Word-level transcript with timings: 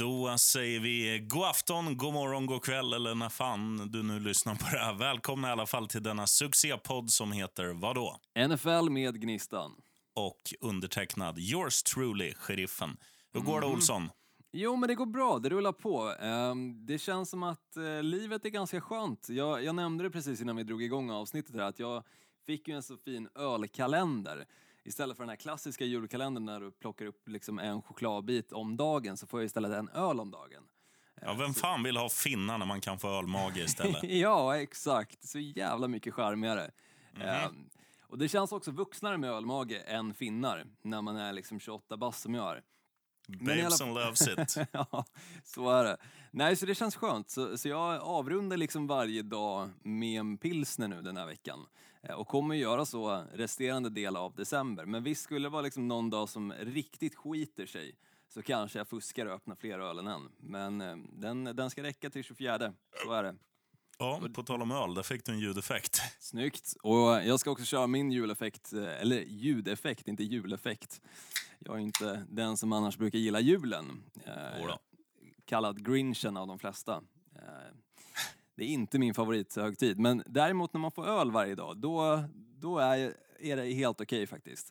Då 0.00 0.38
säger 0.38 0.80
vi 0.80 1.26
god 1.28 1.44
afton, 1.44 1.96
god 1.96 2.12
morgon, 2.12 2.46
god 2.46 2.62
kväll 2.62 2.92
eller 2.92 3.14
när 3.14 3.28
fan 3.28 3.90
du 3.90 4.02
nu 4.02 4.20
lyssnar 4.20 4.54
på 4.54 4.64
det 4.72 4.78
här. 4.78 4.94
Välkomna 4.94 5.48
i 5.48 5.50
alla 5.50 5.66
fall 5.66 5.88
till 5.88 6.02
denna 6.02 6.26
succépodd 6.26 7.10
som 7.10 7.32
heter 7.32 7.66
vadå? 7.66 8.16
NFL 8.48 8.90
med 8.90 9.20
Gnistan. 9.20 9.72
Och 10.14 10.54
undertecknad 10.60 11.38
yours 11.38 11.82
truly, 11.82 12.34
sheriffen. 12.34 12.96
Hur 13.32 13.40
går 13.40 13.60
det 13.60 13.66
Olsson? 13.66 14.10
Jo, 14.52 14.76
men 14.76 14.88
det 14.88 14.94
går 14.94 15.06
bra. 15.06 15.38
Det 15.38 15.48
rullar 15.48 15.72
på. 15.72 16.14
Ehm, 16.20 16.86
det 16.86 16.98
känns 16.98 17.30
som 17.30 17.42
att 17.42 17.76
eh, 17.76 18.02
livet 18.02 18.44
är 18.44 18.50
ganska 18.50 18.80
skönt. 18.80 19.28
Jag, 19.28 19.64
jag 19.64 19.74
nämnde 19.74 20.04
det 20.04 20.10
precis 20.10 20.40
innan 20.40 20.56
vi 20.56 20.62
drog 20.62 20.82
igång 20.82 21.10
avsnittet 21.10 21.54
här, 21.54 21.62
att 21.62 21.78
jag 21.78 22.04
fick 22.46 22.68
ju 22.68 22.74
en 22.74 22.82
så 22.82 22.96
fin 22.96 23.28
ölkalender. 23.34 24.46
Istället 24.84 25.16
för 25.16 25.22
den 25.22 25.28
här 25.28 25.36
klassiska 25.36 25.84
julkalendern 25.84 26.46
där 26.46 26.60
du 26.60 26.70
plockar 26.70 27.06
upp 27.06 27.28
liksom 27.28 27.58
en 27.58 27.82
chokladbit 27.82 28.52
om 28.52 28.76
dagen 28.76 29.16
så 29.16 29.26
får 29.26 29.40
jag 29.40 29.44
istället 29.46 29.72
en 29.72 29.88
öl 29.88 30.20
om 30.20 30.30
dagen. 30.30 30.62
Ja, 31.22 31.34
vem 31.34 31.54
fan 31.54 31.82
vill 31.82 31.96
ha 31.96 32.08
finnar 32.08 32.58
när 32.58 32.66
man 32.66 32.80
kan 32.80 32.98
få 32.98 33.08
ölmage 33.18 33.56
istället? 33.58 34.02
ja, 34.02 34.56
exakt. 34.56 35.28
Så 35.28 35.38
jävla 35.38 35.88
mycket 35.88 36.14
charmigare. 36.14 36.70
Ehm, 37.20 37.68
och 38.02 38.18
det 38.18 38.28
känns 38.28 38.52
också 38.52 38.70
vuxnare 38.70 39.18
med 39.18 39.30
ölmage 39.30 39.82
än 39.86 40.14
finnar 40.14 40.66
när 40.82 41.02
man 41.02 41.16
är 41.16 41.32
liksom 41.32 41.60
28 41.60 41.96
bast 41.96 42.20
som 42.22 42.34
jag 42.34 42.50
är. 42.50 42.62
Alla- 43.40 43.54
Babes 43.62 43.80
and 43.80 43.94
loves 43.94 44.28
it. 44.28 44.68
ja, 44.72 45.04
så 45.44 45.70
är 45.70 45.84
det. 45.84 45.96
Nej, 46.30 46.56
så 46.56 46.66
det 46.66 46.74
känns 46.74 46.96
skönt. 46.96 47.30
Så, 47.30 47.58
så 47.58 47.68
jag 47.68 48.00
avrundar 48.02 48.56
liksom 48.56 48.86
varje 48.86 49.22
dag 49.22 49.70
med 49.82 50.20
en 50.20 50.38
pilsner 50.38 50.88
nu 50.88 51.02
den 51.02 51.16
här 51.16 51.26
veckan. 51.26 51.66
Eh, 52.02 52.14
Och 52.14 52.28
kommer 52.28 52.54
göra 52.54 52.86
så 52.86 53.24
resterande 53.32 53.90
del 53.90 54.16
av 54.16 54.34
december. 54.34 54.84
Men 54.84 55.02
visst 55.02 55.22
skulle 55.22 55.46
det 55.46 55.52
vara 55.52 55.62
liksom 55.62 55.88
någon 55.88 56.10
dag 56.10 56.28
som 56.28 56.52
riktigt 56.52 57.14
skiter 57.14 57.66
sig 57.66 57.96
så 58.28 58.42
kanske 58.42 58.78
jag 58.78 58.88
fuskar 58.88 59.26
och 59.26 59.32
öppnar 59.32 59.54
fler 59.54 59.78
öl 59.78 59.98
än 59.98 60.06
en. 60.06 60.28
Men 60.38 60.80
eh, 60.80 60.96
den, 61.12 61.44
den 61.44 61.70
ska 61.70 61.82
räcka 61.82 62.10
till 62.10 62.24
24, 62.24 62.72
så 63.04 63.12
är 63.12 63.22
det. 63.22 63.34
Ja, 63.98 64.20
på 64.34 64.42
tal 64.42 64.62
om 64.62 64.70
öl, 64.70 64.94
där 64.94 65.02
fick 65.02 65.24
du 65.24 65.32
en 65.32 65.38
ljudeffekt. 65.38 66.00
Snyggt! 66.20 66.74
Och 66.82 66.98
jag 67.24 67.40
ska 67.40 67.50
också 67.50 67.64
köra 67.64 67.86
min 67.86 68.12
juleffekt, 68.12 68.72
eh, 68.72 69.00
eller 69.00 69.20
ljudeffekt, 69.20 70.08
inte 70.08 70.22
juleffekt. 70.24 71.00
Jag 71.58 71.76
är 71.76 71.80
inte 71.80 72.24
den 72.28 72.56
som 72.56 72.72
annars 72.72 72.96
brukar 72.96 73.18
gilla 73.18 73.40
julen. 73.40 74.02
Eh, 74.26 74.74
kallad 75.44 75.84
grinchen 75.86 76.36
av 76.36 76.46
de 76.46 76.58
flesta. 76.58 77.02
Eh, 77.36 77.74
Det 78.60 78.64
är 78.64 78.68
inte 78.68 78.98
min 78.98 79.14
favorithögtid, 79.14 79.98
men 79.98 80.22
däremot 80.26 80.72
när 80.72 80.80
man 80.80 80.90
får 80.90 81.06
öl 81.06 81.30
varje 81.30 81.54
dag, 81.54 81.76
då, 81.76 82.24
då 82.34 82.78
är, 82.78 83.16
är 83.38 83.56
det 83.56 83.72
helt 83.72 84.00
okej 84.00 84.26
faktiskt. 84.26 84.70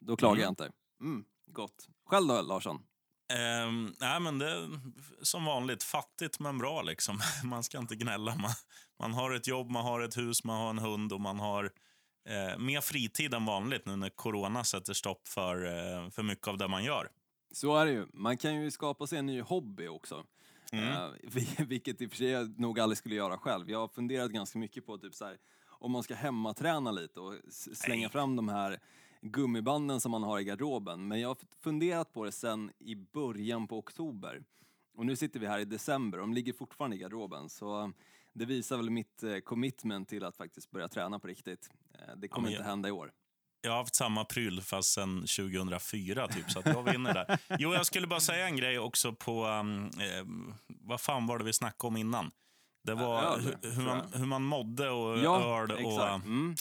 Då 0.00 0.16
klagar 0.16 0.42
jag 0.42 0.50
inte. 0.50 0.72
Mm, 1.00 1.24
gott. 1.46 1.88
Själv 2.06 2.28
då, 2.28 2.42
Larsson? 2.42 2.82
Ehm, 3.32 3.94
nej, 4.00 4.20
men 4.20 4.38
det 4.38 4.50
är 4.50 4.68
som 5.22 5.44
vanligt 5.44 5.82
fattigt 5.82 6.40
men 6.40 6.58
bra. 6.58 6.82
liksom. 6.82 7.20
Man 7.44 7.62
ska 7.62 7.78
inte 7.78 7.96
gnälla. 7.96 8.34
Man, 8.34 8.50
man 8.98 9.12
har 9.12 9.34
ett 9.34 9.46
jobb, 9.46 9.70
man 9.70 9.84
har 9.84 10.00
ett 10.00 10.16
hus, 10.16 10.44
man 10.44 10.60
har 10.60 10.70
en 10.70 10.78
hund 10.78 11.12
och 11.12 11.20
man 11.20 11.40
har 11.40 11.64
eh, 12.28 12.58
mer 12.58 12.80
fritid 12.80 13.34
än 13.34 13.44
vanligt 13.44 13.86
nu 13.86 13.96
när 13.96 14.10
corona 14.10 14.64
sätter 14.64 14.92
stopp 14.92 15.28
för, 15.28 15.66
eh, 15.66 16.10
för 16.10 16.22
mycket 16.22 16.48
av 16.48 16.58
det 16.58 16.68
man 16.68 16.84
gör. 16.84 17.08
Så 17.52 17.76
är 17.76 17.86
det 17.86 17.92
ju. 17.92 18.06
Man 18.12 18.36
kan 18.36 18.54
ju 18.54 18.70
skapa 18.70 19.06
sig 19.06 19.18
en 19.18 19.26
ny 19.26 19.40
hobby 19.40 19.86
också. 19.86 20.24
Eh, 20.70 21.08
vi- 21.22 21.56
vilket 21.68 22.00
i 22.00 22.06
och 22.06 22.10
för 22.10 22.16
sig 22.16 22.26
jag 22.28 22.58
nog 22.60 22.80
aldrig 22.80 22.98
skulle 22.98 23.14
göra 23.14 23.38
själv. 23.38 23.70
Jag 23.70 23.78
har 23.78 23.88
funderat 23.88 24.30
ganska 24.30 24.58
mycket 24.58 24.86
på 24.86 24.98
typ 24.98 25.14
så 25.14 25.24
här, 25.24 25.38
om 25.68 25.92
man 25.92 26.02
ska 26.02 26.14
hemmaträna 26.14 26.90
lite 26.92 27.20
och 27.20 27.34
slänga 27.72 28.00
Nej. 28.02 28.10
fram 28.10 28.36
de 28.36 28.48
här 28.48 28.80
gummibanden 29.22 30.00
som 30.00 30.10
man 30.10 30.22
har 30.22 30.38
i 30.40 30.44
garderoben. 30.44 31.08
Men 31.08 31.20
jag 31.20 31.28
har 31.28 31.36
funderat 31.60 32.12
på 32.12 32.24
det 32.24 32.32
sen 32.32 32.70
i 32.78 32.94
början 32.96 33.66
på 33.68 33.78
oktober. 33.78 34.42
Och 34.94 35.06
nu 35.06 35.16
sitter 35.16 35.40
vi 35.40 35.46
här 35.46 35.58
i 35.58 35.64
december, 35.64 36.18
de 36.18 36.32
ligger 36.34 36.52
fortfarande 36.52 36.96
i 36.96 36.98
garderoben. 36.98 37.48
Så 37.48 37.92
det 38.32 38.44
visar 38.44 38.76
väl 38.76 38.90
mitt 38.90 39.22
eh, 39.22 39.38
commitment 39.38 40.08
till 40.08 40.24
att 40.24 40.36
faktiskt 40.36 40.70
börja 40.70 40.88
träna 40.88 41.18
på 41.18 41.26
riktigt. 41.28 41.70
Eh, 41.94 42.16
Det 42.16 42.28
kommer 42.28 42.44
men 42.48 42.52
inte 42.52 42.64
hända 42.64 42.88
i 42.88 42.92
år. 42.92 43.12
Jag 43.62 43.70
har 43.70 43.78
haft 43.78 43.94
samma 43.94 44.24
pryl 44.24 44.62
fast 44.62 44.92
sen 44.92 45.20
2004, 45.20 46.28
typ, 46.28 46.50
så 46.50 46.58
att 46.58 46.66
jag 46.66 46.82
vinner 46.92 47.14
där. 47.14 47.38
Jo, 47.58 47.74
jag 47.74 47.86
skulle 47.86 48.06
bara 48.06 48.20
säga 48.20 48.46
en 48.46 48.56
grej 48.56 48.78
också 48.78 49.12
på... 49.12 49.46
Um, 49.46 49.84
eh, 49.86 50.24
vad 50.66 51.00
fan 51.00 51.26
var 51.26 51.38
det 51.38 51.44
vi 51.44 51.52
snackade 51.52 51.88
om 51.88 51.96
innan? 51.96 52.30
Det 52.84 52.94
var 52.94 53.22
öl, 53.22 53.40
hur, 53.40 53.70
hur, 53.72 53.82
man, 53.82 54.12
hur 54.14 54.26
man 54.26 54.42
mådde 54.42 54.90
och 54.90 55.18
Ja, 55.18 55.62
öl 55.62 55.70
och, 55.72 55.80
exakt. 55.80 56.24
Mm. 56.24 56.54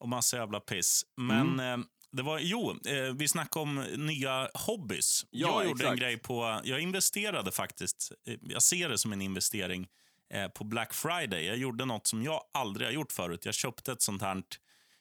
och 0.00 0.08
massa 0.08 0.36
jävla 0.36 0.60
piss. 0.60 1.02
Men 1.16 1.60
eh, 1.60 1.76
det 2.12 2.22
var... 2.22 2.38
Jo, 2.38 2.70
eh, 2.86 3.14
vi 3.14 3.28
snackade 3.28 3.62
om 3.62 3.74
nya 3.96 4.48
hobbys. 4.54 5.26
Ja, 5.30 5.48
jag 5.48 5.64
gjorde 5.68 5.84
en 5.84 5.92
exakt. 5.92 6.00
grej 6.00 6.16
på... 6.18 6.60
Jag 6.64 6.80
investerade 6.80 7.52
faktiskt. 7.52 8.12
eh, 8.28 8.34
Jag 8.42 8.62
ser 8.62 8.88
det 8.88 8.98
som 8.98 9.12
en 9.12 9.22
investering 9.22 9.88
eh, 10.34 10.48
på 10.48 10.64
Black 10.64 10.94
Friday. 10.94 11.44
Jag 11.44 11.56
gjorde 11.56 11.84
något 11.84 12.06
som 12.06 12.22
jag 12.22 12.40
aldrig 12.52 12.86
har 12.88 12.92
gjort 12.92 13.12
förut. 13.12 13.44
Jag 13.44 13.54
köpte 13.54 13.92
ett 13.92 14.02
sånt 14.02 14.22
här 14.22 14.42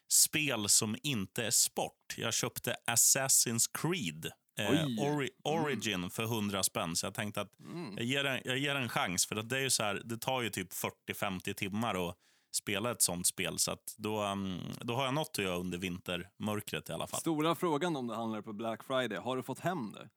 spel 0.07 0.69
som 0.69 0.95
inte 1.03 1.45
är 1.45 1.51
sport. 1.51 2.16
Jag 2.18 2.34
köpte 2.34 2.75
Assassin's 2.88 3.66
Creed 3.73 4.25
eh. 4.59 4.85
Ori- 4.85 5.29
Origin 5.44 6.09
för 6.09 6.23
100 6.23 6.63
spänn. 6.63 6.95
Så 6.95 7.06
jag 7.06 7.13
tänkte 7.13 7.41
att 7.41 7.51
jag, 7.95 8.06
ger 8.06 8.25
en, 8.25 8.41
jag 8.46 8.57
ger 8.57 8.75
en 8.75 8.90
chans. 8.90 9.25
För 9.25 9.35
att 9.35 9.50
det, 9.50 9.57
är 9.57 9.62
ju 9.62 9.69
så 9.69 9.84
här, 9.84 10.01
det 10.06 10.17
tar 10.17 10.41
ju 10.41 10.50
typ 10.50 10.69
40-50 11.09 11.53
timmar 11.53 12.09
att 12.09 12.16
spela 12.51 12.91
ett 12.91 13.01
sånt 13.01 13.28
spel. 13.28 13.59
Så 13.59 13.72
att 13.72 13.96
då, 13.97 14.19
mm, 14.22 14.59
då 14.81 14.96
har 14.96 15.06
jag 15.06 15.13
något 15.13 15.29
att 15.40 15.44
göra 15.44 15.56
under 15.57 15.78
vintermörkret 15.78 16.90
i 16.90 16.94
alla 16.94 17.07
fall. 17.07 17.19
Stora 17.19 17.56
frågan 17.56 17.96
om 17.96 18.07
det 18.07 18.16
handlar 18.16 18.41
på 18.41 18.53
Black 18.53 18.84
Friday, 18.84 19.17
har 19.17 19.35
du 19.38 19.44
fått 19.44 19.59
hem 19.59 19.91
det? 19.91 20.09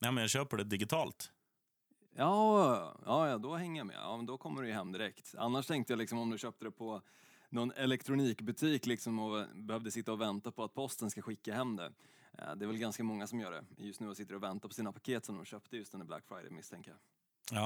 Ja, 0.00 0.10
men 0.10 0.22
jag 0.22 0.30
köper 0.30 0.56
det 0.56 0.64
digitalt. 0.64 1.30
Ja, 2.16 2.94
ja, 3.06 3.28
ja, 3.28 3.38
då 3.38 3.56
hänger 3.56 3.80
jag 3.80 3.86
med. 3.86 3.96
Ja, 3.96 4.16
men 4.16 4.26
då 4.26 4.38
kommer 4.38 4.62
det 4.62 4.68
ju 4.68 4.74
hem 4.74 4.92
direkt. 4.92 5.34
Annars 5.38 5.66
tänkte 5.66 5.92
jag 5.92 5.98
liksom 5.98 6.18
om 6.18 6.30
du 6.30 6.38
köpte 6.38 6.64
det 6.64 6.70
på 6.70 7.02
någon 7.50 7.72
elektronikbutik 7.72 8.86
liksom 8.86 9.18
och 9.18 9.46
behövde 9.54 9.90
sitta 9.90 10.12
och 10.12 10.20
vänta 10.20 10.52
på 10.52 10.64
att 10.64 10.74
posten 10.74 11.10
ska 11.10 11.22
skicka 11.22 11.54
hem 11.54 11.76
det. 11.76 11.92
Eh, 12.38 12.54
Det 12.56 12.64
är 12.64 12.66
väl 12.66 12.78
ganska 12.78 13.04
många 13.04 13.26
som 13.26 13.40
gör 13.40 13.50
det 13.50 13.84
just 13.84 14.00
nu 14.00 14.08
och 14.08 14.16
sitter 14.16 14.34
och 14.34 14.42
väntar 14.42 14.68
på 14.68 14.74
sina 14.74 14.92
paket 14.92 15.24
som 15.24 15.36
de 15.36 15.44
köpte 15.44 15.76
just 15.76 15.94
under 15.94 16.06
Black 16.06 16.24
Friday 16.28 16.50
misstänker 16.50 16.90
jag. 16.90 16.98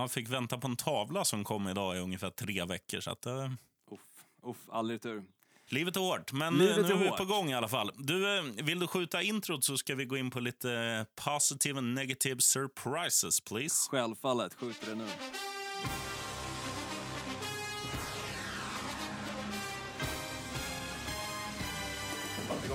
Jag 0.01 0.11
fick 0.11 0.29
vänta 0.29 0.59
på 0.59 0.67
en 0.67 0.77
tavla 0.77 1.25
som 1.25 1.45
kom 1.45 1.69
idag 1.69 1.97
i 1.97 2.01
ungefär 2.01 2.31
tre 2.31 2.65
veckor. 2.65 3.01
Så 3.01 3.11
att, 3.11 3.27
eh, 3.27 3.51
Uff, 3.91 4.01
uff, 4.43 4.69
aldrig 4.69 5.03
tur. 5.03 5.25
Livet 5.69 5.97
är 5.97 6.01
hårt, 6.01 6.33
men 6.33 6.55
Livet 6.55 6.79
eh, 6.79 6.83
nu 6.87 6.93
är 6.95 7.07
är 7.09 7.11
vi 7.11 7.17
på 7.17 7.25
gång 7.25 7.51
i 7.51 7.55
alla 7.55 7.69
fall. 7.69 7.91
Du, 7.99 8.41
vill 8.63 8.79
du 8.79 8.87
skjuta 8.87 9.23
introt 9.23 9.65
så 9.65 9.77
ska 9.79 9.95
vi 9.95 10.05
gå 10.05 10.17
in 10.17 10.31
på 10.31 10.41
lite 10.41 11.07
positive 11.25 11.79
and 11.79 11.95
negative 11.95 12.41
surprises, 12.41 13.41
please. 13.41 13.91
Självfallet, 13.91 14.55
skjuter 14.55 14.87
det 14.87 14.95
nu. 14.95 15.07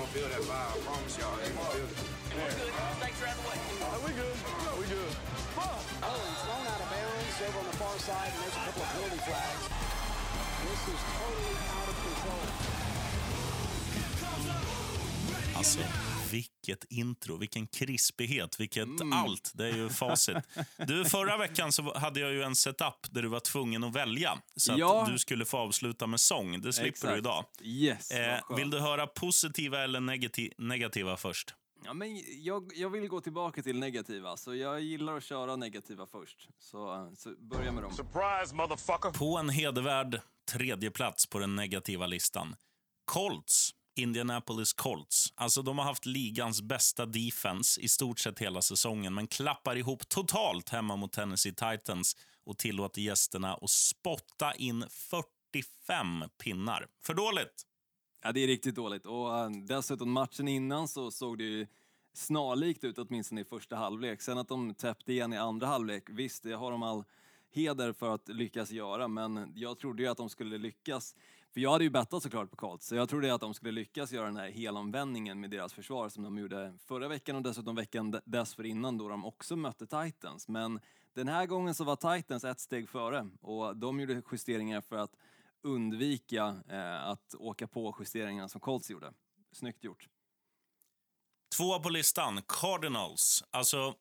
Gonna 0.09 0.25
feel 0.25 0.29
that 0.29 0.41
vibe. 0.41 0.73
I 0.73 0.81
promise 0.85 1.17
y'all, 1.17 1.37
they 1.37 1.49
gonna 1.53 1.69
feel 1.69 1.85
it. 1.85 1.97
Oh, 6.01 6.17
he's 6.25 6.41
thrown 6.41 6.65
out 6.65 6.81
of 6.81 6.89
bounds 6.89 7.41
over 7.45 7.59
on 7.59 7.65
the 7.65 7.77
far 7.77 7.99
side, 7.99 8.31
and 8.33 8.41
there's 8.41 8.55
a 8.55 8.63
couple 8.65 8.81
of 8.81 8.89
penalty 8.89 9.17
flags. 9.27 9.69
This 10.65 10.81
is 10.87 11.01
totally 11.19 11.57
out 11.77 11.89
of 11.89 11.97
control. 12.01 12.45
Alltså, 15.55 16.08
vilket 16.31 16.85
intro, 16.89 17.37
vilken 17.37 17.67
krispighet, 17.67 18.59
vilket 18.59 18.87
allt. 19.13 19.51
Det 19.55 19.67
är 19.67 19.75
ju 19.75 19.89
facit. 19.89 20.37
Du, 20.87 21.05
förra 21.05 21.37
veckan 21.37 21.71
så 21.71 21.97
hade 21.97 22.19
jag 22.19 22.31
ju 22.31 22.43
en 22.43 22.55
setup 22.55 23.07
där 23.11 23.21
du 23.21 23.27
var 23.27 23.39
tvungen 23.39 23.83
att 23.83 23.95
välja. 23.95 24.41
Så 24.55 24.73
Ja. 24.77 25.03
att 25.03 25.11
du 25.11 25.19
skulle 25.19 25.45
få 25.45 25.57
avsluta 25.57 26.07
med 26.07 26.19
sång. 26.19 26.61
Det 26.61 26.73
slipper 26.73 26.89
du 27.07 27.13
Exakt. 27.13 27.17
idag. 27.17 27.45
Yes, 27.61 28.11
Eh, 28.11 28.39
vill 28.57 28.69
du 28.69 28.79
höra 28.79 29.07
positiva 29.07 29.83
eller 29.83 29.99
negati- 29.99 30.53
negativa 30.57 31.17
först? 31.17 31.53
Ja, 31.85 31.93
men 31.93 32.21
jag, 32.43 32.71
jag 32.75 32.89
vill 32.89 33.07
gå 33.07 33.21
tillbaka 33.21 33.63
till 33.63 33.79
negativa, 33.79 34.37
så 34.37 34.55
jag 34.55 34.81
gillar 34.81 35.17
att 35.17 35.23
köra 35.23 35.55
negativa 35.55 36.05
först. 36.07 36.47
Så, 36.59 37.11
så 37.17 37.35
börja 37.39 37.71
med 37.71 37.83
dem. 37.83 37.93
Surprise, 37.93 38.55
motherfucker! 38.55 39.11
På 39.11 39.37
en 39.37 39.49
hedervärd 39.49 40.21
tredje 40.51 40.91
plats 40.91 41.25
på 41.25 41.39
den 41.39 41.55
negativa 41.55 42.07
listan. 42.07 42.55
Colts. 43.05 43.71
Indianapolis 43.99 44.73
Colts. 44.73 45.33
Alltså, 45.35 45.61
de 45.61 45.77
har 45.77 45.85
haft 45.85 46.05
ligans 46.05 46.61
bästa 46.61 47.05
defense 47.05 47.81
i 47.81 47.87
stort 47.87 48.19
sett 48.19 48.39
hela 48.39 48.61
säsongen 48.61 49.13
men 49.13 49.27
klappar 49.27 49.75
ihop 49.75 50.09
totalt 50.09 50.69
hemma 50.69 50.95
mot 50.95 51.11
Tennessee 51.11 51.53
Titans 51.53 52.15
och 52.45 52.57
tillåter 52.57 53.01
gästerna 53.01 53.53
att 53.53 53.69
spotta 53.69 54.53
in 54.53 54.85
45 54.89 56.23
pinnar. 56.43 56.87
För 57.03 57.13
dåligt. 57.13 57.65
Ja, 58.23 58.31
det 58.31 58.39
är 58.39 58.47
riktigt 58.47 58.75
dåligt. 58.75 59.05
Och 59.05 59.37
eh, 59.37 59.49
dessutom 59.49 60.11
matchen 60.11 60.47
innan 60.47 60.87
så 60.87 61.11
såg 61.11 61.37
det 61.37 61.43
ju 61.43 61.67
snarlikt 62.13 62.83
ut 62.83 62.97
åtminstone 62.97 63.41
i 63.41 63.45
första 63.45 63.75
halvlek. 63.75 64.21
Sen 64.21 64.37
att 64.37 64.47
de 64.47 64.73
täppte 64.73 65.13
igen 65.13 65.33
i 65.33 65.37
andra 65.37 65.67
halvlek, 65.67 66.03
visst, 66.09 66.43
det 66.43 66.53
har 66.53 66.71
de 66.71 66.83
all 66.83 67.03
heder 67.51 67.93
för 67.93 68.15
att 68.15 68.27
lyckas 68.27 68.71
göra, 68.71 69.07
men 69.07 69.53
jag 69.55 69.79
trodde 69.79 70.03
ju 70.03 70.09
att 70.09 70.17
de 70.17 70.29
skulle 70.29 70.57
lyckas. 70.57 71.15
För 71.53 71.61
jag 71.61 71.71
hade 71.71 71.83
ju 71.83 71.89
bettat 71.89 72.23
såklart 72.23 72.49
på 72.49 72.55
Colts, 72.55 72.87
så 72.87 72.95
jag 72.95 73.09
trodde 73.09 73.33
att 73.33 73.41
de 73.41 73.53
skulle 73.53 73.71
lyckas 73.71 74.11
göra 74.11 74.25
den 74.25 74.37
här 74.37 74.49
helomvändningen 74.49 75.39
med 75.39 75.49
deras 75.49 75.73
försvar 75.73 76.09
som 76.09 76.23
de 76.23 76.37
gjorde 76.37 76.73
förra 76.85 77.07
veckan 77.07 77.35
och 77.35 77.41
dessutom 77.41 77.75
veckan 77.75 78.21
dessförinnan 78.25 78.97
då 78.97 79.09
de 79.09 79.25
också 79.25 79.55
mötte 79.55 79.87
Titans. 79.87 80.47
Men 80.47 80.79
Den 81.13 81.27
här 81.27 81.45
gången 81.45 81.75
så 81.75 81.83
var 81.83 82.15
Titans 82.17 82.43
ett 82.43 82.59
steg 82.59 82.89
före 82.89 83.29
och 83.41 83.77
de 83.77 83.99
gjorde 83.99 84.21
justeringar 84.31 84.81
för 84.81 84.95
att 84.95 85.15
undvika 85.63 86.55
eh, 86.69 87.07
att 87.07 87.35
åka 87.35 87.67
på 87.67 87.95
justeringarna 87.99 88.49
som 88.49 88.61
Colts 88.61 88.91
gjorde. 88.91 89.13
Snyggt 89.51 89.83
gjort. 89.83 90.07
Tvåa 91.57 91.79
på 91.79 91.89
listan, 91.89 92.41
Cardinals. 92.47 93.43
Alltså, 93.51 93.95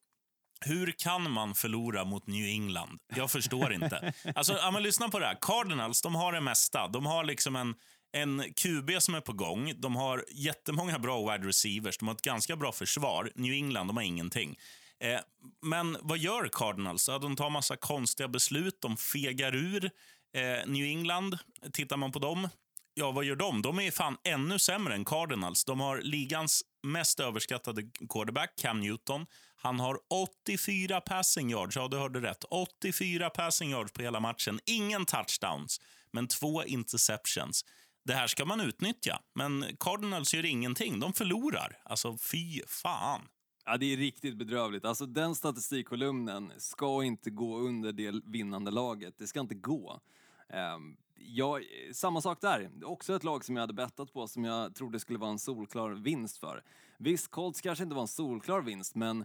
hur 0.61 0.91
kan 0.99 1.31
man 1.31 1.55
förlora 1.55 2.05
mot 2.05 2.27
New 2.27 2.45
England? 2.45 2.99
Jag 3.15 3.31
förstår 3.31 3.73
inte. 3.73 4.13
Alltså, 4.35 4.53
ja, 4.53 4.71
men 4.71 4.83
lyssna 4.83 5.09
på 5.09 5.19
det 5.19 5.27
här. 5.27 5.39
Cardinals, 5.41 6.03
de 6.03 6.15
har 6.15 6.33
det 6.33 6.41
mesta. 6.41 6.89
De 6.89 7.07
har 7.07 7.25
liksom 7.25 7.57
en, 7.57 7.75
en 8.13 8.43
QB 8.55 8.91
som 9.03 9.15
är 9.15 9.21
på 9.21 9.33
gång. 9.33 9.73
De 9.81 9.97
har 9.97 10.25
jättemånga 10.31 10.99
bra 10.99 11.33
wide 11.33 11.49
receivers. 11.49 11.99
De 11.99 12.09
har 12.09 12.15
ett 12.15 12.23
ganska 12.23 12.57
bra 12.57 12.73
försvar. 12.73 13.33
New 13.35 13.53
England, 13.53 13.87
de 13.87 13.97
har 13.97 14.05
ingenting. 14.05 14.57
Eh, 15.01 15.21
men 15.63 15.97
vad 16.01 16.19
gör 16.19 16.49
Cardinals? 16.53 17.09
Ja, 17.09 17.19
de 17.19 17.37
tar 17.37 17.51
massa 17.51 17.77
konstiga 17.77 18.29
beslut. 18.29 18.79
De 18.81 18.97
fegar 18.97 19.55
ur. 19.55 19.91
Eh, 20.35 20.67
New 20.67 20.87
England, 20.87 21.39
tittar 21.73 21.97
man 21.97 22.13
på 22.13 22.19
dem, 22.19 22.49
ja, 22.95 23.11
vad 23.11 23.25
gör 23.25 23.37
de? 23.37 23.63
De 23.63 23.81
är 23.81 23.91
fan 23.91 24.17
ännu 24.25 24.59
sämre 24.59 24.95
än 24.95 25.05
Cardinals. 25.05 25.65
De 25.65 25.81
har 25.81 26.01
ligans 26.01 26.63
mest 26.83 27.21
överskattade 27.21 27.83
quarterback, 28.09 28.51
Cam 28.61 28.81
Newton. 28.81 29.27
Han 29.61 29.81
har 29.81 29.99
84 30.09 31.01
passing 31.01 31.51
yards. 31.51 31.77
Ja, 31.77 31.89
du 31.89 31.97
hörde 31.97 32.21
rätt. 32.21 32.45
84 32.51 33.31
passing 33.31 33.71
yards 33.71 33.93
på 33.93 34.03
hela 34.03 34.21
matchen. 34.21 34.61
Ingen 34.67 35.05
touchdowns, 35.05 35.81
men 36.11 36.29
två 36.29 36.65
interceptions. 36.65 37.65
Det 38.05 38.15
här 38.15 38.27
ska 38.27 38.45
man 38.45 38.61
utnyttja, 38.61 39.21
men 39.35 39.65
Cardinals 39.81 40.35
gör 40.35 40.45
ingenting. 40.45 41.01
De 41.01 41.13
förlorar. 41.13 41.79
Alltså, 41.85 42.19
fy 42.19 42.61
fan. 42.67 43.21
Ja, 43.65 43.77
det 43.77 43.93
är 43.93 43.97
riktigt 43.97 44.37
bedrövligt. 44.37 44.85
Alltså 44.85 45.07
den 45.07 45.35
statistikkolumnen 45.35 46.53
ska 46.59 47.05
inte 47.05 47.31
gå 47.31 47.59
under 47.59 47.93
det 47.93 48.15
vinnande 48.25 48.71
laget. 48.71 49.15
Det 49.19 49.27
ska 49.27 49.41
inte 49.41 49.55
gå. 49.55 50.01
Ehm, 50.49 50.75
um, 50.75 50.97
ja, 51.15 51.61
samma 51.93 52.21
sak 52.21 52.41
där. 52.41 52.71
Också 52.85 53.17
ett 53.17 53.25
lag 53.25 53.45
som 53.45 53.57
jag 53.57 53.63
hade 53.63 53.73
bettat 53.73 54.13
på 54.13 54.29
som 54.29 54.45
jag 54.45 54.75
trodde 54.75 55.01
skulle 55.01 55.19
vara 55.19 55.31
en 55.31 55.39
solklar 55.39 55.91
vinst 55.91 56.39
för. 56.39 56.63
Visst, 56.99 57.31
Colts 57.31 57.61
kanske 57.61 57.85
inte 57.85 57.95
var 57.95 58.03
en 58.03 58.09
solklar 58.09 58.61
vinst, 58.61 58.95
men 58.95 59.25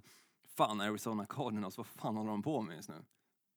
fan 0.57 0.81
Arizona 0.81 1.25
Cardinals, 1.25 1.77
vad 1.77 1.87
fan 1.87 2.15
håller 2.15 2.31
de 2.31 2.43
på 2.43 2.61
med 2.61 2.75
just 2.75 2.89
nu? 2.89 3.05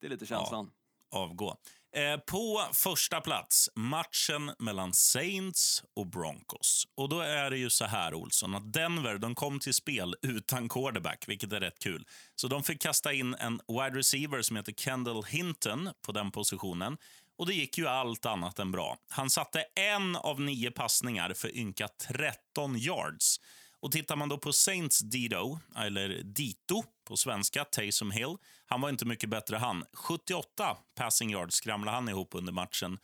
Det 0.01 0.07
är 0.07 0.11
lite 0.11 0.27
känslan. 0.27 0.71
Ja, 1.11 1.19
avgå. 1.19 1.57
Eh, 1.97 2.21
på 2.21 2.69
första 2.73 3.21
plats, 3.21 3.71
matchen 3.75 4.55
mellan 4.59 4.93
Saints 4.93 5.85
och 5.95 6.07
Broncos. 6.07 6.87
Och 6.95 7.09
då 7.09 7.21
är 7.21 7.51
det 7.51 7.59
ju 7.59 7.71
så 7.71 7.85
här, 7.85 8.15
Olsson, 8.15 8.55
att 8.55 8.73
Denver 8.73 9.19
de 9.19 9.35
kom 9.35 9.61
till 9.61 9.75
spel 9.75 10.15
utan 10.23 10.69
quarterback, 10.69 11.25
vilket 11.29 11.53
är 11.53 11.61
rätt 11.61 11.79
kul. 11.79 12.07
Så 12.35 12.49
de 12.49 12.63
fick 12.63 12.81
kasta 12.81 13.13
in 13.13 13.35
en 13.35 13.61
wide 13.69 13.99
receiver 13.99 14.43
som 14.43 14.57
heter 14.57 14.73
Kendall 14.73 15.25
Hinton 15.25 15.91
på 16.07 16.13
den 16.13 16.31
positionen. 16.31 16.97
Och 17.39 17.47
det 17.47 17.55
gick 17.55 17.79
ju 17.79 17.87
allt 17.87 18.27
annat 18.27 18.59
än 18.59 18.73
bra. 18.73 18.97
Han 19.09 19.31
satte 19.31 19.65
en 19.75 20.17
av 20.17 20.41
nio 20.41 20.71
passningar 20.71 21.35
för 21.35 21.57
ynka 21.57 21.89
13 21.89 22.77
yards. 22.77 23.41
Och 23.87 23.93
tittar 23.93 24.17
man 24.17 24.29
då 24.29 24.39
på 24.39 24.53
Saints 24.53 24.99
Dito, 24.99 25.59
eller 25.77 26.23
Dito 26.25 26.83
på 27.05 27.17
svenska, 27.17 27.65
Taysom 27.65 28.11
Hill, 28.11 28.37
han 28.67 28.81
var 28.81 28.89
inte 28.89 29.05
mycket 29.05 29.31
bättre 29.31 29.57
han. 29.57 29.85
78 29.93 30.77
passing 30.95 31.31
yards 31.31 31.55
skramlade 31.55 31.97
han 31.97 32.09
ihop 32.09 32.35
under 32.35 32.53
matchen. 32.53 32.99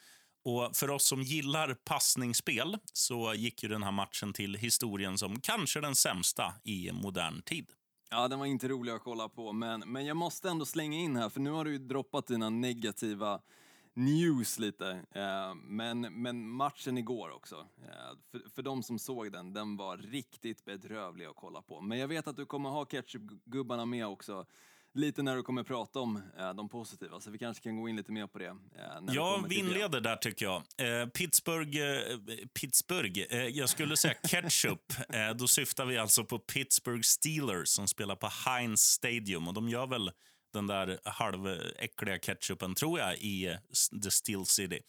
Och 0.45 0.77
för 0.77 0.91
oss 0.91 1.07
som 1.07 1.23
gillar 1.23 1.75
passningsspel 1.75 2.79
så 2.93 3.35
gick 3.35 3.63
ju 3.63 3.69
den 3.69 3.83
här 3.83 3.91
matchen 3.91 4.33
till 4.33 4.55
historien 4.55 5.19
som 5.19 5.41
kanske 5.41 5.81
den 5.81 5.95
sämsta 5.95 6.55
i 6.65 6.93
modern 6.93 7.43
tid. 7.43 7.67
Ja, 8.11 8.29
den 8.29 8.39
var 8.39 8.47
inte 8.47 8.69
rolig 8.69 8.93
att 8.93 9.03
kolla 9.03 9.29
på, 9.29 9.53
men, 9.53 9.81
men 9.87 10.07
jag 10.07 10.17
måste 10.17 10.51
ändå 10.51 10.65
slänga 10.65 10.99
in 10.99 11.17
här, 11.17 11.29
för 11.29 11.41
nu 11.41 11.51
har 11.51 11.65
du 11.65 11.73
ju 11.73 11.79
droppat 11.79 12.27
dina 12.27 12.51
negativa 12.51 13.41
news 13.95 14.59
lite. 14.59 15.05
Eh, 15.15 15.55
men, 15.55 16.01
men 16.01 16.49
matchen 16.49 16.99
igår 16.99 17.31
också, 17.31 17.57
eh, 17.57 18.19
för, 18.31 18.51
för 18.55 18.63
de 18.63 18.83
som 18.83 18.99
såg 18.99 19.33
den, 19.33 19.53
den 19.53 19.77
var 19.77 19.97
riktigt 19.97 20.65
bedrövlig 20.65 21.25
att 21.25 21.37
kolla 21.37 21.63
på. 21.63 21.81
Men 21.81 21.99
jag 21.99 22.09
vet 22.09 22.27
att 22.27 22.37
du 22.37 22.47
kommer 22.47 22.71
ha 22.71 22.85
ketchupgubbarna 22.85 23.87
med 23.87 24.07
också 24.07 24.47
lite 24.95 25.23
när 25.23 25.37
du 25.37 25.43
kommer 25.43 25.63
prata 25.63 26.01
om 26.01 26.23
eh, 26.39 26.55
de 26.55 26.69
positiva, 26.69 27.21
så 27.21 27.31
vi 27.31 27.39
kanske 27.39 27.63
kan 27.63 27.81
gå 27.81 27.89
in 27.89 27.97
lite 27.97 28.13
mer 28.13 28.27
på 28.27 28.39
det. 28.39 28.47
Eh, 28.47 29.01
när 29.01 29.15
ja, 29.15 29.45
vi 29.49 29.59
inleder 29.59 30.01
där 30.01 30.17
tycker 30.17 30.45
jag. 30.45 30.57
Eh, 30.57 31.09
Pittsburgh, 31.09 31.79
eh, 31.79 32.19
Pittsburgh 32.61 33.21
jag 33.49 33.69
skulle 33.69 33.97
säga 33.97 34.15
ketchup. 34.15 34.93
Då 35.39 35.49
syftar 35.49 35.87
vi 35.87 35.99
alltså 35.99 36.25
på 36.25 36.39
Pittsburgh 36.39 37.03
Steelers 37.03 37.69
som 37.69 37.89
spelar 37.89 38.17
på 38.17 38.29
Heinz 38.47 38.81
Stadium 38.81 39.49
och 39.49 39.55
de 39.55 39.69
gör 39.69 39.87
väl 39.87 40.11
den 40.53 40.67
där 40.67 40.99
halväckliga 41.05 42.19
ketchupen, 42.19 42.75
tror 42.75 42.99
jag, 42.99 43.19
i 43.19 43.59
The 44.05 44.11
Steel 44.11 44.47
City. 44.47 44.81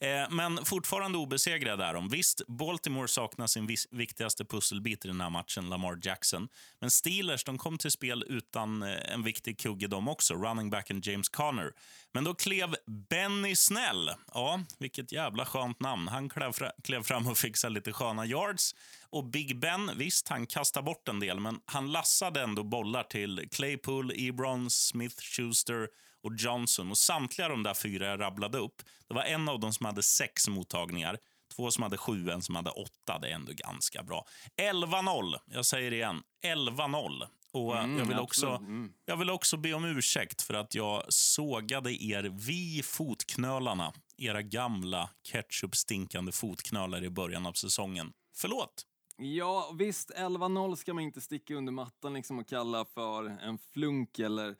Eh, 0.00 0.30
men 0.30 0.64
fortfarande 0.64 1.18
obesegrade 1.18 1.84
är 1.84 1.94
de. 1.94 2.08
Visst, 2.08 2.46
Baltimore 2.46 3.08
saknar 3.08 3.46
sin 3.46 3.76
viktigaste 3.90 4.44
pusselbit 4.44 5.04
i 5.04 5.08
den 5.08 5.20
här 5.20 5.30
matchen, 5.30 5.68
Lamar 5.68 5.98
Jackson. 6.02 6.48
Men 6.80 6.90
Steelers 6.90 7.44
de 7.44 7.58
kom 7.58 7.78
till 7.78 7.90
spel 7.90 8.24
utan 8.28 8.82
eh, 8.82 9.12
en 9.14 9.22
viktig 9.22 9.58
kugge 9.58 9.86
de 9.86 10.08
också, 10.08 10.34
running 10.34 10.70
backen 10.70 11.00
James 11.04 11.28
Conner. 11.28 11.72
Men 12.12 12.24
då 12.24 12.34
klev 12.34 12.74
Benny 13.10 13.56
Snell. 13.56 14.10
Ja, 14.34 14.60
vilket 14.78 15.12
jävla 15.12 15.46
skönt 15.46 15.80
namn. 15.80 16.08
Han 16.08 16.28
klev, 16.28 16.52
klev 16.82 17.02
fram 17.02 17.26
och 17.26 17.38
fixade 17.38 17.74
lite 17.74 17.92
sköna 17.92 18.26
yards. 18.26 18.74
Och 19.10 19.24
Big 19.24 19.58
Ben, 19.58 19.90
visst, 19.96 20.28
han 20.28 20.46
kastade 20.46 20.84
bort 20.84 21.08
en 21.08 21.20
del, 21.20 21.40
men 21.40 21.60
han 21.64 21.92
lassade 21.92 22.42
ändå 22.42 22.64
bollar 22.64 23.02
till 23.02 23.48
Claypool, 23.52 24.12
Ebron, 24.16 24.70
Smith, 24.70 25.16
Schuster 25.22 25.88
och 26.22 26.32
Johnson. 26.36 26.90
Och 26.90 26.98
samtliga 26.98 27.48
de 27.48 27.62
där 27.62 27.74
fyra 27.74 28.06
jag 28.06 28.20
rabblade 28.20 28.58
upp, 28.58 28.82
det 29.08 29.14
var 29.14 29.22
en 29.22 29.48
av 29.48 29.60
dem 29.60 29.72
som 29.72 29.86
hade 29.86 30.02
sex 30.02 30.48
mottagningar, 30.48 31.18
två 31.56 31.70
som 31.70 31.82
hade 31.82 31.96
sju, 31.96 32.30
en 32.30 32.42
som 32.42 32.56
hade 32.56 32.70
åtta. 32.70 33.18
Det 33.18 33.28
är 33.28 33.34
ändå 33.34 33.52
ganska 33.54 34.02
bra. 34.02 34.26
11-0. 34.62 35.34
Jag 35.46 35.66
säger 35.66 35.90
det 35.90 35.96
igen. 35.96 36.22
11-0. 36.44 37.26
Och 37.52 37.78
mm, 37.78 37.98
jag, 37.98 38.04
vill 38.04 38.18
också, 38.18 38.46
mm. 38.48 38.92
jag 39.04 39.16
vill 39.16 39.30
också 39.30 39.56
be 39.56 39.72
om 39.72 39.84
ursäkt 39.84 40.42
för 40.42 40.54
att 40.54 40.74
jag 40.74 41.04
sågade 41.08 42.04
er 42.04 42.22
vid 42.22 42.84
fotknölarna. 42.84 43.92
Era 44.16 44.42
gamla 44.42 45.10
ketchup-stinkande 45.22 46.32
fotknölar 46.32 47.04
i 47.04 47.10
början 47.10 47.46
av 47.46 47.52
säsongen. 47.52 48.12
Förlåt. 48.36 48.86
Ja, 49.16 49.74
visst, 49.78 50.10
11-0 50.10 50.76
ska 50.76 50.94
man 50.94 51.04
inte 51.04 51.20
sticka 51.20 51.54
under 51.54 51.72
mattan 51.72 52.14
liksom 52.14 52.38
och 52.38 52.48
kalla 52.48 52.84
för 52.84 53.24
en 53.24 53.58
flunk 53.58 54.18
eller 54.18 54.56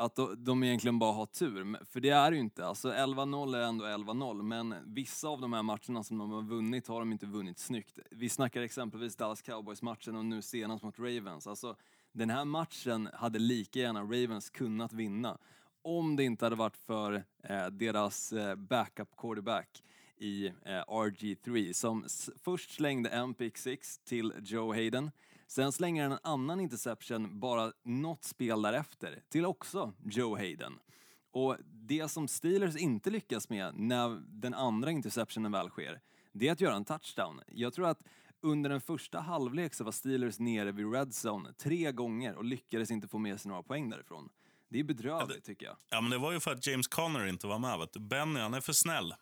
att 0.00 0.18
de 0.38 0.62
egentligen 0.62 0.98
bara 0.98 1.12
har 1.12 1.26
tur. 1.26 1.84
För 1.84 2.00
det 2.00 2.10
är 2.10 2.30
det 2.30 2.36
ju 2.36 2.42
inte. 2.42 2.66
Alltså 2.66 2.92
11-0 2.92 3.56
är 3.56 3.62
ändå 3.62 3.84
11-0, 3.84 4.42
men 4.42 4.74
vissa 4.86 5.28
av 5.28 5.40
de 5.40 5.52
här 5.52 5.62
matcherna 5.62 6.02
som 6.02 6.18
de 6.18 6.30
har 6.30 6.42
vunnit 6.42 6.88
har 6.88 6.98
de 6.98 7.12
inte 7.12 7.26
vunnit 7.26 7.58
snyggt. 7.58 7.98
Vi 8.10 8.28
snackar 8.28 8.62
exempelvis 8.62 9.16
Dallas 9.16 9.42
Cowboys-matchen 9.42 10.16
och 10.16 10.24
nu 10.24 10.42
senast 10.42 10.84
mot 10.84 10.98
Ravens. 10.98 11.46
Alltså, 11.46 11.76
den 12.12 12.30
här 12.30 12.44
matchen 12.44 13.08
hade 13.14 13.38
lika 13.38 13.78
gärna 13.78 14.02
Ravens 14.02 14.50
kunnat 14.50 14.92
vinna 14.92 15.38
om 15.82 16.16
det 16.16 16.24
inte 16.24 16.44
hade 16.44 16.56
varit 16.56 16.76
för 16.76 17.24
eh, 17.42 17.66
deras 17.66 18.32
eh, 18.32 18.54
backup 18.54 19.16
quarterback 19.16 19.82
i 20.16 20.46
eh, 20.46 20.52
RG3 20.86 21.72
som 21.72 22.04
först 22.44 22.70
slängde 22.70 23.08
en 23.08 23.34
pick 23.34 23.58
six 23.58 23.98
till 23.98 24.32
Joe 24.42 24.72
Hayden 24.72 25.10
Sen 25.50 25.72
slänger 25.72 26.02
han 26.02 26.12
en 26.12 26.18
annan 26.22 26.60
interception 26.60 27.40
bara 27.40 27.72
något 27.84 28.24
spel 28.24 28.62
därefter 28.62 29.22
till 29.28 29.46
också 29.46 29.92
Joe 30.04 30.36
Hayden. 30.36 30.78
Och 31.32 31.56
det 31.62 32.08
som 32.08 32.28
Steelers 32.28 32.76
inte 32.76 33.10
lyckas 33.10 33.48
med 33.48 33.74
när 33.74 34.22
den 34.26 34.54
andra 34.54 34.90
interceptionen 34.90 35.52
väl 35.52 35.68
sker, 35.68 36.00
det 36.32 36.48
är 36.48 36.52
att 36.52 36.60
göra 36.60 36.74
en 36.74 36.84
touchdown. 36.84 37.40
Jag 37.46 37.72
tror 37.72 37.86
att 37.86 38.02
under 38.40 38.70
den 38.70 38.80
första 38.80 39.20
halvlek 39.20 39.74
så 39.74 39.84
var 39.84 39.92
Steelers 39.92 40.38
nere 40.38 40.72
vid 40.72 40.92
red 40.92 41.08
zone 41.24 41.52
tre 41.52 41.92
gånger 41.92 42.34
och 42.34 42.44
lyckades 42.44 42.90
inte 42.90 43.08
få 43.08 43.18
med 43.18 43.40
sig 43.40 43.48
några 43.48 43.62
poäng 43.62 43.90
därifrån. 43.90 44.28
Det 44.68 44.80
är 44.80 44.84
bedrövligt 44.84 45.36
ja, 45.36 45.46
tycker 45.46 45.66
jag. 45.66 45.76
Ja, 45.90 46.00
men 46.00 46.10
det 46.10 46.18
var 46.18 46.32
ju 46.32 46.40
för 46.40 46.52
att 46.52 46.66
James 46.66 46.88
Conner 46.88 47.26
inte 47.26 47.46
var 47.46 47.58
med. 47.58 47.78
Vet 47.78 47.92
du. 47.92 48.00
Benny, 48.00 48.40
han 48.40 48.54
är 48.54 48.60
för 48.60 48.72
snäll. 48.72 49.14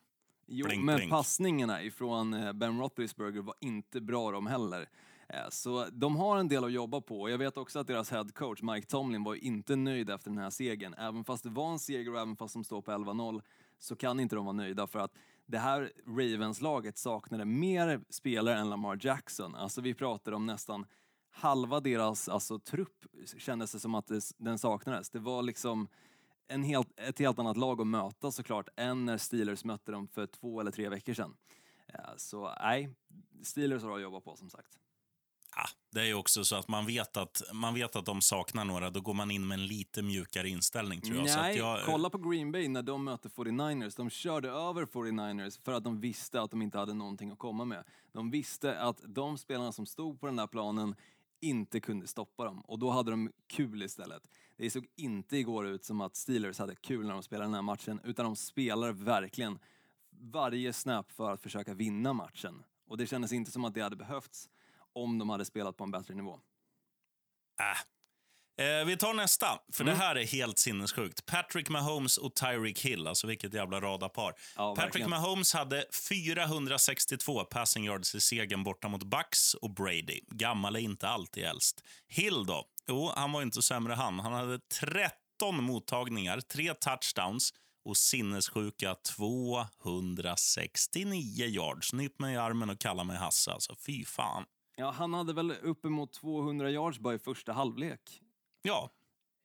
Jo, 0.47 0.67
blink, 0.67 0.85
men 0.85 0.97
blink. 0.97 1.11
passningarna 1.11 1.83
ifrån 1.83 2.35
eh, 2.35 2.53
Ben 2.53 2.79
Roethlisberger 2.79 3.43
var 3.43 3.55
inte 3.61 4.01
bra 4.01 4.31
de 4.31 4.47
heller. 4.47 4.89
Eh, 5.29 5.49
så 5.51 5.87
de 5.93 6.17
har 6.17 6.39
en 6.39 6.49
del 6.49 6.65
att 6.65 6.73
jobba 6.73 7.01
på. 7.01 7.31
Jag 7.31 7.39
vet 7.39 7.57
också 7.57 7.79
att 7.79 7.87
deras 7.87 8.11
head 8.11 8.27
coach 8.35 8.63
Mike 8.63 8.87
Tomlin 8.87 9.25
var 9.25 9.35
inte 9.35 9.77
nöjd 9.77 10.11
efter 10.11 10.31
den 10.31 10.39
här 10.39 10.51
segern. 10.51 10.95
Även 10.95 11.25
fast 11.25 11.45
det 11.45 11.51
var 11.51 11.73
en 11.73 11.79
seger 11.79 12.15
och 12.15 12.21
även 12.21 12.37
fast 12.37 12.55
de 12.55 12.65
står 12.65 12.83
på 12.83 12.91
11-0 12.91 13.43
så 13.79 13.97
kan 13.97 14.21
inte 14.21 14.37
de 14.37 14.45
vara 14.45 14.57
nöjda 14.57 14.87
för 14.87 14.99
att 14.99 15.13
det 15.47 15.59
här 15.59 15.93
Ravens-laget 16.07 16.99
saknade 16.99 17.45
mer 17.45 18.01
spelare 18.11 18.59
än 18.59 18.71
Lamar 18.71 18.99
Jackson. 19.01 19.55
Alltså 19.55 19.81
vi 19.81 19.95
pratar 19.95 20.33
om 20.33 20.47
nästan 20.47 20.87
halva 21.31 21.81
deras 21.81 22.29
alltså, 22.29 22.59
trupp 22.59 23.07
kändes 23.39 23.73
det 23.73 23.81
som 23.81 23.95
att 23.95 24.07
det, 24.07 24.21
den 24.39 24.59
saknades. 24.59 25.11
Det 25.11 25.19
var 25.19 25.43
liksom 25.43 25.89
en 26.49 26.63
helt, 26.63 27.01
ett 27.01 27.19
helt 27.19 27.39
annat 27.39 27.57
lag 27.57 27.81
att 27.81 27.87
möta 27.87 28.31
såklart 28.31 28.69
än 28.77 29.05
när 29.05 29.19
Steelers 29.19 29.65
mötte 29.65 29.93
dem 29.93 30.09
för 30.09 30.27
två 30.27 30.61
eller 30.61 30.71
tre 30.71 30.89
veckor 30.89 31.15
sedan. 31.15 31.37
Eh, 31.87 32.01
så 32.17 32.55
nej, 32.61 32.95
Steelers 33.43 33.83
har 33.83 33.97
att 33.97 34.03
jobba 34.03 34.21
på 34.21 34.37
som 34.37 34.51
sagt. 34.51 34.79
Ja, 35.57 35.65
det 35.91 36.01
är 36.01 36.05
ju 36.05 36.15
också 36.15 36.45
så 36.45 36.57
att 36.57 36.69
man 36.69 36.87
vet 36.87 37.17
att, 37.17 37.43
man 37.53 37.75
vet 37.75 37.97
att 37.97 38.07
de 38.07 38.21
saknar 38.21 38.65
några, 38.65 38.91
då 38.91 39.01
går 39.01 39.15
man 39.15 39.31
in 39.31 39.49
med 39.49 39.59
en 39.59 39.67
lite 39.67 40.03
mjukare 40.03 40.49
inställning 40.49 41.01
tror 41.01 41.17
jag. 41.17 41.25
Nej, 41.25 41.57
jag 41.57 41.85
kolla 41.87 42.11
på 42.11 42.19
Green 42.19 42.53
Bay 42.53 42.69
när 42.69 42.83
de 42.83 43.05
möter 43.05 43.29
49ers. 43.29 43.97
De 43.97 44.11
körde 44.11 44.49
över 44.49 44.87
49ers 44.87 45.65
för 45.65 45.73
att 45.73 45.85
de 45.85 46.01
visste 46.01 46.41
att 46.41 46.51
de 46.51 46.63
inte 46.63 46.79
hade 46.79 46.95
någonting 46.95 47.31
att 47.31 47.39
komma 47.39 47.65
med. 47.65 47.85
De 48.13 48.31
visste 48.31 48.81
att 48.81 49.01
de 49.07 49.39
spelarna 49.39 49.73
som 49.73 49.87
stod 49.87 50.21
på 50.21 50.27
den 50.27 50.37
där 50.37 50.47
planen 50.47 50.95
inte 51.41 51.81
kunde 51.81 52.07
stoppa 52.07 52.45
dem 52.45 52.61
och 52.61 52.79
då 52.79 52.91
hade 52.91 53.11
de 53.11 53.33
kul 53.47 53.83
istället. 53.83 54.23
Det 54.57 54.71
såg 54.71 54.87
inte 54.97 55.37
igår 55.37 55.67
ut 55.67 55.85
som 55.85 56.01
att 56.01 56.17
Steelers 56.17 56.59
hade 56.59 56.75
kul 56.75 57.07
när 57.07 57.13
de 57.13 57.23
spelade 57.23 57.47
den 57.47 57.55
här 57.55 57.63
matchen 57.63 58.01
utan 58.05 58.25
de 58.25 58.37
spelar 58.37 58.93
verkligen 58.93 59.59
varje 60.11 60.73
snap 60.73 61.13
för 61.13 61.33
att 61.33 61.43
försöka 61.43 61.75
vinna 61.75 62.13
matchen. 62.13 62.65
Och 62.87 62.97
det 62.97 63.07
kändes 63.07 63.33
inte 63.33 63.51
som 63.51 63.65
att 63.65 63.75
det 63.75 63.81
hade 63.81 63.97
behövts 63.97 64.49
om 65.03 65.19
de 65.19 65.31
hade 65.31 65.45
spelat 65.45 65.77
på 65.77 65.85
en 65.85 65.91
bättre 65.91 66.15
nivå. 66.15 66.41
Äh. 67.61 67.79
Eh, 68.61 68.85
vi 68.85 68.97
tar 68.97 69.15
nästa, 69.15 69.59
för 69.73 69.85
Mm. 69.85 69.99
det 69.99 70.05
här 70.05 70.17
är 70.17 70.27
helt 70.27 70.59
sinnessjukt. 70.59 71.27
Patrick 71.27 71.69
Mahomes 71.69 72.19
och 72.19 72.35
Tyreek 72.35 72.81
Hill, 72.81 73.07
alltså 73.07 73.27
vilket 73.27 73.55
jävla 73.55 73.81
radarpar. 73.81 74.35
Ja, 74.57 74.75
Patrick 74.75 74.85
verkligen. 74.85 75.11
Mahomes 75.11 75.53
hade 75.55 75.85
462 76.09 77.45
passing 77.45 77.85
yards 77.85 78.15
i 78.15 78.21
segern 78.21 78.65
borta 78.65 78.89
mot 78.89 79.03
Bucks 79.05 79.55
och 79.55 79.71
Brady. 79.71 80.21
Gammal 80.27 80.77
är 80.77 80.81
inte 80.81 81.09
alltid 81.09 81.45
äldst. 81.45 81.85
Hill 82.09 82.47
då? 82.47 82.65
Jo, 82.87 83.13
han 83.17 83.33
var 83.33 83.43
inte 83.43 83.63
sämre 83.63 83.95
han. 83.95 84.19
Han 84.19 84.33
hade 84.33 84.59
13 84.59 85.65
mottagningar, 85.65 86.41
tre 86.41 86.75
touchdowns 86.75 87.55
och 87.85 87.97
sinnessjuka 87.97 88.95
269 88.95 91.47
yards. 91.47 91.93
Nyp 91.93 92.19
mig 92.19 92.35
i 92.35 92.37
armen 92.37 92.71
och 92.71 92.79
kalla 92.81 93.05
mig 93.05 93.17
Hasse. 93.17 93.53
Alltså, 93.53 93.77
fy 93.87 94.05
fan. 94.05 94.45
Ja, 94.81 94.91
han 94.91 95.15
hade 95.15 95.33
väl 95.33 95.51
uppemot 95.63 96.13
200 96.13 96.71
yards 96.71 96.99
bara 96.99 97.15
i 97.15 97.19
första 97.19 97.53
halvlek. 97.53 98.23
Ja, 98.63 98.91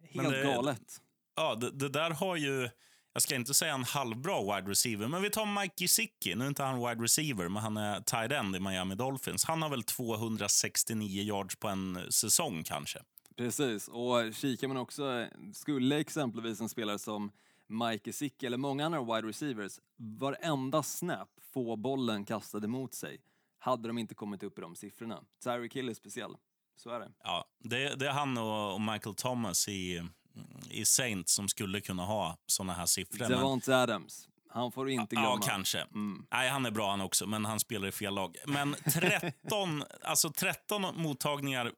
Helt 0.09 0.29
det- 0.29 0.43
galet. 0.43 1.01
Ja, 1.35 1.55
det, 1.55 1.71
det 1.71 1.89
där 1.89 2.11
har 2.11 2.35
ju... 2.35 2.69
Jag 3.13 3.21
ska 3.21 3.35
inte 3.35 3.53
säga 3.53 3.73
en 3.73 3.83
halvbra 3.83 4.41
wide 4.41 4.71
receiver, 4.71 5.07
men 5.07 5.21
vi 5.21 5.29
tar 5.29 5.61
Mike 5.61 5.73
Gesicki. 5.77 6.35
Nu 6.35 6.43
är 6.43 6.47
inte 6.47 6.63
han 6.63 6.79
wide 6.89 7.03
receiver, 7.03 7.49
men 7.49 7.63
han 7.63 7.77
är 7.77 8.01
tight 8.01 8.31
end 8.31 8.55
i 8.55 8.59
Miami 8.59 8.95
Dolphins. 8.95 9.45
Han 9.45 9.61
har 9.61 9.69
väl 9.69 9.83
269 9.83 11.21
yards 11.23 11.55
på 11.55 11.67
en 11.67 12.11
säsong 12.11 12.63
kanske. 12.63 12.99
Precis, 13.37 13.87
och 13.87 14.33
kikar 14.33 14.67
man 14.67 14.77
också, 14.77 15.27
skulle 15.53 15.99
exempelvis 15.99 16.61
en 16.61 16.69
spelare 16.69 16.99
som 16.99 17.31
Mike 17.67 18.03
Gesicki 18.11 18.45
eller 18.45 18.57
många 18.57 18.85
andra 18.85 19.01
wide 19.15 19.27
receivers 19.27 19.79
varenda 19.97 20.83
snap 20.83 21.29
få 21.53 21.75
bollen 21.75 22.25
kastad 22.25 22.63
emot 22.65 22.93
sig 22.93 23.21
hade 23.63 23.87
de 23.87 23.97
inte 23.97 24.15
kommit 24.15 24.43
upp 24.43 24.57
i 24.57 24.61
de 24.61 24.75
siffrorna. 24.75 25.19
Tyreek 25.43 25.75
Hill 25.75 25.89
är 25.89 25.93
speciell, 25.93 26.35
så 26.75 26.89
är 26.89 26.99
det. 26.99 27.11
Ja, 27.23 27.45
det, 27.59 27.95
det 27.95 28.07
är 28.07 28.11
han 28.11 28.37
och, 28.37 28.81
Michael 28.81 29.15
Thomas 29.15 29.67
i, 29.67 30.03
i 30.69 30.85
Saints 30.85 31.33
som 31.33 31.47
skulle 31.49 31.81
kunna 31.81 32.05
ha 32.05 32.37
såna 32.45 32.73
här 32.73 32.85
siffror. 32.85 33.19
men- 33.19 33.31
Devonte 33.31 33.77
Adams, 33.77 34.27
han 34.49 34.71
får 34.71 34.85
du 34.85 34.93
inte 34.93 35.15
glömma. 35.15 35.27
Ja, 35.27 35.39
kanske. 35.43 35.85
Nej, 36.31 36.49
han 36.49 36.65
är 36.65 36.71
bra 36.71 36.89
han 36.89 37.01
också, 37.01 37.27
men 37.27 37.45
han 37.45 37.59
spelar 37.59 37.87
i 37.87 37.91
fel 37.91 38.13
lag. 38.13 38.35
Men 38.47 38.75
13, 38.93 39.83
alltså 40.01 40.29
13 40.31 40.81
mottagningar 41.01 41.65
eh, 41.65 41.71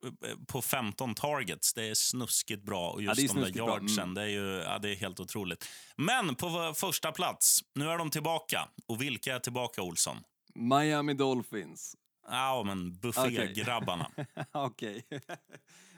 på 0.48 0.62
15 0.62 1.16
targets, 1.16 1.74
det 1.74 1.84
är 1.90 1.94
snuskigt 1.94 2.64
bra. 2.64 2.90
Och 2.90 3.02
just 3.02 3.16
det 3.16 3.24
är 3.24 3.28
de 3.28 3.52
där 3.52 3.58
yardsen, 3.58 4.04
Mm. 4.04 4.14
det, 4.14 4.22
är 4.22 4.28
ju, 4.28 4.48
ja, 4.66 4.80
det 4.80 4.90
är 4.92 4.96
helt 4.96 5.20
otroligt. 5.20 5.66
Men 5.96 6.36
på 6.36 6.74
första 6.78 7.12
plats, 7.12 7.60
nu 7.76 7.90
är 7.90 7.98
de 7.98 8.10
tillbaka. 8.10 8.70
Och 8.88 9.02
vilka 9.02 9.36
är 9.36 9.40
tillbaka, 9.40 9.82
Olsson? 9.82 10.18
Miami 10.56 11.14
Dolphins. 11.14 11.96
Ja, 12.28 12.64
men 12.66 13.00
buffégrabbarna. 13.00 14.12
Okej. 14.52 15.06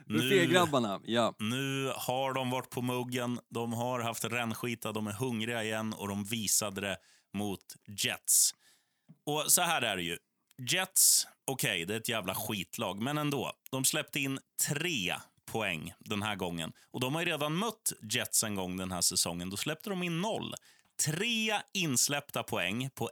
Nu- 0.05 0.17
Buffégrabbarna, 0.19 1.01
ja. 1.03 1.33
Nu 1.39 1.91
har 1.95 2.33
de 2.33 2.49
varit 2.49 2.69
på 2.69 2.81
muggen, 2.81 3.39
de 3.49 3.73
har 3.73 3.99
haft 3.99 4.25
rännskita, 4.25 4.91
de 4.91 5.07
är 5.07 5.11
hungriga 5.13 5.63
igen 5.63 5.93
och 5.93 6.07
de 6.07 6.23
visade 6.23 6.81
det 6.81 6.97
mot 7.33 7.59
Jets. 8.03 8.51
Och 9.25 9.43
så 9.47 9.61
här 9.61 9.81
är 9.81 9.97
det 9.97 10.03
ju. 10.03 10.17
Jets, 10.71 11.27
okej, 11.45 11.85
det 11.85 11.93
är 11.93 11.97
ett 11.99 12.09
jävla 12.09 12.35
skitlag, 12.35 13.01
men 13.01 13.17
ändå. 13.17 13.51
De 13.71 13.85
släppte 13.85 14.19
in 14.19 14.39
tre 14.67 15.15
poäng 15.45 15.93
den 15.99 16.23
här 16.23 16.35
gången. 16.35 16.71
Och 16.91 16.99
de 16.99 17.15
har 17.15 17.21
ju 17.21 17.27
redan 17.27 17.55
mött 17.55 17.93
Jets 18.11 18.43
en 18.43 18.55
gång 18.55 18.77
den 18.77 18.91
här 18.91 19.01
säsongen. 19.01 19.49
Då 19.49 19.57
släppte 19.57 19.89
de 19.89 20.03
in 20.03 20.21
noll. 20.21 20.53
Tre 21.05 21.53
insläppta 21.73 22.43
poäng 22.43 22.89
på 22.95 23.09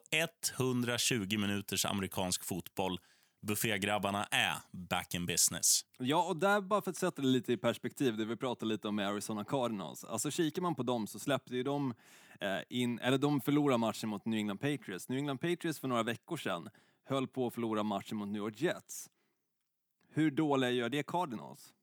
120 0.57 1.37
minuters 1.37 1.85
amerikansk 1.85 2.43
fotboll. 2.43 2.99
Buffégrabbarna 3.47 4.25
är 4.31 4.55
back 4.71 5.13
in 5.15 5.25
business. 5.25 5.81
Ja, 5.99 6.23
och 6.23 6.37
där 6.37 6.61
bara 6.61 6.81
för 6.81 6.91
att 6.91 6.97
sätta 6.97 7.21
det 7.21 7.27
lite 7.27 7.53
i 7.53 7.57
perspektiv, 7.57 8.17
det 8.17 8.25
vi 8.25 8.35
pratade 8.35 8.71
lite 8.71 8.87
om 8.87 8.95
med 8.95 9.07
Arizona 9.07 9.45
Cardinals. 9.45 10.03
Alltså 10.03 10.31
kikar 10.31 10.61
man 10.61 10.75
på 10.75 10.83
dem 10.83 11.07
så 11.07 11.19
släppte 11.19 11.55
ju 11.55 11.63
de 11.63 11.93
eh, 12.39 12.59
in, 12.69 12.99
eller 12.99 13.17
de 13.17 13.41
förlorade 13.41 13.77
matchen 13.77 14.09
mot 14.09 14.25
New 14.25 14.37
England 14.37 14.57
Patriots. 14.57 15.09
New 15.09 15.19
England 15.19 15.37
Patriots 15.37 15.79
för 15.79 15.87
några 15.87 16.03
veckor 16.03 16.37
sedan 16.37 16.69
höll 17.03 17.27
på 17.27 17.47
att 17.47 17.53
förlora 17.53 17.83
matchen 17.83 18.17
mot 18.17 18.27
New 18.27 18.41
York 18.41 18.61
Jets. 18.61 19.09
Hur 20.09 20.31
dåliga 20.31 20.71
gör 20.71 20.89
det 20.89 21.03
Cardinals? 21.03 21.73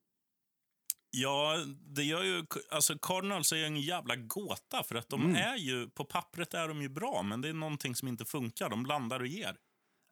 Ja, 1.16 1.56
det 1.86 2.02
gör 2.04 2.22
ju... 2.22 2.44
Alltså 2.70 2.98
Cardinals 2.98 3.52
är 3.52 3.64
en 3.64 3.76
jävla 3.76 4.16
gåta, 4.16 4.82
för 4.82 4.94
att 4.94 5.08
de 5.08 5.22
Mm. 5.22 5.36
är 5.36 5.56
ju... 5.56 5.90
På 5.90 6.04
pappret 6.04 6.54
är 6.54 6.68
de 6.68 6.82
ju 6.82 6.88
bra, 6.88 7.22
men 7.22 7.40
det 7.40 7.48
är 7.48 7.52
någonting 7.52 7.94
som 7.94 8.08
inte 8.08 8.24
funkar. 8.24 8.70
De 8.70 8.82
blandar 8.82 9.20
och 9.20 9.26
ger. 9.26 9.56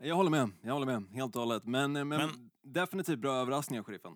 Jag 0.02 0.14
håller 0.16 0.30
med, 0.30 0.50
jag 0.62 0.72
håller 0.72 0.86
med, 0.86 1.04
helt 1.14 1.36
och 1.36 1.42
hållet. 1.42 1.64
Men, 1.64 1.96
eh, 1.96 2.04
men, 2.04 2.18
Men- 2.20 2.50
definitivt 2.74 3.18
bra 3.18 3.34
överraskningar, 3.34 3.82
sheriffen. 3.82 4.12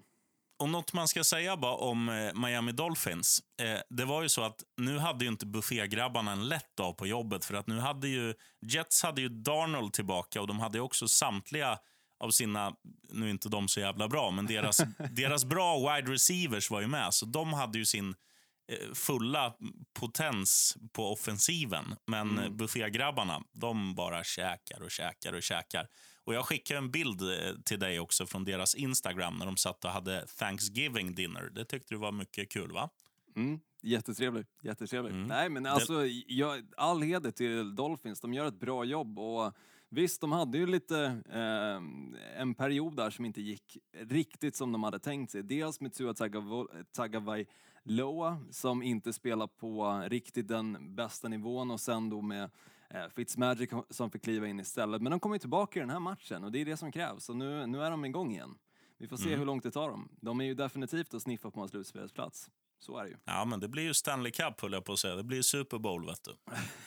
Och 0.58 0.68
något 0.68 0.92
man 0.92 1.08
ska 1.08 1.24
säga 1.24 1.56
bara 1.56 1.74
om 1.74 2.08
eh, 2.08 2.34
Miami 2.34 2.72
Dolphins, 2.72 3.40
eh, 3.62 3.80
det 3.90 4.04
var 4.04 4.22
ju 4.22 4.28
så 4.28 4.42
att 4.42 4.62
nu 4.76 4.98
hade 4.98 5.24
ju 5.24 5.30
inte 5.30 5.46
buffégrabbarna 5.46 6.32
en 6.32 6.48
lätt 6.48 6.76
dag 6.76 6.96
på 6.96 7.06
jobbet, 7.06 7.44
för 7.44 7.54
att 7.54 7.66
nu 7.66 7.78
hade 7.78 8.08
ju... 8.08 8.34
Jets 8.66 9.02
hade 9.02 9.20
ju 9.20 9.28
Darnold 9.28 9.92
tillbaka 9.92 10.40
och 10.40 10.46
de 10.46 10.60
hade 10.60 10.80
också 10.80 11.08
samtliga 11.08 11.78
av 12.20 12.30
sina, 12.30 12.76
nu 13.08 13.26
är 13.26 13.30
inte 13.30 13.48
de 13.48 13.68
så 13.68 13.80
jävla 13.80 14.08
bra, 14.08 14.30
men 14.30 14.46
deras, 14.46 14.80
deras 15.10 15.44
bra 15.44 15.78
wide 15.78 16.12
receivers 16.12 16.70
var 16.70 16.80
ju 16.80 16.86
med, 16.86 17.14
så 17.14 17.26
de 17.26 17.52
hade 17.52 17.78
ju 17.78 17.84
sin 17.84 18.14
eh, 18.68 18.94
fulla 18.94 19.54
potens 19.92 20.76
på 20.92 21.12
offensiven. 21.12 21.96
Men 22.06 22.38
mm. 22.38 22.56
buffégrabbarna, 22.56 23.42
de 23.52 23.94
bara 23.94 24.24
käkar 24.24 24.82
och 24.82 24.90
käkar 24.90 25.32
och 25.32 25.42
käkar. 25.42 25.88
Och 26.24 26.34
jag 26.34 26.44
skickade 26.44 26.78
en 26.78 26.90
bild 26.90 27.22
eh, 27.22 27.54
till 27.64 27.78
dig 27.78 28.00
också 28.00 28.26
från 28.26 28.44
deras 28.44 28.74
Instagram 28.74 29.36
när 29.36 29.46
de 29.46 29.56
satt 29.56 29.84
och 29.84 29.90
hade 29.90 30.26
Thanksgiving 30.26 31.14
dinner. 31.14 31.50
Det 31.54 31.64
tyckte 31.64 31.94
du 31.94 31.98
var 31.98 32.12
mycket 32.12 32.50
kul, 32.50 32.72
va? 32.72 32.90
Mm, 33.36 33.60
jättetrevligt. 33.82 34.48
jättetrevligt. 34.62 35.14
Mm. 35.14 35.28
Nej, 35.28 35.48
men 35.48 35.66
alltså, 35.66 36.06
jag, 36.26 36.66
all 36.76 37.02
heder 37.02 37.30
till 37.30 37.74
Dolphins. 37.74 38.20
De 38.20 38.34
gör 38.34 38.46
ett 38.46 38.60
bra 38.60 38.84
jobb. 38.84 39.18
Och 39.18 39.54
visst, 39.94 40.20
de 40.20 40.32
hade 40.32 40.58
ju 40.58 40.66
lite 40.66 41.22
eh, 41.30 42.40
en 42.40 42.54
period 42.54 42.96
där 42.96 43.10
som 43.10 43.24
inte 43.24 43.42
gick 43.42 43.78
riktigt 43.92 44.56
som 44.56 44.72
de 44.72 44.82
hade 44.82 44.98
tänkt 44.98 45.30
sig. 45.32 45.42
Dels 45.42 45.80
med 45.80 45.92
Tua 45.94 46.14
Tagovailoa 46.92 48.38
som 48.50 48.82
inte 48.82 49.12
spelar 49.12 49.46
på 49.46 50.02
riktigt 50.08 50.48
den 50.48 50.94
bästa 50.94 51.28
nivån 51.28 51.70
och 51.70 51.80
sen 51.80 52.10
då 52.10 52.20
med 52.22 52.50
eh, 52.90 53.08
Fitzmagic 53.08 53.70
som 53.90 54.10
fick 54.10 54.22
kliva 54.22 54.46
in 54.48 54.60
istället. 54.60 55.02
Men 55.02 55.10
de 55.10 55.20
kommer 55.20 55.34
ju 55.36 55.40
tillbaka 55.40 55.78
i 55.78 55.82
den 55.82 55.90
här 55.90 56.00
matchen 56.00 56.44
och 56.44 56.52
det 56.52 56.60
är 56.60 56.64
det 56.64 56.76
som 56.76 56.92
krävs. 56.92 57.28
Och 57.28 57.36
nu, 57.36 57.66
nu 57.66 57.82
är 57.82 57.90
de 57.90 58.04
igång 58.04 58.32
igen. 58.32 58.54
Vi 58.98 59.08
får 59.08 59.16
se 59.16 59.26
Mm. 59.28 59.38
hur 59.38 59.46
långt 59.46 59.62
det 59.62 59.70
tar 59.70 59.90
dem. 59.90 60.08
De 60.20 60.40
är 60.40 60.44
ju 60.44 60.54
definitivt 60.54 61.14
att 61.14 61.22
sniffa 61.22 61.50
på 61.50 61.60
en 61.60 61.68
slutspelsplats. 61.68 62.50
Så 62.78 62.98
är 62.98 63.04
det 63.04 63.10
ju. 63.10 63.16
Ja, 63.24 63.44
men 63.44 63.60
det 63.60 63.68
blir 63.68 63.82
ju 63.82 63.94
Stanley 63.94 64.32
Cup, 64.32 64.60
höll 64.60 64.72
jag 64.72 64.84
på 64.84 64.92
att 64.92 64.98
säga. 64.98 65.14
Det 65.16 65.22
blir 65.24 65.42
Super 65.42 65.78
Bowl, 65.78 66.06
vet 66.06 66.24
du. 66.24 66.32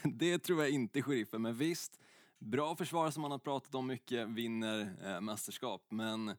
Det 0.12 0.40
tror 0.40 0.62
jag 0.62 0.70
inte, 0.70 1.02
sheriffen. 1.02 1.42
Men 1.42 1.56
visst, 1.56 2.00
bra 2.40 2.76
försvar 2.76 3.12
som 3.12 3.22
man 3.22 3.32
har 3.32 3.40
pratat 3.40 3.76
om 3.76 3.88
mycket 3.88 4.28
vinner 4.28 4.96
eh, 5.04 5.22
mästerskap. 5.22 5.86
Men 5.90 6.38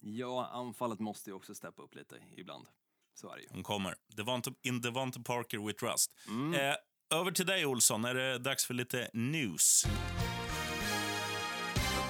ja, 0.00 0.46
anfallet 0.52 1.00
måste 1.00 1.30
ju 1.30 1.34
också 1.36 1.54
steppa 1.54 1.82
upp 1.82 1.94
lite 1.94 2.16
ibland. 2.36 2.66
Så 3.14 3.30
är 3.32 3.36
det 3.36 3.42
ju. 3.42 3.48
Hon 3.50 3.62
kommer. 3.62 3.94
Devonte, 4.16 4.54
in 4.62 4.80
Devonte 4.80 5.20
Parker 5.20 5.58
we 5.66 5.72
trust. 5.72 6.14
Mm. 6.28 6.54
Eh, 6.54 6.76
över 7.18 7.30
till 7.30 7.46
dig, 7.46 7.66
Olsson. 7.66 8.04
Är 8.04 8.14
det 8.14 8.38
dags 8.38 8.66
för 8.66 8.74
lite 8.74 9.10
news? 9.12 9.86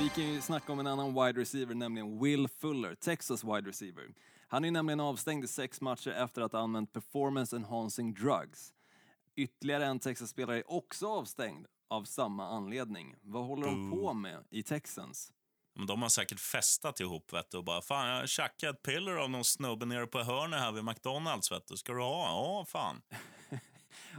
Vi 0.00 0.08
kan 0.08 0.24
ju 0.24 0.40
snacka 0.40 0.72
om 0.72 0.80
en 0.80 0.86
annan 0.86 1.14
wide 1.14 1.40
receiver, 1.40 1.74
nämligen 1.74 2.22
Will 2.22 2.48
Fuller, 2.48 2.94
Texas 2.94 3.44
wide 3.44 3.68
receiver. 3.68 4.04
Han 4.48 4.64
är 4.64 4.70
nämligen 4.70 5.00
avstängd 5.00 5.44
i 5.44 5.48
sex 5.48 5.80
matcher 5.80 6.10
efter 6.10 6.42
att 6.42 6.52
ha 6.52 6.60
använt 6.60 6.92
performance 6.92 7.56
enhancing 7.56 8.14
drugs. 8.14 8.72
Ytterligare 9.36 9.86
en 9.86 9.98
Texas-spelare 9.98 10.56
är 10.56 10.70
också 10.70 11.08
avstängd 11.08 11.66
av 11.90 12.04
samma 12.04 12.46
anledning. 12.46 13.14
Vad 13.22 13.44
håller 13.44 13.66
de 13.66 13.90
på 13.90 14.12
med 14.12 14.44
i 14.50 14.62
Texans? 14.62 15.32
Men 15.74 15.86
de 15.86 16.02
har 16.02 16.08
säkert 16.08 16.40
festat 16.40 17.00
ihop 17.00 17.32
vet 17.32 17.50
du, 17.50 17.58
och 17.58 17.64
bara 17.64 17.82
fan 17.82 18.08
jag 18.08 18.28
tjackade 18.28 18.70
ett 18.72 18.82
piller 18.82 19.16
av 19.16 19.30
någon 19.30 19.44
snubbe 19.44 19.86
nere 19.86 20.06
på 20.06 20.18
hörnet 20.18 20.60
här 20.60 20.72
vid 20.72 20.84
McDonalds. 20.84 21.52
Vet 21.52 21.66
du. 21.66 21.76
Ska 21.76 21.92
du 21.92 22.00
ha? 22.00 22.24
Ja, 22.24 22.64
fan. 22.68 23.02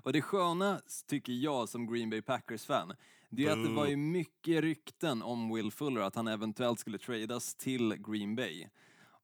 Och 0.03 0.13
det 0.13 0.21
sköna, 0.21 0.81
tycker 1.07 1.33
jag 1.33 1.69
som 1.69 1.93
Green 1.93 2.09
Bay 2.09 2.21
Packers-fan, 2.21 2.93
det 3.29 3.45
är 3.45 3.51
att 3.51 3.63
det 3.63 3.69
var 3.69 3.87
ju 3.87 3.97
mycket 3.97 4.61
rykten 4.61 5.21
om 5.21 5.53
Will 5.55 5.71
Fuller, 5.71 6.01
att 6.01 6.15
han 6.15 6.27
eventuellt 6.27 6.79
skulle 6.79 6.97
tradas 6.97 7.55
till 7.55 7.95
Green 7.95 8.35
Bay. 8.35 8.67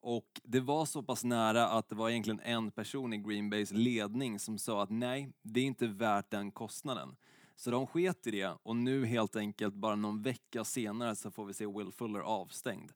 Och 0.02 0.42
det 0.44 0.60
var 0.60 0.86
så 0.86 1.04
pass 1.04 1.24
nära 1.24 1.68
att 1.68 1.90
det 1.90 1.96
var 1.96 2.10
egentligen 2.10 2.40
en 2.40 2.72
person 2.72 3.14
i 3.14 3.18
Green 3.18 3.50
Bays 3.50 3.72
ledning 3.72 4.40
som 4.40 4.58
sa 4.58 4.84
att 4.84 4.90
nej, 4.90 5.32
det 5.42 5.60
är 5.60 5.66
inte 5.66 5.88
värt 5.88 6.32
den 6.32 6.52
kostnaden. 6.52 7.16
Så 7.60 7.72
de 7.72 7.88
sket 7.88 8.28
i 8.28 8.32
det 8.32 8.58
och 8.64 8.76
nu 8.76 9.06
helt 9.06 9.36
enkelt 9.36 9.74
bara 9.74 9.96
någon 9.96 10.22
vecka 10.22 10.64
senare 10.64 11.16
så 11.16 11.32
får 11.32 11.46
vi 11.46 11.54
se 11.54 11.66
Will 11.66 11.92
Fuller 11.98 12.20
avstängd. 12.20 12.92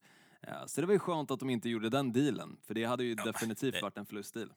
Eh, 0.47 0.65
Så 0.65 0.81
det 0.81 0.87
var 0.87 0.93
ju 0.93 0.99
skönt 0.99 1.31
att 1.31 1.39
de 1.39 1.49
inte 1.49 1.69
gjorde 1.69 1.89
den 1.89 2.11
dealen, 2.13 2.57
för 2.67 2.73
det 2.73 2.83
hade 2.85 3.03
ju 3.03 3.15
definitivt 3.15 3.73
det- 3.73 3.81
varit 3.81 3.97
en 3.97 4.05
förlustdeal. 4.05 4.53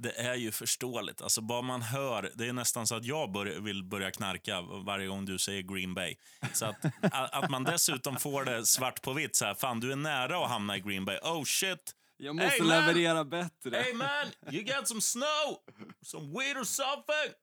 Det 0.00 0.12
är 0.18 0.34
ju 0.34 0.52
förståeligt. 0.52 1.22
Alltså, 1.22 1.40
bara 1.40 1.62
man 1.62 1.82
hör, 1.82 2.30
det 2.34 2.46
är 2.46 2.52
nästan 2.52 2.86
så 2.86 2.94
att 2.94 3.04
jag 3.04 3.32
bör, 3.32 3.46
vill 3.46 3.84
börja 3.84 4.10
knarka 4.10 4.60
varje 4.60 5.06
gång 5.06 5.24
du 5.24 5.38
säger 5.38 5.62
Green 5.62 5.94
Bay. 5.94 6.16
Så 6.52 6.66
att, 6.66 6.76
att 7.12 7.50
man 7.50 7.64
dessutom 7.64 8.16
får 8.16 8.44
det 8.44 8.66
svart 8.66 9.02
på 9.02 9.12
vitt, 9.12 9.36
så 9.36 9.44
här, 9.44 9.54
fan 9.54 9.80
du 9.80 9.92
är 9.92 9.96
nära 9.96 10.44
att 10.44 10.50
hamna 10.50 10.76
i 10.76 10.80
Green 10.80 11.04
Bay. 11.04 11.18
Oh 11.18 11.44
shit! 11.44 11.94
Jag 12.16 12.36
måste 12.36 12.48
Hey, 12.50 12.60
man! 12.62 12.68
leverera 12.86 13.24
bättre. 13.24 13.76
Hey 13.76 13.94
man, 13.94 14.26
you 14.54 14.62
got 14.64 14.88
some 14.88 15.00
snow? 15.00 15.58
Some 16.02 16.26
weed 16.38 16.56
or 16.56 16.64
something? 16.64 17.34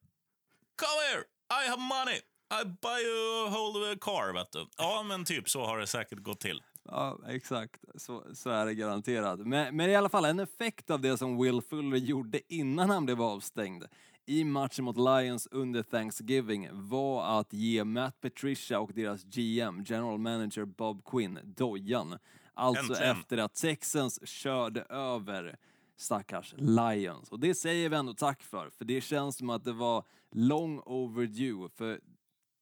Come 0.76 1.02
here, 1.12 1.24
I 1.50 1.70
have 1.70 1.82
money. 1.82 2.20
I 2.62 2.66
buy 2.66 3.00
you 3.02 3.48
a 3.48 3.50
whole 3.50 3.98
car, 4.02 4.34
vet 4.34 4.52
du. 4.52 4.68
Ja, 4.78 5.04
men 5.04 5.26
typ 5.26 5.50
så 5.50 5.66
har 5.66 5.78
det 5.78 5.88
säkert 5.88 6.20
gått 6.20 6.40
till. 6.40 6.64
Ja, 6.84 7.20
exakt. 7.28 7.84
Så, 7.96 8.24
så 8.34 8.50
är 8.50 8.66
det 8.66 8.74
garanterat. 8.74 9.40
Men, 9.40 9.76
men 9.76 9.90
i 9.90 9.96
alla 9.96 10.10
fall, 10.10 10.26
en 10.26 10.40
effekt 10.40 10.90
av 10.90 11.02
det 11.02 11.18
som 11.18 11.42
Will 11.42 11.62
Fuller 11.62 11.98
gjorde 11.98 12.54
innan 12.54 12.90
han 12.90 13.06
blev 13.06 13.22
avstängd 13.22 13.84
i 14.26 14.44
matchen 14.44 14.86
mot 14.86 14.98
Lions 14.98 15.48
under 15.52 15.84
Thanksgiving 15.84 16.70
var 16.72 17.40
att 17.40 17.54
ge 17.54 17.84
Matt 17.84 18.22
Patricia 18.22 18.80
och 18.80 18.92
deras 18.94 19.24
GM, 19.24 19.84
general 19.86 20.18
manager 20.18 20.66
Bob 20.66 21.06
Quinn, 21.06 21.40
dojan. 21.44 22.18
Alltså 22.54 22.94
Äntligen. 22.94 23.18
efter 23.18 23.38
att 23.38 23.54
Texans 23.54 24.28
körde 24.28 24.82
över 24.82 25.56
stackars 25.98 26.54
Lions. 26.58 27.32
Och 27.32 27.40
det 27.40 27.56
säger 27.56 27.90
vi 27.90 27.96
ändå 27.96 28.14
tack 28.14 28.44
för, 28.44 28.70
för 28.70 28.86
det 28.86 29.02
känns 29.02 29.38
som 29.38 29.50
att 29.50 29.64
det 29.64 29.74
var 29.74 30.04
long 30.36 30.82
overdue. 30.86 31.70
För 31.70 32.00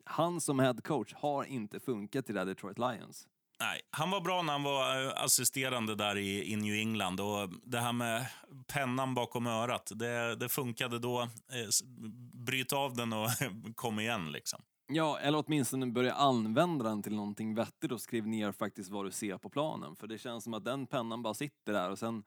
han 0.05 0.41
som 0.41 0.59
head 0.59 0.75
coach 0.83 1.13
har 1.13 1.43
inte 1.43 1.79
funkat 1.79 2.29
i 2.29 2.33
det 2.33 2.39
här 2.39 2.45
Detroit 2.45 2.79
Lions. 2.79 3.27
Nej, 3.59 3.81
han 3.91 4.11
var 4.11 4.21
bra 4.21 4.41
när 4.41 4.53
han 4.53 4.63
var 4.63 5.05
eh, 5.05 5.23
assisterande 5.23 5.95
där 5.95 6.17
i, 6.17 6.51
i 6.51 6.55
New 6.55 6.73
England. 6.73 7.19
Och 7.19 7.49
det 7.63 7.79
här 7.79 7.93
med 7.93 8.25
pennan 8.67 9.13
bakom 9.13 9.47
örat, 9.47 9.91
det, 9.95 10.35
det 10.35 10.49
funkade 10.49 10.99
då. 10.99 11.21
Eh, 11.21 11.27
Bryt 12.45 12.73
av 12.73 12.95
den 12.95 13.13
och 13.13 13.29
kom 13.75 13.99
igen. 13.99 14.31
liksom. 14.31 14.61
Ja, 14.87 15.19
eller 15.19 15.43
åtminstone 15.45 15.85
börja 15.85 16.13
använda 16.13 16.85
den 16.85 17.03
till 17.03 17.15
någonting 17.15 17.55
vettigt 17.55 17.91
och 17.91 18.01
skriv 18.01 18.27
ner 18.27 18.51
faktiskt 18.51 18.89
vad 18.91 19.05
du 19.05 19.11
ser 19.11 19.37
på 19.37 19.49
planen. 19.49 19.95
För 19.95 20.07
det 20.07 20.17
känns 20.17 20.43
som 20.43 20.53
att 20.53 20.65
den 20.65 20.87
pennan 20.87 21.21
bara 21.23 21.33
sitter 21.33 21.73
där 21.73 21.91
och 21.91 21.99
sen 21.99 22.23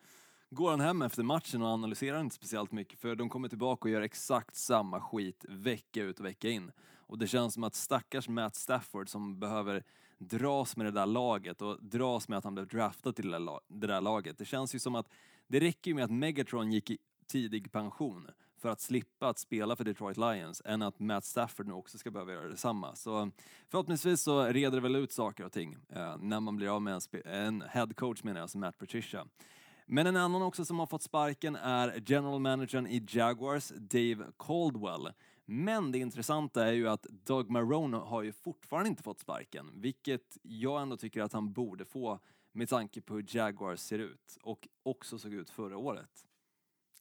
går 0.50 0.70
han 0.70 0.80
hem 0.80 1.02
efter 1.02 1.22
matchen 1.22 1.62
och 1.62 1.68
analyserar 1.68 2.20
inte 2.20 2.34
speciellt 2.34 2.72
mycket 2.72 2.98
för 2.98 3.14
de 3.14 3.28
kommer 3.28 3.48
tillbaka 3.48 3.88
och 3.88 3.90
gör 3.90 4.02
exakt 4.02 4.56
samma 4.56 5.00
skit 5.00 5.44
vecka 5.48 6.02
ut 6.02 6.20
och 6.20 6.26
vecka 6.26 6.48
in. 6.48 6.72
Och 6.96 7.18
det 7.18 7.26
känns 7.26 7.54
som 7.54 7.64
att 7.64 7.74
stackars 7.74 8.28
Matt 8.28 8.54
Stafford 8.54 9.08
som 9.08 9.40
behöver 9.40 9.84
dras 10.18 10.76
med 10.76 10.86
det 10.86 10.90
där 10.90 11.06
laget 11.06 11.62
och 11.62 11.82
dras 11.82 12.28
med 12.28 12.38
att 12.38 12.44
han 12.44 12.54
blev 12.54 12.66
draftad 12.66 13.12
till 13.12 13.30
det 13.30 13.86
där, 13.86 14.00
laget. 14.00 14.38
Det 14.38 14.44
känns 14.44 14.74
ju 14.74 14.78
som 14.78 14.94
att 14.94 15.08
det 15.46 15.60
räcker 15.60 15.94
med 15.94 16.04
att 16.04 16.10
Megatron 16.10 16.72
gick 16.72 16.90
i 16.90 16.98
tidig 17.26 17.72
pension 17.72 18.30
för 18.58 18.68
att 18.68 18.80
slippa 18.80 19.28
att 19.28 19.38
spela 19.38 19.76
för 19.76 19.84
Detroit 19.84 20.16
Lions 20.16 20.62
än 20.64 20.82
att 20.82 20.98
Matt 20.98 21.24
Stafford 21.24 21.66
nu 21.66 21.72
också 21.72 21.98
ska 21.98 22.10
behöva 22.10 22.32
göra 22.32 22.48
detsamma. 22.48 22.94
Så 22.94 23.30
förhoppningsvis 23.68 24.22
så 24.22 24.44
reder 24.44 24.76
det 24.76 24.82
väl 24.82 24.96
ut 24.96 25.12
saker 25.12 25.44
och 25.44 25.52
ting 25.52 25.76
eh, 25.88 26.16
när 26.18 26.40
man 26.40 26.56
blir 26.56 26.68
av 26.68 26.82
med 26.82 27.00
en, 27.12 27.32
en 27.32 27.62
head 27.68 27.88
coach 27.96 28.22
menar 28.22 28.40
jag, 28.40 28.50
som 28.50 28.60
Matt 28.60 28.78
Patricia. 28.78 29.26
Men 29.86 30.06
en 30.06 30.16
annan 30.16 30.42
också 30.42 30.64
som 30.64 30.78
har 30.78 30.86
fått 30.86 31.02
sparken 31.02 31.56
är 31.56 32.02
general 32.06 32.40
managern 32.40 32.86
i 32.86 33.06
Jaguars, 33.08 33.72
Dave 33.76 34.26
Caldwell. 34.38 35.12
Men 35.44 35.92
det 35.92 35.98
intressanta 35.98 36.66
är 36.66 36.72
ju 36.72 36.88
att 36.88 37.02
Doug 37.02 37.50
Marone 37.50 37.96
har 37.96 38.22
ju 38.22 38.32
fortfarande 38.32 38.88
inte 38.88 39.02
fått 39.02 39.20
sparken, 39.20 39.70
vilket 39.74 40.38
jag 40.42 40.82
ändå 40.82 40.96
tycker 40.96 41.22
att 41.22 41.32
han 41.32 41.52
borde 41.52 41.84
få 41.84 42.20
med 42.52 42.68
tanke 42.68 43.00
på 43.00 43.14
hur 43.14 43.24
Jaguars 43.28 43.80
ser 43.80 43.98
ut 43.98 44.38
och 44.42 44.68
också 44.82 45.18
såg 45.18 45.34
ut 45.34 45.50
förra 45.50 45.76
året. 45.76 46.26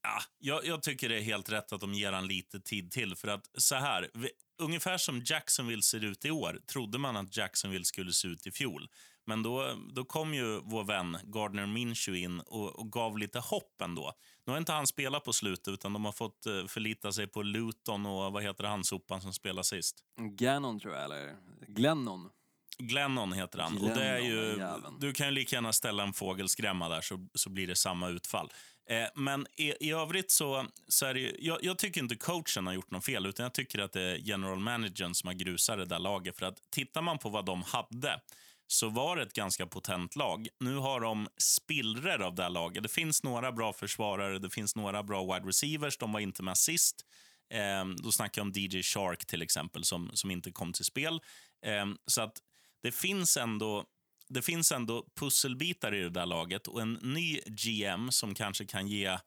Ja, 0.02 0.22
jag, 0.40 0.66
jag 0.66 0.84
tycker 0.84 1.10
det 1.10 1.18
är 1.18 1.22
helt 1.22 1.52
rätt 1.52 1.74
att 1.74 1.82
de 1.82 1.94
ger 1.94 2.12
han 2.12 2.28
lite 2.28 2.60
tid 2.60 2.92
till. 2.92 3.16
För 3.16 3.28
att 3.28 3.50
så 3.58 3.76
här, 3.76 4.10
vi, 4.14 4.30
ungefär 4.58 4.98
som 4.98 5.22
Jacksonville 5.26 5.82
ser 5.82 6.04
ut 6.04 6.26
i 6.26 6.32
år 6.32 6.60
trodde 6.66 6.98
man 6.98 7.18
att 7.18 7.38
Jacksonville 7.38 7.86
skulle 7.86 8.12
se 8.12 8.28
ut 8.28 8.48
i 8.48 8.52
fjol. 8.52 8.90
Men 9.26 9.44
då, 9.44 9.76
då 9.94 10.06
kom 10.06 10.34
ju 10.34 10.62
vår 10.64 10.84
vän 10.84 11.18
Gardner 11.24 11.66
Minshew 11.66 12.24
in 12.24 12.40
och, 12.40 12.80
och 12.80 12.92
gav 12.92 13.18
lite 13.18 13.40
hopp 13.40 13.82
ändå. 13.82 14.14
Nu 14.46 14.52
har 14.52 14.58
inte 14.58 14.72
han 14.72 14.88
spelat 14.88 15.24
på 15.24 15.34
slutet, 15.34 15.68
utan 15.68 15.94
de 15.94 16.06
har 16.06 16.12
fått 16.12 16.46
eh, 16.46 16.66
förlita 16.68 17.12
sig 17.12 17.28
på 17.28 17.42
Luton 17.42 18.06
och 18.06 18.34
vad 18.34 18.44
heter 18.44 18.64
han, 18.64 18.84
sopan 18.84 19.22
som 19.22 19.34
spelar 19.34 19.64
sist? 19.64 20.04
Gannon 20.18 20.80
tror 20.80 20.94
jag, 20.94 21.04
eller 21.04 21.36
Glennon. 21.68 22.30
Glennon 22.78 23.34
heter 23.34 23.60
han. 23.60 23.78
och 23.78 23.90
det 23.90 24.04
är 24.04 24.20
Glennon, 24.20 24.38
ju, 24.38 24.58
jäveln. 24.58 24.98
du 25.00 25.14
kan 25.14 25.28
ju 25.28 25.32
lika 25.32 25.56
gärna 25.56 25.74
ställa 25.74 26.04
en 26.04 26.14
fågelskrämma 26.14 26.90
där 26.90 27.02
så, 27.02 27.28
så 27.34 27.50
blir 27.50 27.68
det 27.68 27.76
samma 27.76 28.10
utfall. 28.10 28.54
Eh, 28.90 29.08
men 29.16 29.48
i, 29.58 29.88
i 29.88 29.92
övrigt 29.92 30.32
så, 30.32 30.66
så 30.88 31.06
är 31.06 31.14
det 31.14 31.20
ju, 31.20 31.36
jag, 31.40 31.64
jag 31.64 31.78
tycker 31.78 32.02
inte 32.02 32.16
coachen 32.16 32.68
har 32.68 32.74
gjort 32.74 32.92
något 32.92 33.06
fel 33.06 33.26
utan 33.26 33.44
jag 33.44 33.54
tycker 33.54 33.80
att 33.80 33.94
det 33.94 34.02
är 34.02 34.16
general 34.16 34.60
managern 34.60 35.14
som 35.14 35.28
har 35.28 35.34
grusat 35.34 35.78
det 35.78 35.86
där 35.86 36.00
laget. 36.00 36.38
För 36.38 36.46
att 36.46 36.72
tittar 36.72 37.02
man 37.02 37.18
på 37.18 37.30
vad 37.30 37.46
de 37.46 37.64
hade 37.64 38.22
så 38.68 38.90
var 38.90 39.16
det 39.16 39.24
ett 39.24 39.34
ganska 39.34 39.68
potent 39.68 40.16
lag. 40.16 40.48
Nu 40.60 40.76
har 40.76 41.02
de 41.02 41.28
spillror 41.38 42.22
av 42.22 42.36
det 42.36 42.44
här 42.44 42.50
laget. 42.50 42.84
Det 42.84 42.90
finns 42.90 43.24
några 43.24 43.52
bra 43.52 43.74
försvarare, 43.74 44.40
det 44.40 44.50
finns 44.50 44.76
några 44.76 45.04
bra 45.04 45.34
wide 45.34 45.48
receivers. 45.48 45.98
De 45.98 46.12
var 46.12 46.20
inte 46.20 46.44
med 46.44 46.58
sist. 46.58 46.96
Eh, 47.54 47.86
då 48.04 48.12
snackar 48.12 48.42
jag 48.42 48.46
om 48.46 48.54
DJ 48.56 48.82
Shark 48.84 49.26
till 49.26 49.42
exempel, 49.42 49.84
som, 49.84 50.12
som 50.14 50.32
inte 50.32 50.52
kom 50.52 50.74
till 50.74 50.86
spel. 50.86 51.22
Eh, 51.66 51.86
så 52.08 52.22
att 52.22 52.38
det 52.84 52.92
finns 52.92 53.38
ändå 53.38 53.86
det 54.30 54.42
finns 54.42 54.72
ändå 54.72 55.06
pusselbitar 55.20 55.96
i 55.96 56.02
det 56.02 56.10
där 56.10 56.26
laget 56.26 56.68
och 56.68 56.82
en 56.82 56.94
ny 56.94 57.40
GM 57.46 58.12
som 58.12 58.34
kanske 58.34 58.66
kan 58.66 58.88
ge 58.88 59.06
eh, 59.06 59.20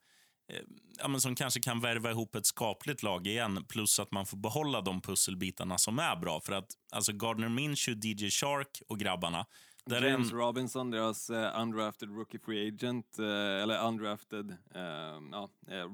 ja, 0.99 1.07
men 1.07 1.21
som 1.21 1.35
kanske 1.35 1.59
kan 1.59 1.79
värva 1.79 2.11
ihop 2.11 2.35
ett 2.35 2.45
skapligt 2.45 3.03
lag 3.03 3.27
igen 3.27 3.65
plus 3.69 3.99
att 3.99 4.11
man 4.11 4.25
får 4.25 4.37
behålla 4.37 4.81
de 4.81 5.01
pusselbitarna 5.01 5.77
som 5.77 5.99
är 5.99 6.15
bra. 6.15 6.41
För 6.41 6.53
att 6.53 6.67
alltså 6.91 7.13
Gardner 7.13 7.49
Minshew, 7.49 8.07
DJ 8.07 8.29
Shark 8.29 8.81
och 8.87 8.99
grabbarna. 8.99 9.45
Där 9.85 10.01
är 10.01 10.09
James 10.09 10.31
en, 10.31 10.37
Robinson, 10.37 10.91
deras 10.91 11.29
eh, 11.29 11.61
undrafted 11.61 12.09
rookie 12.09 12.39
free 12.39 12.67
agent, 12.67 13.19
eh, 13.19 13.25
eller 13.63 13.87
undrafted 13.87 14.57
eh, 14.75 15.75
eh, 15.75 15.87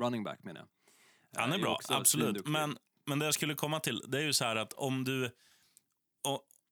running 0.00 0.24
back 0.24 0.44
menar 0.44 0.60
jag. 0.60 1.40
han 1.40 1.52
är 1.52 1.56
Eh, 1.56 1.62
bra, 1.62 1.78
absolut. 1.88 2.46
Men, 2.46 2.76
men 3.06 3.18
det 3.18 3.24
jag 3.24 3.34
skulle 3.34 3.54
komma 3.54 3.80
till 3.80 4.02
det 4.08 4.18
är 4.18 4.22
ju 4.22 4.32
så 4.32 4.44
här 4.44 4.56
att 4.56 4.72
om 4.72 5.04
du 5.04 5.30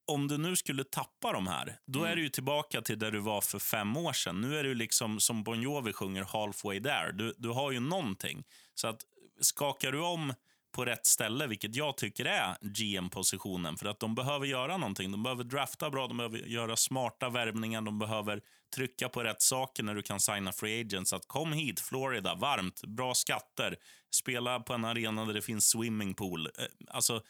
om 0.07 0.27
du 0.27 0.37
nu 0.37 0.55
skulle 0.55 0.83
tappa 0.83 1.31
de 1.31 1.47
här, 1.47 1.79
då 1.85 1.99
Mm. 1.99 2.11
är 2.11 2.15
du 2.15 2.29
tillbaka 2.29 2.81
till 2.81 2.99
där 2.99 3.11
du 3.11 3.19
var 3.19 3.41
för 3.41 3.59
fem 3.59 3.97
år 3.97 4.13
sedan. 4.13 4.41
Nu 4.41 4.57
är 4.59 4.63
du 4.63 4.75
liksom, 4.75 5.19
som 5.19 5.43
Bon 5.43 5.61
Jovi 5.61 5.93
sjunger, 5.93 6.23
halfway 6.23 6.83
there. 6.83 7.11
Du, 7.11 7.33
du 7.37 7.49
har 7.49 7.71
ju 7.71 7.79
någonting. 7.79 8.43
Så 8.73 8.87
att 8.87 9.01
skakar 9.41 9.91
du 9.91 9.99
om 9.99 10.33
på 10.71 10.85
rätt 10.85 11.05
ställe, 11.05 11.47
vilket 11.47 11.75
jag 11.75 11.97
tycker 11.97 12.25
är 12.25 12.55
GM-positionen, 12.61 13.77
för 13.77 13.85
att 13.89 13.99
de 13.99 14.15
behöver 14.15 14.45
göra 14.45 14.77
någonting. 14.77 15.11
De 15.11 15.23
behöver 15.23 15.43
drafta 15.43 15.89
bra, 15.89 16.07
de 16.07 16.17
behöver 16.17 16.37
göra 16.37 16.75
smarta 16.75 17.29
värvningar, 17.29 17.81
de 17.81 17.99
behöver 17.99 18.41
trycka 18.75 19.09
på 19.09 19.23
rätt 19.23 19.41
saker 19.41 19.83
när 19.83 19.95
du 19.95 20.01
kan 20.01 20.19
signa 20.19 20.51
free 20.51 20.81
agents. 20.81 21.13
Att 21.13 21.27
kom 21.27 21.53
hit, 21.53 21.79
Florida, 21.79 22.35
varmt, 22.35 22.81
bra 22.87 23.13
skatter, 23.13 23.75
spela 24.11 24.59
på 24.59 24.73
en 24.73 24.85
arena 24.85 25.25
där 25.25 25.33
det 25.33 25.41
finns 25.41 25.69
swimmingpool. 25.69 26.45
Eh, 26.45 26.65
Alltså, 26.87 27.21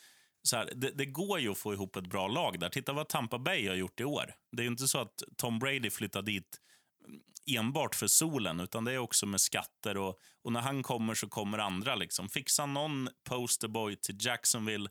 så 0.48 0.58
här, 0.58 0.72
det, 0.76 0.92
det 0.92 1.06
går 1.06 1.40
ju 1.40 1.52
att 1.52 1.58
få 1.58 1.74
ihop 1.74 1.96
ett 1.96 2.08
bra 2.08 2.28
lag 2.28 2.60
där. 2.60 2.70
Titta 2.70 2.94
vad 2.94 3.08
Tampa 3.08 3.40
Bay 3.40 3.68
har 3.68 3.76
gjort 3.76 4.00
i 4.00 4.04
år. 4.04 4.34
Det 4.52 4.62
är 4.62 4.64
ju 4.64 4.72
inte 4.72 4.88
så 4.88 5.00
att 5.00 5.24
Tom 5.38 5.60
Brady 5.60 5.90
flyttar 5.90 6.22
dit 6.22 6.62
enbart 7.56 7.96
för 7.96 8.08
solen, 8.08 8.60
utan 8.60 8.86
det 8.86 8.94
är 8.94 8.98
också 8.98 9.26
med 9.26 9.42
skatter. 9.42 9.98
Och, 9.98 10.20
och 10.44 10.52
när 10.52 10.62
han 10.62 10.84
kommer 10.84 11.14
så 11.14 11.28
kommer 11.28 11.58
andra. 11.58 11.96
Liksom. 11.96 12.30
Fixa 12.30 12.66
någon 12.66 13.10
posterboy 13.30 13.96
till 13.96 14.16
Jacksonville 14.20 14.90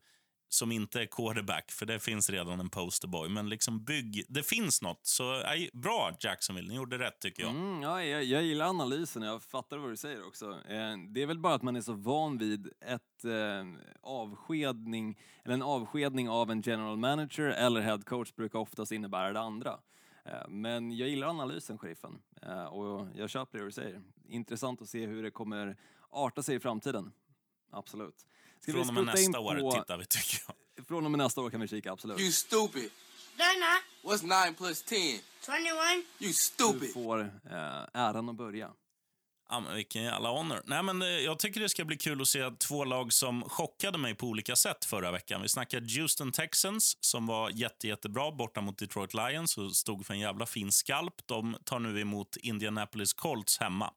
som 0.48 0.72
inte 0.72 1.00
är 1.00 1.06
quarterback, 1.06 1.70
för 1.70 1.86
det 1.86 1.98
finns 1.98 2.30
redan 2.30 2.60
en 2.60 2.70
posterboy. 2.70 3.28
Men 3.28 3.48
liksom 3.48 3.84
bygg, 3.84 4.24
det 4.28 4.42
finns 4.42 4.82
något. 4.82 5.06
Så 5.06 5.42
bra 5.72 6.16
Jacksonville, 6.20 6.68
ni 6.68 6.74
gjorde 6.74 6.98
rätt 6.98 7.20
tycker 7.20 7.42
jag. 7.42 7.50
Mm, 7.50 7.82
ja, 7.82 8.04
jag, 8.04 8.24
jag 8.24 8.42
gillar 8.42 8.66
analysen, 8.66 9.22
jag 9.22 9.42
fattar 9.42 9.78
vad 9.78 9.90
du 9.90 9.96
säger 9.96 10.26
också. 10.26 10.50
Eh, 10.50 10.96
det 11.08 11.22
är 11.22 11.26
väl 11.26 11.38
bara 11.38 11.54
att 11.54 11.62
man 11.62 11.76
är 11.76 11.80
så 11.80 11.92
van 11.92 12.38
vid 12.38 12.66
ett 12.80 13.24
eh, 13.24 13.64
avskedning, 14.00 15.18
eller 15.44 15.54
en 15.54 15.62
avskedning 15.62 16.28
av 16.28 16.50
en 16.50 16.60
general 16.60 16.96
manager 16.96 17.44
eller 17.44 17.80
head 17.80 18.02
coach 18.06 18.34
brukar 18.34 18.58
oftast 18.58 18.92
innebära 18.92 19.32
det 19.32 19.40
andra. 19.40 19.78
Eh, 20.24 20.48
men 20.48 20.96
jag 20.96 21.08
gillar 21.08 21.28
analysen, 21.28 21.78
sheriffen, 21.78 22.18
eh, 22.42 22.64
och 22.64 23.08
jag 23.14 23.30
köper 23.30 23.58
det 23.58 23.64
du 23.64 23.72
säger. 23.72 24.02
Intressant 24.28 24.82
att 24.82 24.88
se 24.88 25.06
hur 25.06 25.22
det 25.22 25.30
kommer 25.30 25.76
arta 26.10 26.42
sig 26.42 26.56
i 26.56 26.60
framtiden. 26.60 27.12
Absolut. 27.70 28.26
Ska 28.62 28.72
Från 28.72 28.88
och 28.88 28.94
med 28.94 29.04
nästa 29.04 29.40
år 29.40 29.54
på- 29.60 29.72
tittar 29.72 29.96
vi, 29.96 30.04
tycker 30.06 30.38
jag. 30.46 30.86
Från 30.86 31.04
och 31.04 31.10
med 31.10 31.18
nästa 31.18 31.40
år 31.40 31.50
kan 31.50 31.60
vi 31.60 31.68
kika, 31.68 31.92
absolut. 31.92 32.20
You 32.20 32.32
stupid. 32.32 32.90
No, 33.38 33.44
not. 33.60 34.20
What's 34.20 34.46
9 34.46 34.54
plus 34.54 34.82
10? 34.82 35.20
21. 35.46 35.56
You 35.56 36.04
Du 36.18 36.32
stupid. 36.32 36.92
får 36.94 37.20
eh, 37.20 37.84
äran 37.94 38.28
att 38.28 38.36
börja. 38.36 38.70
Ja, 39.48 39.60
men 39.60 39.74
vilken 39.74 40.02
jävla 40.02 40.28
honor. 40.30 40.62
Nej, 40.64 40.82
men 40.82 41.02
eh, 41.02 41.08
jag 41.08 41.38
tycker 41.38 41.60
det 41.60 41.68
ska 41.68 41.84
bli 41.84 41.96
kul 41.96 42.22
att 42.22 42.28
se 42.28 42.50
två 42.50 42.84
lag 42.84 43.12
som 43.12 43.42
chockade 43.48 43.98
mig 43.98 44.14
på 44.14 44.26
olika 44.26 44.56
sätt 44.56 44.84
förra 44.84 45.10
veckan. 45.10 45.42
Vi 45.42 45.48
snackar 45.48 45.98
Houston 46.00 46.32
Texans 46.32 46.96
som 47.00 47.26
var 47.26 47.50
jätte, 47.50 47.88
jättebra 47.88 48.32
borta 48.32 48.60
mot 48.60 48.78
Detroit 48.78 49.14
Lions 49.14 49.58
och 49.58 49.76
stod 49.76 50.06
för 50.06 50.14
en 50.14 50.20
jävla 50.20 50.46
fin 50.46 50.72
skalp. 50.72 51.14
De 51.26 51.56
tar 51.64 51.78
nu 51.78 52.00
emot 52.00 52.36
Indianapolis 52.36 53.12
Colts 53.12 53.58
hemma. 53.58 53.92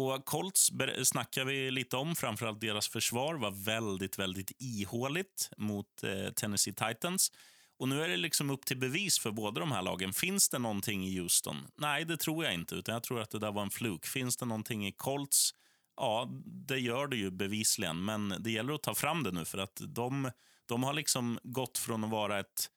Och 0.00 0.24
Colts 0.24 0.70
snackar 1.04 1.44
vi 1.44 1.70
lite 1.70 1.96
om. 1.96 2.16
Framförallt 2.16 2.60
deras 2.60 2.88
försvar 2.88 3.34
var 3.34 3.50
väldigt, 3.50 4.18
väldigt 4.18 4.52
ihåligt 4.58 5.50
mot 5.56 6.02
eh, 6.02 6.32
Tennessee 6.32 6.74
Titans. 6.74 7.32
Och 7.78 7.88
nu 7.88 8.02
är 8.02 8.08
det 8.08 8.16
liksom 8.16 8.50
upp 8.50 8.64
till 8.64 8.76
bevis 8.76 9.18
för 9.18 9.30
båda 9.30 9.60
de 9.60 9.72
här 9.72 9.82
lagen. 9.82 10.12
Finns 10.12 10.48
det 10.48 10.58
någonting 10.58 11.04
i 11.04 11.18
Houston? 11.18 11.56
Nej, 11.76 12.04
det 12.04 12.16
tror 12.16 12.44
jag 12.44 12.54
inte. 12.54 12.74
Utan 12.74 12.92
jag 12.92 13.02
tror 13.02 13.20
att 13.20 13.30
det 13.30 13.38
där 13.38 13.52
var 13.52 13.62
en 13.62 13.70
fluk. 13.70 14.06
Finns 14.06 14.36
det 14.36 14.46
någonting 14.46 14.86
i 14.86 14.92
Colts? 14.92 15.50
Ja, 15.96 16.30
det 16.68 16.78
gör 16.78 17.06
det 17.06 17.16
ju 17.16 17.30
bevisligen. 17.30 18.04
Men 18.04 18.34
det 18.38 18.50
gäller 18.50 18.72
att 18.72 18.82
ta 18.82 18.94
fram 18.94 19.22
det 19.22 19.32
nu 19.32 19.44
för 19.44 19.58
att 19.58 19.80
de, 19.88 20.30
de 20.66 20.82
har 20.82 20.92
liksom 20.92 21.38
gått 21.42 21.78
från 21.78 22.04
att 22.04 22.10
vara 22.10 22.38
ett, 22.38 22.70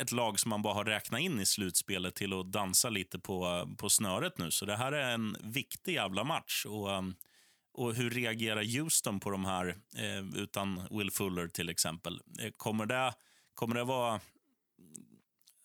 ett 0.00 0.12
lag 0.12 0.40
som 0.40 0.48
man 0.48 0.62
bara 0.62 0.74
har 0.74 0.84
räknat 0.84 1.20
in 1.20 1.40
i 1.40 1.46
slutspelet 1.46 2.14
till 2.14 2.32
att 2.32 2.52
dansa 2.52 2.90
lite 2.90 3.18
på, 3.18 3.68
på 3.78 3.90
snöret 3.90 4.38
nu. 4.38 4.50
Så 4.50 4.64
det 4.64 4.76
här 4.76 4.92
är 4.92 5.10
en 5.14 5.36
viktig 5.40 5.94
jävla 5.94 6.24
match. 6.24 6.66
Och, 6.66 6.90
um, 6.90 7.14
och 7.72 7.94
hur 7.94 8.10
reagerar 8.10 8.78
Houston 8.78 9.20
på 9.20 9.30
de 9.30 9.44
här 9.44 9.66
eh, 9.96 10.42
utan 10.42 10.86
Will 10.90 11.10
Fuller 11.10 11.48
till 11.48 11.68
exempel? 11.68 12.20
Eh, 12.40 12.50
Kommer 12.56 12.86
det, 12.86 13.14
kommer 13.54 13.74
det 13.74 13.84
vara... 13.84 14.20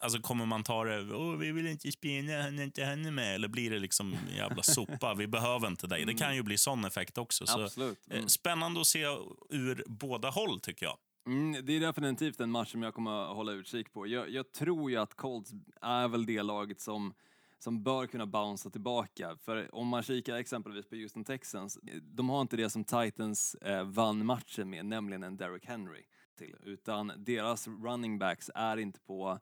Alltså 0.03 0.19
kommer 0.21 0.45
man 0.45 0.63
ta 0.63 0.83
det, 0.83 1.15
Åh, 1.15 1.35
vi 1.37 1.51
vill 1.51 1.67
inte 1.67 1.91
spela, 1.91 2.41
han 2.41 2.59
är 2.59 2.63
inte 2.63 2.83
är 2.83 3.11
med. 3.11 3.35
Eller 3.35 3.47
blir 3.47 3.71
det 3.71 3.79
liksom 3.79 4.15
jävla 4.35 4.63
sopa, 4.63 5.13
vi 5.13 5.27
behöver 5.27 5.67
inte 5.67 5.87
dig. 5.87 6.05
Det 6.05 6.13
kan 6.13 6.35
ju 6.35 6.43
bli 6.43 6.57
sån 6.57 6.85
effekt 6.85 7.17
också. 7.17 7.47
Så, 7.47 7.63
Absolut. 7.63 7.99
eh, 8.11 8.17
Mm. 8.17 8.29
Spännande 8.29 8.81
att 8.81 8.87
se 8.87 9.03
ur 9.49 9.83
båda 9.87 10.29
håll 10.29 10.59
tycker 10.59 10.85
jag. 10.85 10.97
Mm, 11.25 11.65
det 11.65 11.73
är 11.73 11.79
definitivt 11.79 12.39
en 12.39 12.51
match 12.51 12.71
som 12.71 12.83
jag 12.83 12.93
kommer 12.93 13.29
att 13.29 13.35
hålla 13.35 13.51
utkik 13.51 13.93
på. 13.93 14.07
Jag, 14.07 14.29
jag 14.29 14.51
tror 14.51 14.91
ju 14.91 14.97
att 14.97 15.15
Colts 15.15 15.51
är 15.81 16.07
väl 16.07 16.25
det 16.25 16.43
laget 16.43 16.79
som, 16.79 17.13
som 17.59 17.83
bör 17.83 18.07
kunna 18.07 18.25
bouncea 18.25 18.71
tillbaka. 18.71 19.35
För 19.35 19.75
om 19.75 19.87
man 19.87 20.03
kikar 20.03 20.35
exempelvis 20.35 20.85
på 20.85 20.95
Houston 20.95 21.23
Texans, 21.23 21.79
de 22.03 22.29
har 22.29 22.41
inte 22.41 22.57
det 22.57 22.69
som 22.69 22.83
Titans 22.83 23.55
eh, 23.55 23.83
vann 23.83 24.25
matchen 24.25 24.69
med, 24.69 24.85
nämligen 24.85 25.23
en 25.23 25.37
Derrick 25.37 25.65
Henry. 25.65 26.03
Till, 26.37 26.55
utan 26.63 27.11
deras 27.17 27.67
running 27.67 28.19
backs 28.19 28.51
är 28.55 28.77
inte 28.77 28.99
på 28.99 29.39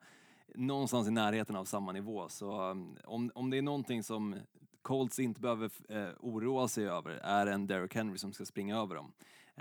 någonstans 0.56 1.08
i 1.08 1.12
närheten 1.12 1.56
av 1.56 1.66
samma 1.66 1.92
nivå. 1.92 2.30
Så 2.30 2.70
um, 2.70 2.98
om, 3.04 3.32
om 3.36 3.50
det 3.50 3.58
är 3.58 3.62
någonting 3.62 4.04
som 4.04 4.36
Colts 4.82 5.20
inte 5.20 5.42
behöver 5.42 5.72
eh, 5.90 6.10
oroa 6.20 6.68
sig 6.68 6.88
över 6.88 7.12
är 7.12 7.48
en 7.48 7.68
Derrick 7.68 7.96
Henry 7.96 8.18
som 8.18 8.34
ska 8.34 8.46
springa 8.46 8.78
över 8.78 8.96
dem. 8.96 9.12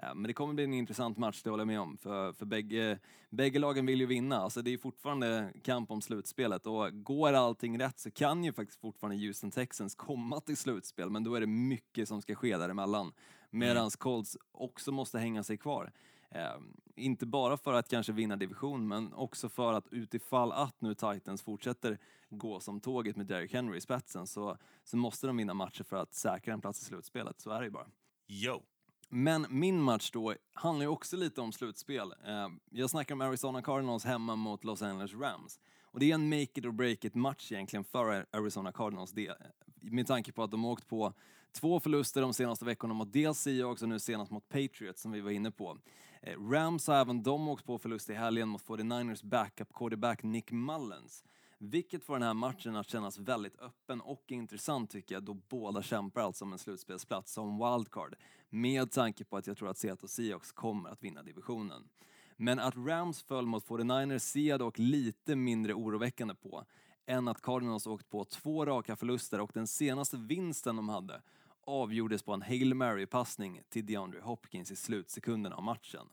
Men 0.03 0.23
det 0.23 0.33
kommer 0.33 0.55
bli 0.55 0.65
en 0.65 0.75
intressant 0.75 1.19
match, 1.19 1.43
det 1.43 1.51
håller 1.51 1.61
jag 1.61 1.67
med 1.67 1.81
om. 1.81 1.97
För, 1.97 2.33
för 2.33 2.47
bägge, 2.47 2.99
bägge 3.31 3.59
lagen 3.59 3.87
vill 3.87 4.01
ju 4.01 4.07
vinna. 4.07 4.37
Alltså 4.37 4.63
det 4.63 4.71
är 4.71 4.79
fortfarande 4.79 5.53
kamp 5.63 5.91
om 5.91 6.01
slutspelet 6.01 6.67
och 6.67 7.05
går 7.05 7.33
allting 7.33 7.81
rätt 7.81 7.99
så 7.99 8.11
kan 8.11 8.45
ju 8.45 8.53
faktiskt 8.53 8.81
fortfarande 8.81 9.27
Houston 9.27 9.51
Texans 9.51 9.95
komma 9.95 10.41
till 10.41 10.57
slutspel, 10.57 11.11
men 11.11 11.25
då 11.25 11.35
är 11.35 11.41
det 11.41 11.47
mycket 11.47 12.09
som 12.09 12.23
ska 12.23 12.35
ske 12.35 12.57
däremellan. 12.57 13.13
Medan 13.51 13.91
Colts 13.91 14.37
också 14.53 14.93
måste 14.93 15.19
hänga 15.19 15.43
sig 15.43 15.59
kvar. 15.59 15.93
Eh, 16.31 16.61
inte 16.97 17.27
bara 17.27 17.57
för 17.57 17.73
att 17.73 17.89
kanske 17.89 18.13
vinna 18.13 18.37
division, 18.37 18.89
men 18.89 19.13
också 19.13 19.49
för 19.49 19.73
att 19.73 19.89
utifall 19.91 20.53
att 20.53 20.81
nu 20.81 20.95
Titans 20.95 21.43
fortsätter 21.43 21.99
gå 22.31 22.61
som 22.61 22.81
tåget 22.81 23.17
med 23.17 23.27
Derrick 23.27 23.53
Henry 23.53 23.77
i 23.77 23.81
spetsen 23.81 24.27
så, 24.27 24.57
så 24.85 24.97
måste 24.97 25.27
de 25.27 25.37
vinna 25.37 25.55
matcher 25.55 25.85
för 25.85 25.97
att 25.97 26.15
säkra 26.15 26.55
en 26.55 26.61
plats 26.61 26.83
i 26.83 26.85
slutspelet. 26.85 27.41
Så 27.41 27.51
är 27.51 27.59
det 27.59 27.65
ju 27.65 27.71
bara. 27.71 27.87
Yo. 28.29 28.63
Men 29.09 29.47
min 29.51 29.83
match 29.83 30.11
då 30.11 30.35
handlar 30.53 30.85
ju 30.85 30.89
också 30.89 31.17
lite 31.17 31.41
om 31.41 31.53
slutspel. 31.53 32.15
Eh, 32.27 32.49
jag 32.71 32.91
snackar 32.91 33.15
om 33.15 33.21
Arizona 33.21 33.63
Cardinals 33.63 34.05
hemma 34.05 34.37
mot 34.37 34.65
Los 34.65 34.83
Angeles 34.83 35.15
Rams. 35.15 35.61
Och 35.83 36.01
det 36.01 36.11
är 36.11 36.15
en 36.15 36.29
make 36.29 36.43
it 36.43 36.65
or 36.65 36.71
break 36.73 37.05
it 37.05 37.15
match 37.15 37.53
egentligen 37.53 37.85
för 37.85 38.27
Arizona 38.31 38.73
Cardinals 38.73 39.13
del. 39.13 39.31
Eh, 39.31 39.37
med 39.81 40.07
tanke 40.07 40.33
på 40.33 40.43
att 40.43 40.51
de 40.51 40.65
har 40.65 40.71
åkt 40.71 40.89
på 40.89 41.13
två 41.53 41.81
förluster 41.81 42.21
de 42.21 42.35
senaste 42.35 42.65
veckorna 42.65 42.95
mot 42.95 43.13
dels 43.13 43.39
Seahawks 43.39 43.83
och 43.83 43.89
nu 43.89 43.99
senast 43.99 44.31
mot 44.31 44.49
Patriots 44.49 45.03
som 45.03 45.13
vi 45.13 45.21
var 45.21 45.31
inne 45.31 45.51
på. 45.51 45.79
Eh, 46.23 46.41
Rams 46.51 46.87
har 46.87 46.95
även 46.95 47.23
de 47.23 47.49
åkt 47.49 47.67
på 47.67 47.79
förlust 47.79 48.11
i 48.11 48.15
helgen 48.15 48.49
mot 48.49 48.63
49ers 48.63 49.25
backup 49.25 49.73
quarterback 49.73 50.23
Nick 50.23 50.51
Mullens. 50.51 51.25
Vilket 51.59 52.05
får 52.05 52.15
den 52.15 52.23
här 52.23 52.35
matchen 52.35 52.77
att 52.77 52.89
kännas 52.89 53.19
väldigt 53.19 53.61
öppen 53.61 54.01
och 54.01 54.25
intressant 54.29 54.91
tycker 54.91 55.15
jag 55.15 55.23
då 55.23 55.35
båda 55.35 55.83
kämpar 55.83 56.21
alltså 56.21 56.45
om 56.45 56.53
en 56.53 56.59
slutspelsplats 56.59 57.33
som 57.33 57.59
wildcard. 57.59 58.15
Med 58.49 58.91
tanke 58.91 59.25
på 59.25 59.37
att 59.37 59.47
jag 59.47 59.57
tror 59.57 59.69
att 59.69 59.79
Seattle 59.79 60.09
Seahawks 60.09 60.53
kommer 60.53 60.91
att 60.91 61.03
vinna 61.03 61.23
divisionen. 61.23 61.89
Men 62.37 62.59
att 62.59 62.77
Rams 62.77 63.23
föll 63.23 63.47
mot 63.47 63.67
49ers 63.67 64.19
ser 64.19 64.41
jag 64.41 64.59
dock 64.61 64.79
lite 64.79 65.37
mindre 65.37 65.75
oroväckande 65.75 66.35
på 66.35 66.65
än 67.07 67.29
att 67.29 67.43
Cardinals 67.43 67.87
åkt 67.87 68.11
på 68.11 68.25
två 68.25 68.67
raka 68.67 68.97
förluster 68.97 69.41
och 69.41 69.51
den 69.55 69.67
senaste 69.67 70.17
vinsten 70.17 70.77
de 70.77 70.89
hade 70.89 71.23
avgjordes 71.67 72.23
på 72.23 72.33
en 72.33 72.43
Hail 72.43 72.75
Mary-passning 72.75 73.61
till 73.69 73.87
DeAndre 73.87 74.21
Hopkins 74.21 74.71
i 74.71 74.77
slutsekunderna 74.77 75.57
av 75.57 75.63
matchen. 75.63 76.09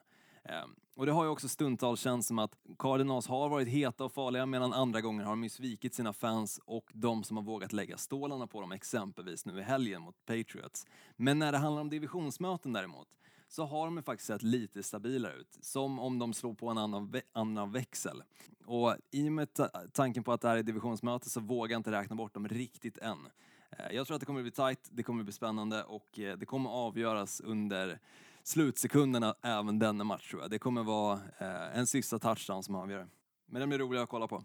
Ehm, 0.45 0.75
och 0.95 1.05
det 1.05 1.11
har 1.11 1.23
ju 1.23 1.29
också 1.29 1.47
stundtals 1.49 1.99
känts 1.99 2.27
som 2.27 2.39
att 2.39 2.55
Cardinals 2.79 3.27
har 3.27 3.49
varit 3.49 3.67
heta 3.67 4.03
och 4.05 4.13
farliga 4.13 4.45
medan 4.45 4.73
andra 4.73 5.01
gånger 5.01 5.23
har 5.23 5.31
de 5.31 5.43
ju 5.43 5.49
svikit 5.49 5.93
sina 5.93 6.13
fans 6.13 6.59
och 6.65 6.91
de 6.93 7.23
som 7.23 7.37
har 7.37 7.43
vågat 7.43 7.73
lägga 7.73 7.97
stålarna 7.97 8.47
på 8.47 8.61
dem, 8.61 8.71
exempelvis 8.71 9.45
nu 9.45 9.59
i 9.59 9.61
helgen 9.61 10.01
mot 10.01 10.25
Patriots. 10.25 10.85
Men 11.15 11.39
när 11.39 11.51
det 11.51 11.57
handlar 11.57 11.81
om 11.81 11.89
divisionsmöten 11.89 12.73
däremot 12.73 13.07
så 13.47 13.65
har 13.65 13.85
de 13.85 13.97
ju 13.97 14.03
faktiskt 14.03 14.27
sett 14.27 14.43
lite 14.43 14.83
stabilare 14.83 15.33
ut, 15.33 15.57
som 15.61 15.99
om 15.99 16.19
de 16.19 16.33
slår 16.33 16.53
på 16.53 16.69
en 16.69 16.77
annan, 16.77 17.07
vä- 17.09 17.21
annan 17.33 17.71
växel. 17.71 18.23
Och 18.65 18.95
i 19.11 19.27
och 19.29 19.33
med 19.33 19.53
ta- 19.53 19.69
tanken 19.93 20.23
på 20.23 20.31
att 20.31 20.41
det 20.41 20.47
här 20.47 20.57
är 20.57 20.63
divisionsmöte 20.63 21.29
så 21.29 21.39
vågar 21.39 21.71
jag 21.73 21.79
inte 21.79 21.91
räkna 21.91 22.15
bort 22.15 22.33
dem 22.33 22.47
riktigt 22.47 22.97
än. 22.97 23.17
Ehm, 23.71 23.95
jag 23.95 24.07
tror 24.07 24.15
att 24.15 24.19
det 24.19 24.25
kommer 24.25 24.41
bli 24.41 24.51
tight, 24.51 24.89
det 24.91 25.03
kommer 25.03 25.23
bli 25.23 25.33
spännande 25.33 25.83
och 25.83 26.19
eh, 26.19 26.37
det 26.37 26.45
kommer 26.45 26.69
avgöras 26.69 27.41
under 27.41 27.99
slutsekunderna 28.45 29.35
även 29.41 29.79
denna 29.79 30.03
match 30.03 30.29
tror 30.29 30.41
jag. 30.41 30.51
Det 30.51 30.59
kommer 30.59 30.83
vara 30.83 31.19
eh, 31.37 31.77
en 31.77 31.87
sista 31.87 32.19
touchdown 32.19 32.63
som 32.63 32.75
avgör. 32.75 33.07
Men 33.45 33.59
den 33.59 33.69
blir 33.69 33.79
rolig 33.79 33.99
att 33.99 34.09
kolla 34.09 34.27
på. 34.27 34.43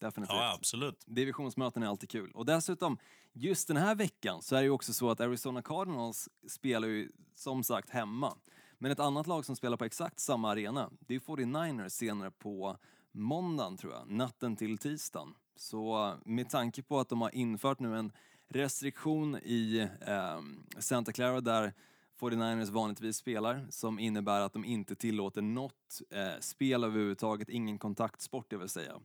Definitivt. 0.00 0.36
Ja, 0.36 0.54
absolut. 0.54 1.04
Divisionsmöten 1.06 1.82
är 1.82 1.86
alltid 1.86 2.10
kul. 2.10 2.30
Och 2.34 2.46
dessutom, 2.46 2.98
just 3.32 3.68
den 3.68 3.76
här 3.76 3.94
veckan 3.94 4.42
så 4.42 4.56
är 4.56 4.60
det 4.60 4.64
ju 4.64 4.70
också 4.70 4.92
så 4.92 5.10
att 5.10 5.20
Arizona 5.20 5.62
Cardinals 5.62 6.28
spelar 6.48 6.88
ju 6.88 7.12
som 7.34 7.64
sagt 7.64 7.90
hemma. 7.90 8.34
Men 8.78 8.90
ett 8.92 9.00
annat 9.00 9.26
lag 9.26 9.44
som 9.44 9.56
spelar 9.56 9.76
på 9.76 9.84
exakt 9.84 10.20
samma 10.20 10.50
arena, 10.50 10.90
det 11.00 11.14
är 11.14 11.20
49ers 11.20 11.88
senare 11.88 12.30
på 12.30 12.76
måndagen 13.12 13.76
tror 13.76 13.92
jag, 13.92 14.10
natten 14.10 14.56
till 14.56 14.78
tisdagen. 14.78 15.34
Så 15.56 16.14
med 16.24 16.50
tanke 16.50 16.82
på 16.82 17.00
att 17.00 17.08
de 17.08 17.20
har 17.20 17.34
infört 17.34 17.78
nu 17.78 17.98
en 17.98 18.12
restriktion 18.48 19.36
i 19.36 19.88
eh, 20.00 20.40
Santa 20.78 21.12
Clara 21.12 21.40
där 21.40 21.74
49ers 22.20 22.70
vanligtvis 22.70 23.16
spelar 23.16 23.66
som 23.70 23.98
innebär 23.98 24.40
att 24.40 24.52
de 24.52 24.64
inte 24.64 24.94
tillåter 24.94 25.42
något 25.42 26.00
eh, 26.10 26.40
spel 26.40 26.84
överhuvudtaget, 26.84 27.48
ingen 27.48 27.78
kontaktsport 27.78 28.50
det 28.50 28.56
vill 28.56 28.68
säga. 28.68 29.00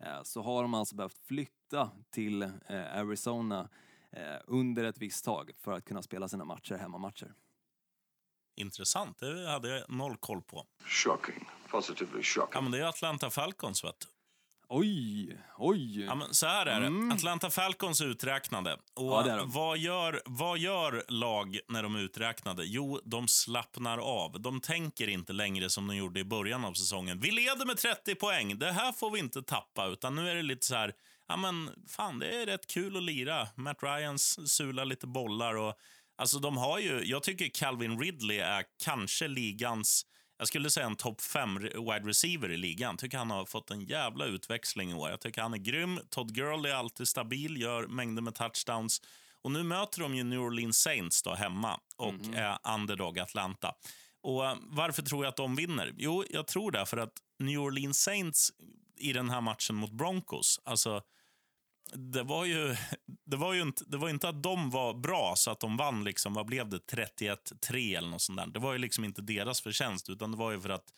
Eh, 0.00 0.22
så 0.22 0.42
har 0.42 0.62
de 0.62 0.74
alltså 0.74 0.94
behövt 0.96 1.18
flytta 1.18 1.90
till 2.10 2.42
eh, 2.42 2.98
Arizona 2.98 3.68
eh, 4.12 4.36
under 4.46 4.84
ett 4.84 4.98
visst 4.98 5.24
tag 5.24 5.50
för 5.58 5.72
att 5.72 5.84
kunna 5.84 6.02
spela 6.02 6.28
sina 6.28 6.44
matcher, 6.44 6.74
hemmamatcher. 6.74 7.34
Intressant. 8.56 9.18
Det 9.18 9.50
hade 9.50 9.68
jag 9.68 9.90
noll 9.90 10.16
koll 10.16 10.42
på. 10.42 10.66
Shocking. 10.84 11.48
Positively 11.70 12.22
shocking. 12.22 12.50
Ja, 12.52 12.60
men 12.60 12.72
det 12.72 12.78
är 12.78 12.84
Atlanta 12.84 13.30
Falcons, 13.30 13.84
vet 13.84 14.00
du. 14.00 14.06
Oj, 14.68 15.38
oj! 15.56 16.04
Ja, 16.04 16.14
men 16.14 16.34
så 16.34 16.46
här 16.46 16.66
är 16.66 16.80
det. 16.80 17.14
Atlanta 17.14 17.50
Falcons 17.50 18.00
är 18.00 18.06
uträknade. 18.06 18.72
Och 18.72 19.06
Ja, 19.12 19.26
är 19.30 19.44
vad, 19.44 19.78
gör, 19.78 20.22
vad 20.24 20.58
gör 20.58 21.04
lag 21.08 21.58
när 21.68 21.82
de 21.82 21.96
är 21.96 22.00
uträknade? 22.00 22.64
Jo, 22.64 23.00
de 23.04 23.28
slappnar 23.28 23.98
av. 23.98 24.40
De 24.40 24.60
tänker 24.60 25.08
inte 25.08 25.32
längre 25.32 25.70
som 25.70 25.86
de 25.86 25.96
gjorde 25.96 26.20
i 26.20 26.24
början 26.24 26.64
av 26.64 26.72
säsongen. 26.72 27.20
Vi 27.20 27.30
leder 27.30 27.66
med 27.66 27.76
30 27.76 28.14
poäng. 28.14 28.58
Det 28.58 28.72
här 28.72 28.92
får 28.92 29.10
vi 29.10 29.18
inte 29.18 29.42
tappa. 29.42 29.86
Utan 29.86 30.14
nu 30.14 30.30
är 30.30 30.34
det 30.34 30.42
lite 30.42 30.66
så 30.66 30.74
här, 30.74 30.92
ja 31.28 31.36
men 31.36 31.70
fan, 31.88 32.18
det 32.18 32.42
är 32.42 32.46
rätt 32.46 32.66
kul 32.66 32.96
att 32.96 33.02
lira. 33.02 33.48
Matt 33.54 33.82
Ryans 33.82 34.52
sular 34.52 34.84
lite 34.84 35.06
bollar 35.06 35.56
och 35.56 35.74
alltså 36.18 36.38
de 36.38 36.56
har 36.56 36.78
ju, 36.78 37.04
jag 37.04 37.22
tycker 37.22 37.48
Calvin 37.54 38.00
Ridley 38.00 38.38
är 38.38 38.64
kanske 38.84 39.28
ligans 39.28 40.06
jag 40.38 40.48
skulle 40.48 40.70
säga 40.70 40.86
en 40.86 40.96
topp 40.96 41.20
fem 41.20 41.58
wide 41.58 42.08
receiver 42.08 42.52
i 42.52 42.56
ligan. 42.56 42.96
tycker 42.96 43.18
han 43.18 43.30
har 43.30 43.44
fått 43.44 43.70
en 43.70 43.80
jävla 43.80 44.24
utväxling 44.24 44.90
i 44.90 44.94
år. 44.94 45.10
Jag 45.10 45.20
tycker 45.20 45.42
han 45.42 45.54
är 45.54 45.58
grym. 45.58 46.00
Todd 46.10 46.34
Gurley 46.34 46.72
är 46.72 46.76
alltid 46.76 47.08
stabil, 47.08 47.60
gör 47.60 47.86
mängder 47.86 48.22
med 48.22 48.34
touchdowns. 48.34 49.02
Och 49.42 49.50
nu 49.52 49.62
möter 49.62 50.00
de 50.00 50.14
ju 50.14 50.24
New 50.24 50.40
Orleans 50.40 50.78
Saints 50.78 51.22
då 51.22 51.34
hemma 51.34 51.80
och 51.96 52.14
är 52.34 52.58
underdog 52.74 53.18
Atlanta. 53.18 53.74
Och 54.22 54.46
eh, 54.46 54.56
Varför 54.62 55.02
tror 55.02 55.24
jag 55.24 55.30
att 55.30 55.36
de 55.36 55.56
vinner? 55.56 55.94
Jo, 55.96 56.24
jag 56.30 56.46
tror 56.46 56.70
det 56.70 56.86
för 56.86 56.96
att 56.96 57.12
New 57.38 57.60
Orleans 57.60 57.98
Saints 57.98 58.50
i 58.98 59.12
den 59.12 59.30
här 59.30 59.40
matchen 59.40 59.76
mot 59.76 59.92
Broncos, 59.92 60.60
alltså 60.64 61.02
det 61.94 62.22
var 62.22 62.44
ju, 62.44 62.76
det 63.26 63.36
var 63.36 63.52
ju 63.52 63.62
inte, 63.62 63.84
det 63.86 63.96
var 63.96 64.08
inte 64.08 64.28
att 64.28 64.42
de 64.42 64.70
var 64.70 64.94
bra 64.94 65.34
så 65.36 65.50
att 65.50 65.60
de 65.60 65.76
vann, 65.76 66.04
liksom, 66.04 66.34
vad 66.34 66.46
blev 66.46 66.68
det, 66.68 66.78
31-3 66.92 67.98
eller 67.98 68.08
något 68.08 68.22
sånt 68.22 68.38
där. 68.38 68.46
Det 68.46 68.58
var 68.58 68.72
ju 68.72 68.78
liksom 68.78 69.04
inte 69.04 69.22
deras 69.22 69.60
förtjänst, 69.60 70.08
utan 70.08 70.30
det 70.30 70.36
var 70.36 70.52
ju 70.52 70.60
för 70.60 70.68
att 70.68 70.92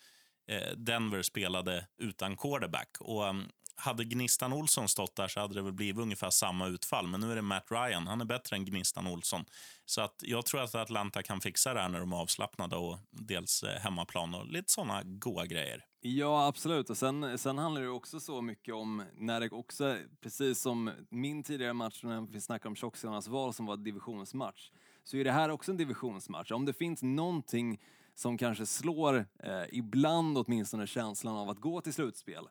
eh, 0.48 0.76
Denver 0.76 1.22
spelade 1.22 1.86
utan 1.98 2.36
quarterback. 2.36 2.96
Och 3.00 3.28
ehm, 3.28 3.44
hade 3.78 4.04
Gnistan 4.04 4.52
Olsson 4.52 4.88
stått 4.88 5.16
där 5.16 5.28
så 5.28 5.40
hade 5.40 5.54
det 5.54 5.62
väl 5.62 5.72
blivit 5.72 6.02
ungefär 6.02 6.30
samma 6.30 6.66
utfall. 6.66 7.06
Men 7.06 7.20
nu 7.20 7.32
är 7.32 7.36
det 7.36 7.42
Matt 7.42 7.66
Ryan. 7.70 8.06
Han 8.06 8.20
är 8.20 8.24
bättre 8.24 8.56
än 8.56 8.64
Gnistan 8.64 9.06
Olsson. 9.06 9.44
Så 9.84 10.00
att 10.00 10.14
jag 10.22 10.46
tror 10.46 10.60
att 10.60 10.74
Atlanta 10.74 11.22
kan 11.22 11.40
fixa 11.40 11.74
det 11.74 11.80
här 11.80 11.88
när 11.88 12.00
de 12.00 12.12
är 12.12 12.16
avslappnade 12.16 12.76
och 12.76 12.98
dels 13.10 13.62
eh, 13.62 13.80
hemmaplan 13.80 14.34
och 14.34 14.46
lite 14.46 14.72
såna 14.72 15.02
goa 15.04 15.46
grejer. 15.46 15.84
Ja, 16.00 16.46
absolut. 16.46 16.90
Och 16.90 16.96
sen, 16.96 17.38
sen 17.38 17.58
handlar 17.58 17.82
det 17.82 17.88
också 17.88 18.20
så 18.20 18.42
mycket 18.42 18.74
om 18.74 19.02
när 19.16 19.40
det 19.40 19.50
också, 19.50 19.96
precis 20.20 20.60
som 20.60 20.90
min 21.10 21.42
tidigare 21.42 21.72
match 21.72 22.02
när 22.02 22.32
vi 22.32 22.40
snackade 22.40 22.68
om 22.68 22.76
Tjockskallarnas 22.76 23.28
val 23.28 23.54
som 23.54 23.66
var 23.66 23.76
divisionsmatch, 23.76 24.70
så 25.04 25.16
är 25.16 25.24
det 25.24 25.32
här 25.32 25.48
också 25.48 25.70
en 25.70 25.76
divisionsmatch. 25.76 26.52
Om 26.52 26.64
det 26.64 26.72
finns 26.72 27.02
någonting 27.02 27.80
som 28.14 28.38
kanske 28.38 28.66
slår, 28.66 29.16
eh, 29.16 29.62
ibland 29.72 30.38
åtminstone, 30.38 30.86
känslan 30.86 31.36
av 31.36 31.50
att 31.50 31.60
gå 31.60 31.80
till 31.80 31.92
slutspel 31.92 32.48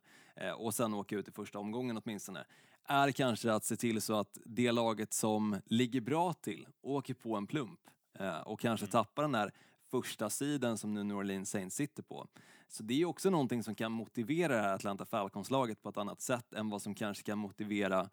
och 0.58 0.74
sen 0.74 0.94
åka 0.94 1.16
ut 1.16 1.28
i 1.28 1.32
första 1.32 1.60
omgången 1.60 2.02
åtminstone, 2.04 2.46
är 2.86 3.12
kanske 3.12 3.54
att 3.54 3.64
se 3.64 3.76
till 3.76 4.02
så 4.02 4.20
att 4.20 4.38
det 4.46 4.72
laget 4.72 5.14
som 5.14 5.62
ligger 5.66 6.02
bra 6.02 6.34
till 6.34 6.68
åker 6.82 7.14
på 7.14 7.36
en 7.36 7.48
plump 7.48 7.80
eh, 8.20 8.40
och 8.40 8.60
kanske 8.60 8.86
Mm. 8.86 8.92
tappar 8.92 9.22
den 9.22 9.32
där 9.32 9.52
första 9.92 10.30
sidan 10.30 10.78
som 10.78 10.94
nu 10.94 11.04
New 11.04 11.18
Orleans 11.18 11.50
Saints 11.50 11.76
sitter 11.76 12.04
på. 12.04 12.28
Så 12.68 12.84
det 12.84 13.02
är 13.02 13.06
också 13.06 13.30
någonting 13.30 13.64
som 13.64 13.76
kan 13.76 13.92
motivera 13.92 14.56
det 14.56 14.62
här 14.62 14.74
Atlanta 14.76 15.06
Falcons-laget 15.06 15.82
på 15.82 15.90
ett 15.90 15.98
annat 15.98 16.22
sätt 16.22 16.54
än 16.54 16.70
vad 16.70 16.82
som 16.82 16.96
kanske 16.96 17.24
kan 17.24 17.38
motivera 17.38 18.10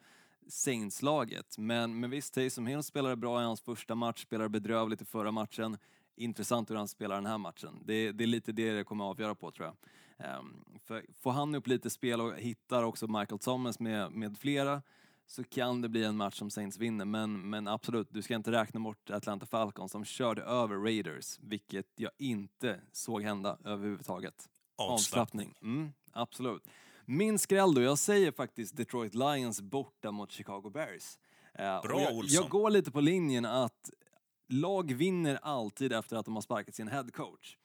Saints-laget. 0.48 1.58
Men, 1.58 2.00
men 2.00 2.10
visst, 2.10 2.34
Taysom 2.34 2.66
Hill 2.66 2.82
spelade 2.82 3.16
bra 3.16 3.40
i 3.40 3.44
hans 3.44 3.60
första 3.60 3.94
match, 3.94 4.22
spelade 4.22 4.48
bedrövligt 4.48 5.02
i 5.02 5.04
förra 5.04 5.30
matchen. 5.30 5.76
Intressant 6.16 6.70
hur 6.70 6.76
han 6.76 6.88
spelar 6.88 7.14
den 7.14 7.26
här 7.26 7.38
matchen. 7.38 7.82
Det, 7.84 8.12
det 8.12 8.24
är 8.24 8.28
lite 8.28 8.52
det 8.52 8.72
det 8.72 8.84
kommer 8.84 9.04
att 9.04 9.10
avgöra 9.10 9.34
på 9.34 9.50
tror 9.50 9.66
jag. 9.66 9.76
Ehm, 10.18 10.64
för 10.84 11.06
får 11.20 11.30
han 11.30 11.54
upp 11.54 11.66
lite 11.66 11.90
spel 11.90 12.20
och 12.20 12.36
hittar 12.36 12.82
också 12.82 13.06
Michael 13.06 13.38
Thomas 13.38 13.80
med, 13.80 14.12
med 14.12 14.38
flera 14.38 14.82
så 15.26 15.44
kan 15.44 15.80
det 15.80 15.88
bli 15.88 16.04
en 16.04 16.16
match 16.16 16.38
som 16.38 16.50
Saints 16.50 16.78
vinner. 16.78 17.04
Men, 17.04 17.50
men 17.50 17.68
absolut, 17.68 18.08
du 18.10 18.22
ska 18.22 18.34
inte 18.34 18.52
räkna 18.52 18.80
bort 18.80 19.10
Atlanta 19.10 19.46
Falcons 19.46 19.92
som 19.92 20.04
körde 20.04 20.42
över 20.42 20.76
Raiders, 20.76 21.38
vilket 21.42 21.86
jag 21.96 22.10
inte 22.18 22.80
såg 22.92 23.22
hända 23.22 23.58
överhuvudtaget. 23.64 24.48
Avslappning. 24.76 25.54
Mm, 25.62 25.92
absolut. 26.12 26.62
Min 27.04 27.38
skräll 27.38 27.74
då, 27.74 27.82
jag 27.82 27.98
säger 27.98 28.32
faktiskt 28.32 28.76
Detroit 28.76 29.14
Lions 29.14 29.60
borta 29.60 30.10
mot 30.10 30.32
Chicago 30.32 30.70
Bears. 30.70 31.18
Eh, 31.54 31.76
och 31.76 31.82
Bra, 31.82 32.00
jag, 32.00 32.14
Olsson. 32.14 32.42
jag 32.42 32.50
går 32.50 32.70
lite 32.70 32.90
på 32.90 33.00
linjen 33.00 33.44
att 33.44 33.90
lag 34.48 34.92
vinner 34.92 35.38
alltid 35.42 35.92
efter 35.92 36.16
att 36.16 36.24
de 36.24 36.34
har 36.34 36.42
sparkat 36.42 36.74
sin 36.74 36.88
head 36.88 37.08
coach. 37.12 37.56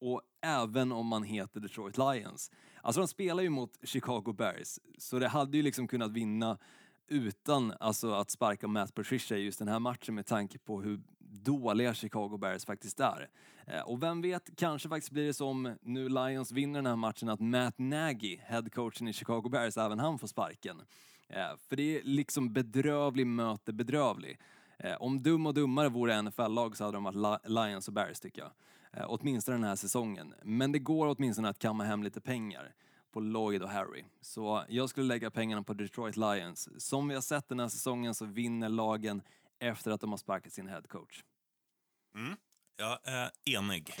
Och 0.00 0.22
även 0.42 0.92
om 0.92 1.06
man 1.06 1.22
heter 1.22 1.60
Detroit 1.60 1.98
Lions. 1.98 2.50
Alltså 2.82 3.00
de 3.00 3.08
spelar 3.08 3.42
ju 3.42 3.48
mot 3.48 3.78
Chicago 3.82 4.32
Bears, 4.32 4.78
så 4.98 5.18
det 5.18 5.28
hade 5.28 5.56
ju 5.56 5.62
liksom 5.62 5.88
kunnat 5.88 6.10
vinna 6.10 6.58
utan 7.08 7.72
alltså, 7.80 8.12
att 8.12 8.30
sparka 8.30 8.68
Matt 8.68 8.94
Patricia 8.94 9.38
i 9.38 9.40
just 9.40 9.58
den 9.58 9.68
här 9.68 9.78
matchen 9.78 10.14
med 10.14 10.26
tanke 10.26 10.58
på 10.58 10.82
hur 10.82 11.00
dåliga 11.18 11.94
Chicago 11.94 12.38
Bears 12.38 12.64
faktiskt 12.64 13.00
är. 13.00 13.28
Eh, 13.66 13.80
och 13.80 14.02
vem 14.02 14.22
vet, 14.22 14.50
kanske 14.56 14.88
faktiskt 14.88 15.12
blir 15.12 15.26
det 15.26 15.34
som 15.34 15.76
nu 15.82 16.08
Lions 16.08 16.52
vinner 16.52 16.78
den 16.78 16.86
här 16.86 16.96
matchen 16.96 17.28
att 17.28 17.40
Matt 17.40 17.78
Nagy, 17.78 18.36
headcoachen 18.36 19.08
i 19.08 19.12
Chicago 19.12 19.48
Bears, 19.48 19.76
även 19.76 19.98
han 19.98 20.18
får 20.18 20.26
sparken. 20.26 20.82
Eh, 21.28 21.56
för 21.68 21.76
det 21.76 21.98
är 21.98 22.02
liksom 22.02 22.52
bedrövlig 22.52 23.26
möte 23.26 23.72
bedrövlig. 23.72 24.40
Eh, 24.78 24.96
om 25.00 25.22
dum 25.22 25.46
och 25.46 25.54
dummare 25.54 25.88
vore 25.88 26.22
NFL-lag 26.22 26.76
så 26.76 26.84
hade 26.84 26.96
de 26.96 27.04
varit 27.04 27.48
Lions 27.48 27.88
och 27.88 27.94
Bears 27.94 28.20
tycker 28.20 28.42
jag. 28.42 28.50
Eh, 28.98 29.04
åtminstone 29.08 29.56
den 29.56 29.64
här 29.64 29.76
säsongen. 29.76 30.34
Men 30.42 30.72
det 30.72 30.78
går 30.78 31.06
åtminstone 31.06 31.48
att 31.48 31.58
kamma 31.58 31.84
hem 31.84 32.02
lite 32.02 32.20
pengar 32.20 32.74
på 33.12 33.20
Lloyd 33.20 33.62
och 33.62 33.70
Harry. 33.70 34.04
Så 34.20 34.64
jag 34.68 34.90
skulle 34.90 35.06
lägga 35.06 35.30
pengarna 35.30 35.62
på 35.62 35.74
Detroit 35.74 36.16
Lions. 36.16 36.68
Som 36.84 37.08
vi 37.08 37.14
har 37.14 37.22
sett 37.22 37.48
den 37.48 37.60
här 37.60 37.68
säsongen 37.68 38.14
så 38.14 38.24
vinner 38.24 38.68
lagen 38.68 39.22
efter 39.60 39.90
att 39.90 40.00
de 40.00 40.10
har 40.10 40.18
sparkat 40.18 40.52
sin 40.52 40.68
headcoach. 40.68 41.22
Jag 42.76 42.98
är 43.04 43.30
enig. 43.44 43.94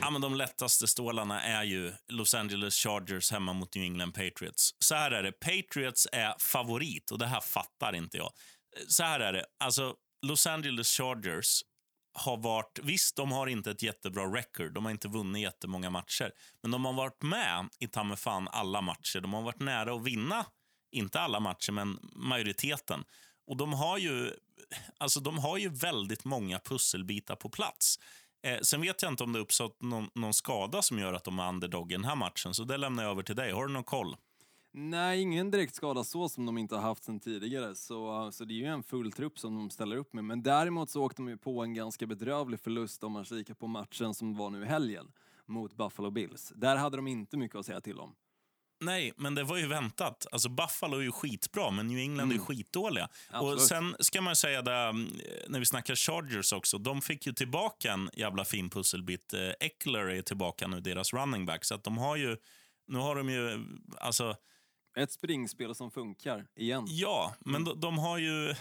Ja, 0.00 0.10
men 0.10 0.20
de 0.20 0.34
lättaste 0.34 0.86
stålarna 0.86 1.42
är 1.42 1.64
ju 1.64 1.92
Los 2.08 2.34
Angeles 2.34 2.74
Chargers 2.74 3.30
hemma 3.30 3.52
mot 3.52 3.74
New 3.74 3.84
England 3.84 4.12
Patriots. 4.12 4.74
Så 4.78 4.94
här 4.94 5.10
är 5.10 5.22
det, 5.22 5.32
Patriots 5.32 6.08
är 6.12 6.34
favorit 6.38 7.10
och 7.10 7.18
det 7.18 7.26
här 7.26 7.40
fattar 7.40 7.94
inte 7.94 8.16
jag. 8.16 8.32
Så 8.88 9.02
här 9.02 9.20
är 9.20 9.32
det, 9.32 9.46
alltså 9.58 9.96
Los 10.22 10.46
Angeles 10.46 10.88
Chargers 10.88 11.62
har 12.16 12.36
varit, 12.36 12.78
visst 12.82 13.16
de 13.16 13.32
har 13.32 13.46
inte 13.46 13.70
ett 13.70 13.82
jättebra 13.82 14.24
record, 14.24 14.72
de 14.72 14.84
har 14.84 14.92
inte 14.92 15.08
vunnit 15.08 15.42
jättemånga 15.42 15.90
matcher, 15.90 16.32
men 16.62 16.70
de 16.70 16.84
har 16.84 16.92
varit 16.92 17.22
med 17.22 17.68
i 17.78 17.86
ta 17.86 18.16
fan 18.16 18.48
alla 18.48 18.80
matcher. 18.80 19.20
De 19.20 19.34
har 19.34 19.42
varit 19.42 19.60
nära 19.60 19.94
att 19.94 20.04
vinna, 20.04 20.46
inte 20.92 21.20
alla 21.20 21.40
matcher, 21.40 21.72
men 21.72 21.98
majoriteten. 22.12 23.04
Och 23.46 23.56
de 23.56 23.72
har 23.72 23.98
ju, 23.98 24.32
alltså 24.98 25.20
de 25.20 25.38
har 25.38 25.58
ju 25.58 25.68
väldigt 25.68 26.24
många 26.24 26.58
pusselbitar 26.58 27.36
på 27.36 27.48
plats. 27.48 27.98
Eh, 28.46 28.60
sen 28.60 28.80
vet 28.80 29.02
jag 29.02 29.12
inte 29.12 29.24
om 29.24 29.32
det 29.32 29.38
uppstått 29.38 29.82
någon, 29.82 30.10
någon 30.14 30.34
skada 30.34 30.82
som 30.82 30.98
gör 30.98 31.12
att 31.12 31.24
de 31.24 31.38
är 31.38 31.48
underdog 31.48 31.92
i 31.92 31.94
den 31.94 32.04
här 32.04 32.16
matchen, 32.16 32.54
så 32.54 32.64
det 32.64 32.76
lämnar 32.76 33.02
jag 33.02 33.10
över 33.10 33.22
till 33.22 33.36
dig. 33.36 33.52
Har 33.52 33.66
du 33.66 33.72
någon 33.72 33.84
koll? 33.84 34.16
Nej, 34.78 35.20
ingen 35.20 35.50
direkt 35.50 35.74
skada 35.74 36.04
så 36.04 36.28
som 36.28 36.46
de 36.46 36.58
inte 36.58 36.74
har 36.74 36.82
haft 36.82 37.04
sedan 37.04 37.20
tidigare. 37.20 37.74
Så, 37.74 38.30
så 38.32 38.44
det 38.44 38.54
är 38.54 38.56
ju 38.56 38.66
en 38.66 38.82
full 38.82 39.12
trupp 39.12 39.38
som 39.38 39.56
de 39.56 39.70
ställer 39.70 39.96
upp 39.96 40.12
med. 40.12 40.24
Men 40.24 40.42
däremot 40.42 40.90
så 40.90 41.02
åkte 41.02 41.22
de 41.22 41.28
ju 41.28 41.36
på 41.36 41.62
en 41.62 41.74
ganska 41.74 42.06
bedrövlig 42.06 42.60
förlust 42.60 43.04
om 43.04 43.12
man 43.12 43.24
kikar 43.24 43.54
på 43.54 43.66
matchen 43.66 44.14
som 44.14 44.34
var 44.34 44.50
nu 44.50 44.62
i 44.62 44.66
helgen 44.66 45.12
mot 45.46 45.76
Buffalo 45.76 46.10
Bills. 46.10 46.52
Där 46.56 46.76
hade 46.76 46.96
de 46.96 47.06
inte 47.06 47.36
mycket 47.36 47.58
att 47.58 47.66
säga 47.66 47.80
till 47.80 48.00
om. 48.00 48.14
Nej, 48.80 49.12
men 49.16 49.34
det 49.34 49.44
var 49.44 49.56
ju 49.56 49.66
väntat. 49.66 50.26
Alltså 50.32 50.48
Buffalo 50.48 50.98
är 50.98 51.02
ju 51.02 51.12
skitbra, 51.12 51.70
men 51.70 51.86
New 51.86 51.98
England 51.98 52.30
är 52.30 52.34
ju 52.34 52.40
skitdåliga. 52.40 53.08
Och 53.32 53.36
Absolut. 53.36 53.62
sen 53.62 53.96
ska 53.98 54.20
man 54.20 54.36
säga 54.36 54.62
det, 54.62 54.76
mm, 54.76 55.08
när 55.48 55.58
vi 55.58 55.66
snackar 55.66 55.94
Chargers 55.94 56.52
också, 56.52 56.78
de 56.78 57.02
fick 57.02 57.26
ju 57.26 57.32
tillbaka 57.32 57.92
en 57.92 58.10
jävla 58.12 58.44
fin 58.44 58.70
pusselbit. 58.70 59.34
Eh, 59.34 59.50
Eckler 59.60 60.10
är 60.10 60.22
tillbaka 60.22 60.66
nu, 60.66 60.80
deras 60.80 61.12
running 61.12 61.46
back. 61.46 61.64
Så 61.64 61.74
att 61.74 61.84
de 61.84 61.98
har 61.98 62.16
ju, 62.16 62.36
nu 62.86 62.98
har 62.98 63.16
de 63.16 63.28
ju, 63.28 63.64
alltså, 64.00 64.36
Ett 64.96 65.12
springspel 65.12 65.74
som 65.74 65.90
funkar, 65.90 66.46
igen. 66.56 66.84
ja, 66.88 67.34
men 67.40 67.64
de, 67.64 67.80
de 67.80 67.98
har 67.98 68.18
ju 68.18 68.54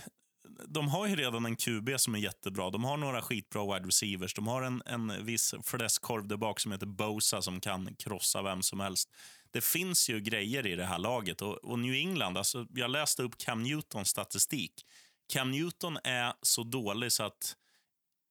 de 0.67 0.87
har 0.87 1.07
ju 1.07 1.15
redan 1.15 1.45
en 1.45 1.55
QB 1.55 1.89
som 1.97 2.15
är 2.15 2.19
jättebra. 2.19 2.69
De 2.69 2.83
har 2.83 2.97
några 2.97 3.21
skitbra 3.21 3.73
wide 3.73 3.87
receivers. 3.87 4.33
De 4.33 4.47
har 4.47 4.61
en, 4.61 4.81
en 4.85 5.25
viss 5.25 5.53
fläskkorv 5.63 6.27
där 6.27 6.37
bak 6.37 6.59
som 6.59 6.71
heter 6.71 6.85
Bosa 6.85 7.41
som 7.41 7.59
kan 7.59 7.95
krossa 7.95 8.41
vem 8.41 8.63
som 8.63 8.79
helst. 8.79 9.09
Det 9.51 9.63
finns 9.63 10.09
ju 10.09 10.19
grejer 10.19 10.67
i 10.67 10.75
det 10.75 10.85
här 10.85 10.99
laget. 10.99 11.41
Och, 11.41 11.55
och 11.55 11.79
New 11.79 11.93
England, 11.93 12.37
alltså, 12.37 12.67
jag 12.73 12.91
läste 12.91 13.23
upp 13.23 13.37
Cam 13.37 13.63
Newtons 13.63 14.09
statistik. 14.09 14.85
Cam 15.33 15.51
Newton 15.51 15.97
är 16.03 16.33
så 16.41 16.63
dålig 16.63 17.11
så 17.11 17.23
att 17.23 17.55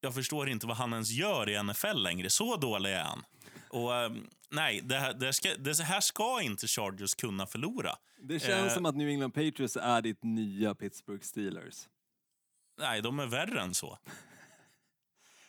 jag 0.01 0.15
förstår 0.15 0.49
inte 0.49 0.67
vad 0.67 0.77
han 0.77 0.93
ens 0.93 1.11
gör 1.11 1.51
i 1.51 1.63
NFL 1.63 2.03
längre. 2.03 2.31
Så 2.31 2.57
dålig 2.57 2.91
är 2.91 3.05
han. 3.05 3.25
Och 3.75 3.95
ehm, 3.95 4.27
nej, 4.51 4.81
det 4.85 4.95
här, 4.95 5.15
det, 5.15 5.33
ska, 5.33 5.55
det 5.57 5.81
här 5.81 6.01
ska 6.01 6.43
inte 6.43 6.67
Chargers 6.67 7.15
kunna 7.15 7.47
förlora. 7.47 7.97
Det 8.23 8.41
känns 8.41 8.71
Eh. 8.71 8.75
som 8.75 8.87
att 8.87 8.97
New 8.97 9.09
England 9.09 9.31
Patriots 9.33 9.77
är 9.77 10.03
ditt 10.03 10.23
nya 10.23 10.75
Pittsburgh 10.75 11.23
Steelers. 11.23 11.89
Nej, 12.79 13.03
de 13.03 13.19
är 13.19 13.27
värre 13.27 13.61
än 13.61 13.75
så. 13.75 13.99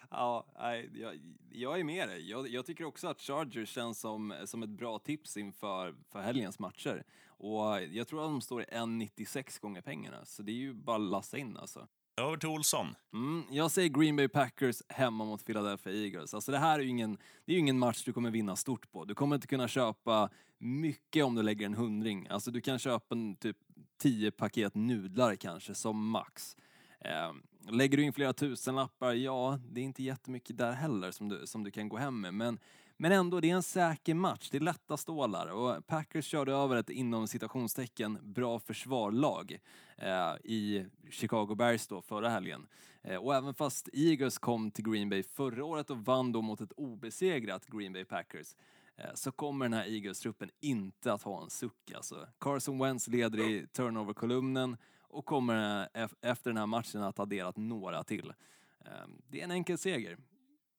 Ja, 0.09 0.45
nej, 0.59 0.89
jag, 0.93 1.19
jag 1.51 1.79
är 1.79 1.83
med 1.83 2.07
dig. 2.07 2.29
Jag, 2.29 2.47
jag 2.49 2.65
tycker 2.65 2.83
också 2.85 3.07
att 3.07 3.21
Chargers 3.21 3.69
känns 3.69 3.99
som, 3.99 4.33
som 4.45 4.63
ett 4.63 4.69
bra 4.69 4.99
tips 4.99 5.37
inför 5.37 5.95
för 6.11 6.21
helgens 6.21 6.59
matcher. 6.59 7.03
Och 7.27 7.83
jag 7.83 8.07
tror 8.07 8.21
att 8.23 8.29
de 8.29 8.41
står 8.41 8.61
i 8.61 8.65
1,96 8.65 9.61
gånger 9.61 9.81
pengarna, 9.81 10.25
så 10.25 10.43
det 10.43 10.51
är 10.51 10.55
ju 10.55 10.73
bara 10.73 10.95
att 10.95 11.01
lassa 11.01 11.37
in 11.37 11.57
alltså. 11.57 11.87
Över 12.17 12.37
till 12.37 12.49
Olsson. 12.49 12.95
Mm, 13.13 13.43
jag 13.51 13.71
säger 13.71 13.89
Green 13.89 14.15
Bay 14.15 14.27
Packers 14.27 14.81
hemma 14.89 15.25
mot 15.25 15.45
Philadelphia 15.45 15.93
Eagles. 15.93 16.33
Alltså 16.33 16.51
det 16.51 16.57
här 16.57 16.79
är 16.79 16.83
ju 16.83 16.89
ingen, 16.89 17.17
det 17.45 17.51
är 17.51 17.53
ju 17.53 17.59
ingen 17.59 17.79
match 17.79 18.03
du 18.03 18.13
kommer 18.13 18.31
vinna 18.31 18.55
stort 18.55 18.91
på. 18.91 19.05
Du 19.05 19.15
kommer 19.15 19.35
inte 19.35 19.47
kunna 19.47 19.67
köpa 19.67 20.29
mycket 20.57 21.25
om 21.25 21.35
du 21.35 21.43
lägger 21.43 21.65
en 21.65 21.73
hundring. 21.73 22.27
Alltså 22.29 22.51
du 22.51 22.61
kan 22.61 22.79
köpa 22.79 23.15
en, 23.15 23.35
typ 23.35 23.57
10 23.97 24.31
paket 24.31 24.75
nudlar 24.75 25.35
kanske 25.35 25.75
som 25.75 26.09
max. 26.09 26.57
Eh, 26.99 27.33
lägger 27.71 27.97
du 27.97 28.03
in 28.03 28.13
flera 28.13 28.33
tusenlappar, 28.33 29.13
ja, 29.13 29.59
det 29.69 29.81
är 29.81 29.85
inte 29.85 30.03
jättemycket 30.03 30.57
där 30.57 30.71
heller 30.71 31.11
som 31.11 31.29
du, 31.29 31.47
som 31.47 31.63
du 31.63 31.71
kan 31.71 31.89
gå 31.89 31.97
hem 31.97 32.21
med. 32.21 32.33
Men, 32.33 32.59
men 32.97 33.11
ändå, 33.11 33.39
det 33.39 33.49
är 33.49 33.55
en 33.55 33.63
säker 33.63 34.13
match. 34.13 34.49
Det 34.51 34.57
är 34.57 34.61
lätta 34.61 34.97
stålar 34.97 35.47
och 35.47 35.87
Packers 35.87 36.25
körde 36.25 36.53
över 36.53 36.75
ett 36.75 36.89
inom 36.89 37.27
citationstecken 37.27 38.19
bra 38.33 38.59
försvarlag 38.59 39.59
eh, 39.97 40.35
i 40.43 40.85
Chicago 41.09 41.55
Bears 41.55 41.87
då 41.87 42.01
förra 42.01 42.29
helgen. 42.29 42.67
Eh, 43.01 43.17
och 43.17 43.35
även 43.35 43.53
fast 43.53 43.89
Eagles 43.93 44.37
kom 44.37 44.71
till 44.71 44.91
Green 44.91 45.09
Bay 45.09 45.23
förra 45.23 45.65
året 45.65 45.89
och 45.89 45.97
vann 45.97 46.31
då 46.31 46.41
mot 46.41 46.61
ett 46.61 46.71
obesegrat 46.71 47.67
Green 47.67 47.93
Bay 47.93 48.05
Packers 48.05 48.55
eh, 48.95 49.13
så 49.13 49.31
kommer 49.31 49.65
den 49.65 49.73
här 49.73 49.85
Eagles-truppen 49.85 50.49
inte 50.59 51.13
att 51.13 51.23
ha 51.23 51.43
en 51.43 51.49
suck 51.49 51.91
alltså. 51.95 52.27
Carson 52.39 52.79
Wentz 52.79 53.07
leder 53.07 53.39
i 53.39 53.67
turnover-kolumnen 53.67 54.77
och 54.99 55.25
kommer 55.25 55.89
eh, 55.93 56.09
efter 56.21 56.49
den 56.49 56.57
här 56.57 56.65
matchen 56.65 57.03
att 57.03 57.17
ha 57.17 57.25
delat 57.25 57.57
några 57.57 58.03
till. 58.03 58.33
Eh, 58.85 58.91
det 59.27 59.39
är 59.39 59.43
en 59.43 59.51
enkel 59.51 59.77
seger. 59.77 60.17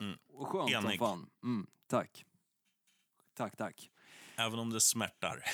Mm. 0.00 0.18
Och 0.32 0.48
skönt 0.48 0.70
som 0.70 0.84
Enig. 0.86 0.98
fan. 0.98 1.30
Mm, 1.42 1.66
tack. 1.86 2.24
Tack, 3.34 3.56
tack. 3.56 3.90
Även 4.36 4.58
om 4.58 4.70
det 4.70 4.80
smärtar. 4.80 5.42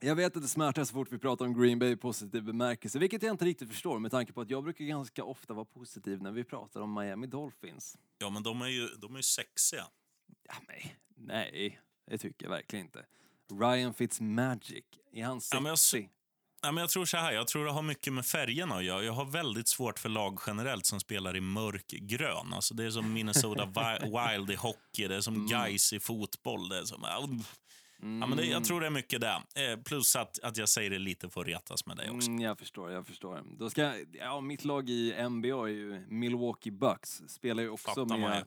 Jag 0.00 0.14
vet 0.16 0.36
att 0.36 0.42
det 0.42 0.48
smärtar 0.48 0.84
så 0.84 0.92
fort 0.92 1.12
vi 1.12 1.18
pratar 1.18 1.44
om 1.44 1.60
Green 1.60 1.78
Bay 1.78 1.90
i 1.90 1.96
positiv 1.96 2.42
bemärkelse, 2.42 2.98
vilket 2.98 3.22
jag 3.22 3.30
inte 3.30 3.44
riktigt 3.44 3.68
förstår 3.68 3.98
med 3.98 4.10
tanke 4.10 4.32
på 4.32 4.40
att 4.40 4.50
jag 4.50 4.64
brukar 4.64 4.84
ganska 4.84 5.24
ofta 5.24 5.54
vara 5.54 5.64
positiv 5.64 6.22
när 6.22 6.32
vi 6.32 6.44
pratar 6.44 6.80
om 6.80 6.94
Miami 6.94 7.26
Dolphins. 7.26 7.98
Ja, 8.18 8.30
men 8.30 8.42
de 8.42 8.62
är 8.62 8.68
ju, 8.68 8.88
de 8.88 9.12
är 9.12 9.16
ju 9.16 9.22
sexiga. 9.22 9.86
Ja, 10.42 10.54
nej, 10.68 10.96
nej, 11.16 11.80
det 12.06 12.18
tycker 12.18 12.46
jag 12.46 12.50
verkligen 12.50 12.86
inte. 12.86 13.06
Ryan 13.60 13.94
Fitzmagic, 13.94 14.84
är 15.12 15.24
han 15.24 15.40
sexig? 15.40 16.02
Ja, 16.02 16.08
men 16.72 16.76
jag 16.80 16.90
tror 16.90 17.04
så 17.04 17.16
här, 17.16 17.32
jag 17.32 17.48
tror 17.48 17.64
det 17.64 17.70
har 17.70 17.82
mycket 17.82 18.12
med 18.12 18.26
färgerna 18.26 18.74
att 18.74 18.84
göra. 18.84 19.02
Jag 19.02 19.12
har 19.12 19.24
väldigt 19.24 19.68
svårt 19.68 19.98
för 19.98 20.08
lag 20.08 20.38
generellt 20.46 20.86
som 20.86 21.00
spelar 21.00 21.36
i 21.36 21.40
mörkgrön. 21.40 22.52
Alltså 22.52 22.74
det 22.74 22.84
är 22.84 22.90
som 22.90 23.12
Minnesota 23.12 23.66
Wild 24.02 24.50
i 24.50 24.54
hockey, 24.54 25.08
det 25.08 25.16
är 25.16 25.20
som 25.20 25.46
Guys 25.46 25.92
i 25.92 26.00
fotboll. 26.00 26.68
Det 26.68 26.78
är 26.78 26.84
som, 26.84 27.04
ja, 28.00 28.26
men 28.26 28.36
det, 28.36 28.44
jag 28.44 28.64
tror 28.64 28.80
det 28.80 28.86
är 28.86 28.90
mycket 28.90 29.20
det. 29.20 29.72
Eh, 29.72 29.80
plus 29.82 30.16
att, 30.16 30.38
att 30.42 30.56
jag 30.56 30.68
säger 30.68 30.90
det 30.90 30.98
lite 30.98 31.28
för 31.30 31.40
att 31.40 31.46
retas 31.46 31.86
med 31.86 31.96
dig 31.96 32.10
också. 32.10 32.28
Mm, 32.28 32.40
jag 32.40 32.58
förstår, 32.58 32.90
jag 32.90 33.06
förstår. 33.06 33.42
Då 33.58 33.70
ska, 33.70 33.94
ja, 34.12 34.40
mitt 34.40 34.64
lag 34.64 34.90
i 34.90 35.28
NBA 35.28 35.48
är 35.48 35.66
ju 35.68 36.06
Milwaukee 36.08 36.70
Bucks. 36.70 37.22
Spelar 37.28 37.62
ju 37.62 37.68
också 37.68 37.88
Fattar 37.88 38.16
med 38.16 38.44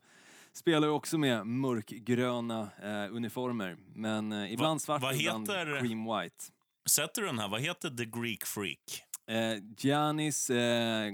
Spelar 0.53 0.88
också 0.88 1.17
med 1.17 1.47
mörkgröna 1.47 2.69
eh, 2.84 3.15
uniformer, 3.15 3.77
men 3.95 4.32
eh, 4.32 4.53
ibland 4.53 4.82
svart, 4.82 5.01
vad 5.01 5.15
ibland 5.15 5.49
heter- 5.49 5.80
cream 5.80 6.03
white. 6.03 6.45
Sätter 6.89 7.21
du 7.21 7.28
den 7.28 7.39
här, 7.39 7.47
vad 7.47 7.62
heter 7.62 7.89
The 7.89 8.06
Greek 8.06 8.45
Freak? 8.45 9.04
Eh, 9.28 9.63
Giannis, 9.78 10.50
eh, 10.50 11.12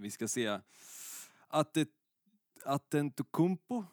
vi 0.00 0.10
ska 0.10 0.28
se, 0.28 0.58
Atte- 1.50 1.86
Attentokumpo. 2.64 3.84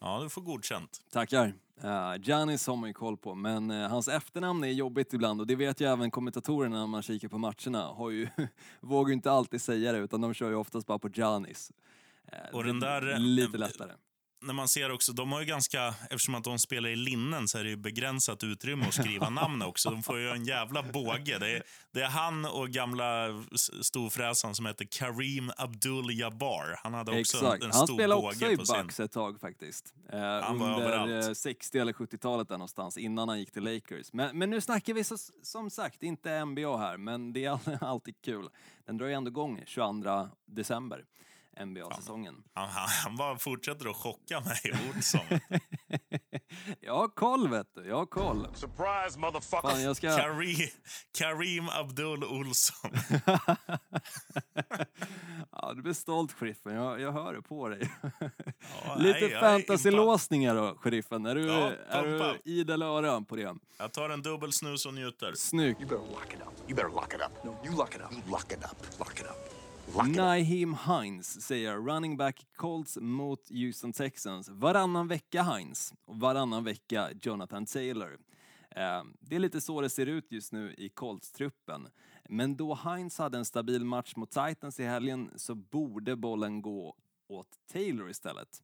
Ja, 0.00 0.20
du 0.22 0.28
får 0.28 0.42
godkänt. 0.42 1.00
Tackar. 1.10 1.52
Uh, 1.84 2.14
Giannis 2.22 2.66
har 2.66 2.76
man 2.76 2.88
ju 2.90 2.94
koll 2.94 3.16
på, 3.16 3.34
men 3.34 3.70
eh, 3.70 3.88
hans 3.88 4.08
efternamn 4.08 4.64
är 4.64 4.68
jobbigt 4.68 5.12
ibland 5.12 5.40
och 5.40 5.46
det 5.46 5.56
vet 5.56 5.80
ju 5.80 5.86
även 5.92 6.10
kommentatorerna 6.10 6.78
när 6.78 6.86
man 6.86 7.02
kikar 7.02 7.28
på 7.28 7.38
matcherna. 7.38 7.82
Har 7.84 8.10
ju, 8.10 8.28
vågar 8.80 9.08
ju 9.08 9.14
inte 9.14 9.30
alltid 9.30 9.62
säga 9.62 9.92
det 9.92 9.98
utan 9.98 10.20
de 10.20 10.34
kör 10.34 10.48
ju 10.50 10.54
oftast 10.56 10.86
bara 10.86 10.98
på 10.98 11.08
Giannis. 11.08 11.72
Eh, 12.32 12.38
Och 12.56 12.64
den 12.64 12.82
är 12.82 13.00
där, 13.00 13.18
Lite 13.18 13.58
lättare. 13.58 13.92
När 14.40 14.54
man 14.54 14.68
ser 14.68 14.90
också, 14.90 15.12
de 15.12 15.32
har 15.32 15.40
ju 15.40 15.46
ganska, 15.46 15.94
eftersom 16.10 16.34
att 16.34 16.44
de 16.44 16.58
spelar 16.58 16.88
i 16.88 16.96
linnen 16.96 17.48
så 17.48 17.58
är 17.58 17.64
det 17.64 17.70
ju 17.70 17.76
begränsat 17.76 18.44
utrymme 18.44 18.86
att 18.88 18.94
skriva 18.94 19.30
namn 19.30 19.62
också. 19.62 19.90
De 19.90 20.02
får 20.02 20.18
ju 20.18 20.30
en 20.30 20.44
jävla 20.44 20.82
båge. 20.82 21.38
Det 21.38 21.56
är, 21.56 21.62
det 21.92 22.02
är 22.02 22.08
han 22.08 22.44
och 22.44 22.68
gamla 22.68 23.28
storfräsaren 23.82 24.54
som 24.54 24.66
heter 24.66 24.84
Kareem 24.90 25.50
Abdul-Jabbar. 25.56 26.76
Han 26.82 26.94
hade 26.94 27.20
också 27.20 27.36
Exakt. 27.36 27.64
en 27.64 27.70
Han 27.72 27.86
stor 27.86 27.94
spelade 27.94 28.20
båge 28.22 28.32
också 28.34 28.50
i 28.50 28.56
på 28.56 28.66
sin... 28.66 28.82
Bucks 28.82 29.00
ett 29.00 29.12
tag 29.12 29.40
faktiskt. 29.40 29.94
Eh, 30.12 30.18
Han 30.20 30.62
under 30.62 30.80
överallt. 30.82 31.26
eh, 31.28 31.32
60 31.32 31.78
eller 31.78 31.92
70-talet 31.92 32.48
där 32.48 32.54
någonstans, 32.58 32.96
innan 32.98 33.28
han 33.28 33.38
gick 33.40 33.50
till 33.52 33.62
Lakers. 33.64 34.12
Men, 34.12 34.38
men 34.38 34.50
nu 34.50 34.60
snackar 34.60 34.94
vi 34.94 35.04
så, 35.04 35.16
som 35.42 35.70
sagt 35.70 36.02
inte 36.02 36.44
NBA 36.44 36.78
här, 36.78 36.96
men 36.96 37.32
det 37.32 37.44
är 37.44 37.50
all- 37.50 37.78
alltid 37.80 38.14
kul. 38.24 38.48
Den 38.86 38.96
drar 38.98 39.06
ju 39.06 39.12
ändå 39.12 39.28
igång 39.30 39.62
22 39.66 40.28
december, 40.46 41.04
NBA-säsongen. 41.66 42.34
Han, 42.54 42.68
han, 42.68 42.88
han 42.88 43.16
bara 43.16 43.38
fortsätter 43.38 43.90
att 43.90 43.96
chocka 43.96 44.40
mig, 44.40 44.90
Olsson. 44.94 45.20
Jag 46.80 46.94
har 46.94 47.08
koll 47.08 47.48
vet 47.48 47.74
du, 47.74 47.88
jag 47.88 47.96
har 47.96 48.06
koll. 48.06 48.48
Surprise, 48.54 49.18
motherfucker. 49.18 49.68
Fan, 49.68 49.82
jag 49.82 49.96
ska... 49.96 50.16
Kareem, 50.16 50.68
Kareem 51.18 51.68
Abdul 51.68 52.24
Olsson. 52.24 52.90
Ja, 55.52 55.72
du 55.74 55.82
blir 55.82 55.92
stolt 55.92 56.32
sheriffen, 56.32 56.74
jag, 56.74 57.00
jag 57.00 57.12
hör 57.12 57.34
det 57.34 57.42
på 57.42 57.68
dig. 57.68 57.90
Ja, 58.84 58.94
Lite 58.98 59.28
fantasy-låsningar 59.28 60.54
då, 60.54 60.76
sheriffen. 60.80 61.26
Är 61.26 61.34
du, 61.34 61.46
Ja, 61.46 61.72
är 61.88 62.02
du 62.02 62.50
idel 62.52 62.82
öra 62.82 63.20
på 63.20 63.36
det? 63.36 63.56
Jag 63.78 63.92
tar 63.92 64.10
en 64.10 64.22
dubbel 64.22 64.52
snus 64.52 64.86
och 64.86 64.94
njuter. 64.94 65.32
Snyggt. 65.36 65.80
You 65.80 65.88
better 65.88 66.12
lock 66.12 66.34
it 66.34 66.40
up. 66.40 66.68
You 66.68 66.74
better 66.76 66.94
lock 66.94 67.14
it 67.14 67.20
up. 67.20 67.44
No, 67.44 67.66
you 67.66 67.76
lock 67.76 67.94
it 67.94 68.00
up. 68.00 68.12
You 68.12 68.22
lock 68.30 68.52
it 68.52 68.58
up. 68.58 68.98
Lock 68.98 69.20
it 69.20 69.26
up. 69.26 69.57
Naheem 69.96 70.76
Hines 70.86 71.42
säger 71.42 71.76
running 71.76 72.16
back 72.16 72.46
Colts 72.56 72.98
mot 73.00 73.50
Houston 73.50 73.92
Texans. 73.92 74.48
Varannan 74.48 75.08
vecka 75.08 75.42
Hines 75.42 75.94
och 76.04 76.20
varannan 76.20 76.64
vecka 76.64 77.10
Jonathan 77.22 77.66
Taylor. 77.66 78.18
Eh, 78.70 79.02
det 79.20 79.36
är 79.36 79.38
lite 79.38 79.60
så 79.60 79.80
det 79.80 79.90
ser 79.90 80.06
ut 80.06 80.32
just 80.32 80.52
nu 80.52 80.74
i 80.78 80.88
Colts-truppen. 80.88 81.88
Men 82.28 82.56
då 82.56 82.78
Hines 82.84 83.18
hade 83.18 83.38
en 83.38 83.44
stabil 83.44 83.84
match 83.84 84.16
mot 84.16 84.30
Titans 84.30 84.80
i 84.80 84.84
helgen 84.84 85.30
så 85.36 85.54
borde 85.54 86.16
bollen 86.16 86.62
gå 86.62 86.96
åt 87.28 87.48
Taylor 87.72 88.10
istället. 88.10 88.62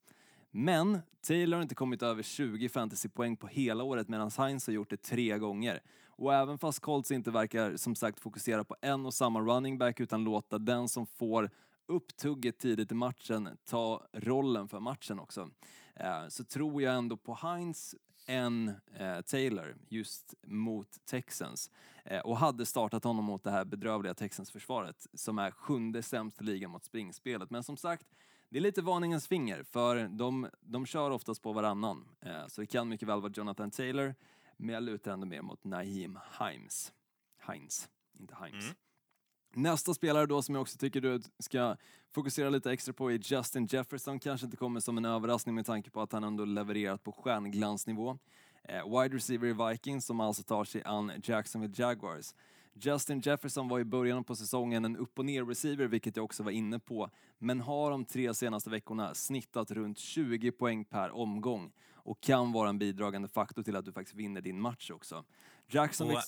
Men 0.50 0.98
Taylor 1.26 1.56
har 1.56 1.62
inte 1.62 1.74
kommit 1.74 2.02
över 2.02 2.22
20 2.22 2.68
fantasypoäng 2.68 3.36
på 3.36 3.46
hela 3.46 3.84
året 3.84 4.08
medan 4.08 4.30
Hines 4.38 4.66
har 4.66 4.74
gjort 4.74 4.90
det 4.90 5.02
tre 5.02 5.38
gånger. 5.38 5.80
Och 6.16 6.34
även 6.34 6.58
fast 6.58 6.80
Colts 6.80 7.10
inte 7.10 7.30
verkar 7.30 7.76
som 7.76 7.94
sagt 7.94 8.20
fokusera 8.20 8.64
på 8.64 8.76
en 8.80 9.06
och 9.06 9.14
samma 9.14 9.40
running 9.40 9.78
back 9.78 10.00
utan 10.00 10.24
låta 10.24 10.58
den 10.58 10.88
som 10.88 11.06
får 11.06 11.50
upp 11.86 12.16
tugget 12.16 12.58
tidigt 12.58 12.92
i 12.92 12.94
matchen 12.94 13.48
ta 13.64 14.06
rollen 14.12 14.68
för 14.68 14.80
matchen 14.80 15.20
också. 15.20 15.50
Eh, 15.94 16.28
så 16.28 16.44
tror 16.44 16.82
jag 16.82 16.94
ändå 16.94 17.16
på 17.16 17.34
Heinz 17.34 17.94
än 18.26 18.68
eh, 18.98 19.20
Taylor 19.20 19.76
just 19.88 20.34
mot 20.46 21.06
Texans. 21.06 21.70
Eh, 22.04 22.20
och 22.20 22.36
hade 22.36 22.66
startat 22.66 23.04
honom 23.04 23.24
mot 23.24 23.44
det 23.44 23.50
här 23.50 23.64
bedrövliga 23.64 24.14
Texans-försvaret 24.14 25.06
som 25.14 25.38
är 25.38 25.50
sjunde 25.50 26.02
sämst 26.02 26.40
i 26.40 26.44
ligan 26.44 26.70
mot 26.70 26.84
springspelet. 26.84 27.50
Men 27.50 27.62
som 27.62 27.76
sagt, 27.76 28.06
det 28.48 28.58
är 28.58 28.62
lite 28.62 28.82
varningens 28.82 29.28
finger 29.28 29.62
för 29.62 30.08
de, 30.08 30.48
de 30.60 30.86
kör 30.86 31.10
oftast 31.10 31.42
på 31.42 31.52
varannan. 31.52 32.04
Eh, 32.20 32.46
så 32.48 32.60
det 32.60 32.66
kan 32.66 32.88
mycket 32.88 33.08
väl 33.08 33.20
vara 33.20 33.32
Jonathan 33.34 33.70
Taylor, 33.70 34.14
men 34.64 34.74
jag 34.74 34.82
lutar 34.82 35.12
ändå 35.12 35.26
mer 35.26 35.42
mot 35.42 35.64
Naheem 35.64 36.18
Himes. 36.38 36.92
Hines, 37.48 37.88
inte 38.20 38.34
Himes. 38.44 38.64
Mm. 38.64 38.76
Nästa 39.54 39.94
spelare 39.94 40.26
då 40.26 40.42
som 40.42 40.54
jag 40.54 40.62
också 40.62 40.78
tycker 40.78 41.00
du 41.00 41.20
ska 41.38 41.76
fokusera 42.14 42.50
lite 42.50 42.72
extra 42.72 42.94
på 42.94 43.12
är 43.12 43.18
Justin 43.22 43.66
Jefferson. 43.66 44.18
Kanske 44.18 44.44
inte 44.44 44.56
kommer 44.56 44.80
som 44.80 44.98
en 44.98 45.04
överraskning 45.04 45.54
med 45.54 45.66
tanke 45.66 45.90
på 45.90 46.00
att 46.00 46.12
han 46.12 46.24
ändå 46.24 46.44
levererat 46.44 47.02
på 47.02 47.12
stjärnglansnivå. 47.12 48.18
Eh, 48.62 49.00
wide 49.00 49.16
receiver 49.16 49.48
i 49.48 49.70
Vikings 49.70 50.06
som 50.06 50.20
alltså 50.20 50.42
tar 50.42 50.64
sig 50.64 50.82
an 50.84 51.12
Jacksonville 51.22 51.74
Jaguars. 51.76 52.34
Justin 52.74 53.20
Jefferson 53.20 53.68
var 53.68 53.80
i 53.80 53.84
början 53.84 54.24
på 54.24 54.36
säsongen 54.36 54.84
en 54.84 54.96
upp 54.96 55.18
och 55.18 55.24
ner 55.24 55.44
receiver, 55.44 55.86
vilket 55.86 56.16
jag 56.16 56.24
också 56.24 56.42
var 56.42 56.50
inne 56.50 56.78
på, 56.78 57.10
men 57.38 57.60
har 57.60 57.90
de 57.90 58.04
tre 58.04 58.34
senaste 58.34 58.70
veckorna 58.70 59.14
snittat 59.14 59.70
runt 59.70 59.98
20 59.98 60.52
poäng 60.52 60.84
per 60.84 61.10
omgång 61.10 61.72
och 62.04 62.20
kan 62.20 62.52
vara 62.52 62.68
en 62.68 62.78
bidragande 62.78 63.28
faktor 63.28 63.62
till 63.62 63.76
att 63.76 63.84
du 63.84 63.92
faktiskt 63.92 64.16
vinner 64.16 64.40
din 64.40 64.60
match 64.60 64.90
också. 64.90 65.24
Jacksonville... 65.68 66.18
Och, 66.18 66.24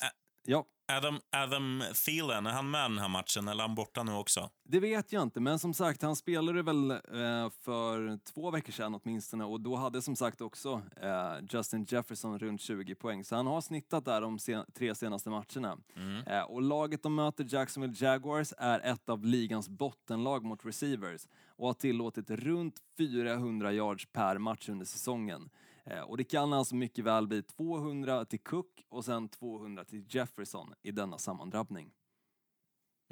Ja, 0.48 0.64
Adam, 0.92 1.20
Adam 1.30 1.82
Thielen, 2.04 2.46
är 2.46 2.50
han 2.50 2.70
med 2.70 2.90
den 2.90 2.98
här 2.98 3.08
matchen 3.08 3.48
eller 3.48 3.64
är 3.64 3.68
han 3.68 3.74
borta 3.74 4.02
nu 4.02 4.12
också? 4.12 4.50
Det 4.64 4.80
vet 4.80 5.12
jag 5.12 5.22
inte, 5.22 5.40
men 5.40 5.58
som 5.58 5.74
sagt, 5.74 6.02
han 6.02 6.16
spelade 6.16 6.62
väl 6.62 6.90
eh, 6.90 7.50
för 7.50 8.18
två 8.18 8.50
veckor 8.50 8.72
sedan 8.72 9.00
åtminstone 9.02 9.44
och 9.44 9.60
då 9.60 9.76
hade 9.76 10.02
som 10.02 10.16
sagt 10.16 10.40
också 10.40 10.82
eh, 11.02 11.32
Justin 11.50 11.86
Jefferson 11.88 12.38
runt 12.38 12.60
20 12.60 12.94
poäng. 12.94 13.24
Så 13.24 13.36
han 13.36 13.46
har 13.46 13.60
snittat 13.60 14.04
där 14.04 14.20
de 14.20 14.38
sen 14.38 14.64
tre 14.74 14.94
senaste 14.94 15.30
matcherna. 15.30 15.78
Eh, 16.26 16.42
och 16.42 16.62
laget 16.62 17.02
de 17.02 17.14
möter, 17.14 17.46
Jacksonville 17.48 17.94
Jaguars, 17.96 18.52
är 18.58 18.80
ett 18.80 19.08
av 19.08 19.24
ligans 19.24 19.68
bottenlag 19.68 20.44
mot 20.44 20.66
receivers 20.66 21.26
och 21.48 21.66
har 21.66 21.74
tillåtit 21.74 22.30
runt 22.30 22.74
400 22.98 23.72
yards 23.72 24.06
per 24.12 24.38
match 24.38 24.68
under 24.68 24.86
säsongen. 24.86 25.50
Eh, 25.90 26.00
och 26.00 26.16
det 26.16 26.24
kan 26.24 26.52
alltså 26.52 26.74
mycket 26.74 27.04
väl 27.04 27.26
bli 27.26 27.42
200 27.42 28.24
till 28.24 28.40
Cook 28.40 28.84
och 28.88 29.04
sen 29.04 29.28
200 29.28 29.84
till 29.84 30.04
Jefferson 30.08 30.74
i 30.82 30.90
denna 30.90 31.18
sammandrabbning. 31.18 31.90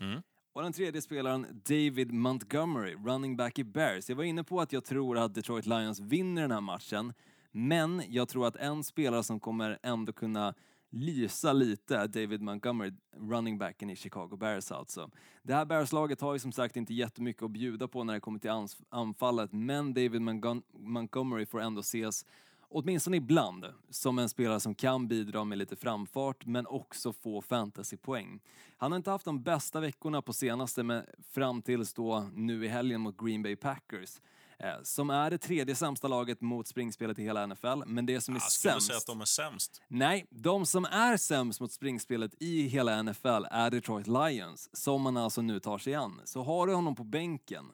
Mm. 0.00 0.22
Och 0.52 0.62
den 0.62 0.72
tredje 0.72 1.02
spelaren, 1.02 1.62
David 1.68 2.12
Montgomery, 2.12 2.94
running 2.94 3.36
back 3.36 3.58
i 3.58 3.64
Bears. 3.64 4.08
Jag 4.08 4.16
var 4.16 4.24
inne 4.24 4.44
på 4.44 4.60
att 4.60 4.72
jag 4.72 4.84
tror 4.84 5.18
att 5.18 5.34
Detroit 5.34 5.66
Lions 5.66 6.00
vinner 6.00 6.42
den 6.42 6.50
här 6.50 6.60
matchen, 6.60 7.12
men 7.50 8.02
jag 8.08 8.28
tror 8.28 8.46
att 8.46 8.56
en 8.56 8.84
spelare 8.84 9.22
som 9.22 9.40
kommer 9.40 9.78
ändå 9.82 10.12
kunna 10.12 10.54
lysa 10.90 11.52
lite 11.52 12.06
David 12.06 12.42
Montgomery, 12.42 12.92
running 13.16 13.58
backen 13.58 13.90
i 13.90 13.96
Chicago 13.96 14.36
Bears 14.36 14.72
alltså. 14.72 15.10
Det 15.42 15.54
här 15.54 15.64
Bears-laget 15.64 16.20
har 16.20 16.32
ju 16.32 16.38
som 16.38 16.52
sagt 16.52 16.76
inte 16.76 16.94
jättemycket 16.94 17.42
att 17.42 17.50
bjuda 17.50 17.88
på 17.88 18.04
när 18.04 18.14
det 18.14 18.20
kommer 18.20 18.38
till 18.38 18.50
anfallet, 18.88 19.52
men 19.52 19.94
David 19.94 20.20
Montgom- 20.20 20.62
Montgomery 20.72 21.46
får 21.46 21.60
ändå 21.60 21.80
ses 21.80 22.26
åtminstone 22.74 23.16
ibland, 23.16 23.66
som 23.90 24.18
en 24.18 24.28
spelare 24.28 24.60
som 24.60 24.74
kan 24.74 25.08
bidra 25.08 25.44
med 25.44 25.58
lite 25.58 25.76
framfart 25.76 26.46
men 26.46 26.66
också 26.66 27.12
få 27.12 27.42
fantasypoäng. 27.42 28.40
Han 28.76 28.92
har 28.92 28.96
inte 28.96 29.10
haft 29.10 29.24
de 29.24 29.42
bästa 29.42 29.80
veckorna 29.80 30.22
på 30.22 30.32
senaste, 30.32 30.82
men 30.82 31.06
fram 31.30 31.62
tills 31.62 31.94
då 31.94 32.28
nu 32.34 32.64
i 32.64 32.68
helgen 32.68 33.00
mot 33.00 33.16
Green 33.20 33.42
Bay 33.42 33.56
Packers. 33.56 34.20
Eh, 34.58 34.82
som 34.82 35.10
är 35.10 35.30
det 35.30 35.38
tredje 35.38 35.74
sämsta 35.74 36.08
laget 36.08 36.40
mot 36.40 36.68
springspelet 36.68 37.18
i 37.18 37.22
hela 37.22 37.46
NFL, 37.46 37.82
men 37.86 38.06
det 38.06 38.20
som 38.20 38.36
är 38.36 38.40
skulle 38.40 38.72
sämst... 38.72 38.86
säga 38.86 38.96
att 38.96 39.06
de 39.06 39.20
är 39.20 39.24
sämst. 39.24 39.82
Nej, 39.88 40.26
de 40.30 40.66
som 40.66 40.84
är 40.84 41.16
sämst 41.16 41.60
mot 41.60 41.72
springspelet 41.72 42.34
i 42.40 42.62
hela 42.62 43.02
NFL 43.02 43.44
är 43.50 43.70
Detroit 43.70 44.06
Lions, 44.06 44.76
som 44.76 45.02
man 45.02 45.16
alltså 45.16 45.42
nu 45.42 45.60
tar 45.60 45.78
sig 45.78 45.94
an. 45.94 46.20
Så 46.24 46.42
har 46.42 46.66
du 46.66 46.74
honom 46.74 46.94
på 46.94 47.04
bänken, 47.04 47.64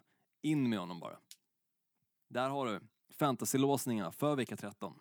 in 0.42 0.70
med 0.70 0.78
honom 0.78 1.00
bara. 1.00 1.16
Där 2.28 2.48
har 2.48 2.66
du 2.66 2.80
fantasy-låsningarna 3.20 4.12
för 4.12 4.36
vecka 4.36 4.56
13. 4.56 4.94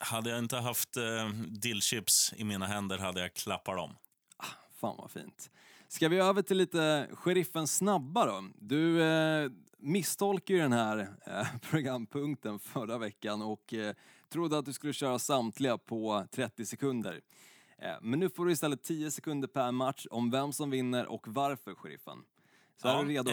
Hade 0.00 0.30
jag 0.30 0.38
inte 0.38 0.56
haft 0.56 0.96
eh, 0.96 1.28
dillchips 1.48 2.32
i 2.36 2.44
mina 2.44 2.66
händer 2.66 2.98
hade 2.98 3.20
jag 3.20 3.34
klappat 3.34 3.76
dem. 3.76 3.96
Fan 4.80 4.96
vad 4.98 5.10
fint. 5.10 5.50
Ska 5.88 6.08
vi 6.08 6.18
över 6.18 6.42
till 6.42 6.56
lite 6.56 7.08
sheriffen 7.12 7.66
snabba 7.66 8.26
då? 8.26 8.44
Du 8.58 9.02
eh, 9.02 9.50
misstolkade 9.78 10.56
ju 10.56 10.62
den 10.62 10.72
här 10.72 10.98
eh, 11.26 11.46
programpunkten 11.70 12.58
förra 12.58 12.98
veckan 12.98 13.42
och 13.42 13.74
eh, 13.74 13.94
trodde 14.28 14.58
att 14.58 14.64
du 14.64 14.72
skulle 14.72 14.92
köra 14.92 15.18
samtliga 15.18 15.78
på 15.78 16.26
30 16.30 16.66
sekunder. 16.66 17.20
Eh, 17.78 17.94
men 18.00 18.20
nu 18.20 18.30
får 18.30 18.46
du 18.46 18.52
istället 18.52 18.82
10 18.82 19.10
sekunder 19.10 19.48
per 19.48 19.72
match 19.72 20.06
om 20.10 20.30
vem 20.30 20.52
som 20.52 20.70
vinner 20.70 21.06
och 21.06 21.28
varför, 21.28 21.74
sheriffen. 21.74 22.18
Så 22.76 22.88
är 22.88 23.04
du 23.04 23.08
redo? 23.08 23.30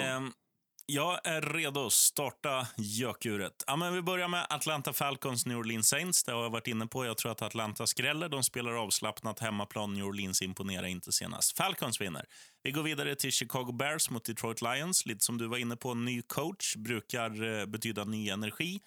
Jag 0.89 1.19
är 1.23 1.41
redo 1.41 1.85
att 1.85 1.93
starta 1.93 2.67
gökuret. 2.77 3.63
Ja, 3.67 3.75
men 3.75 3.93
vi 3.93 4.01
börjar 4.01 4.27
med 4.27 4.47
Atlanta 4.49 4.93
Falcons, 4.93 5.45
New 5.45 5.57
Orleans 5.57 5.87
Saints. 5.87 6.23
Det 6.23 6.31
har 6.31 6.43
jag 6.43 6.49
varit 6.49 6.67
inne 6.67 6.87
på. 6.87 7.05
Jag 7.05 7.17
tror 7.17 7.31
att 7.31 7.41
Atlanta 7.41 7.87
skräller. 7.87 8.29
De 8.29 8.43
spelar 8.43 8.71
avslappnat 8.73 9.39
hemmaplan. 9.39 9.93
New 9.93 10.05
Orleans 10.05 10.41
imponerar 10.41 10.85
inte 10.85 11.11
senast. 11.11 11.57
Falcons 11.57 12.01
vinner. 12.01 12.25
Vi 12.63 12.71
går 12.71 12.83
vidare 12.83 13.15
till 13.15 13.31
Chicago 13.31 13.71
Bears 13.71 14.09
mot 14.09 14.25
Detroit 14.25 14.61
Lions. 14.61 15.05
Lite 15.05 15.25
som 15.25 15.37
du 15.37 15.47
var 15.47 15.57
inne 15.57 15.75
på, 15.75 15.93
ny 15.93 16.21
coach 16.21 16.75
brukar 16.75 17.59
eh, 17.59 17.65
betyda 17.65 18.03
ny 18.03 18.29
energi. 18.29 18.79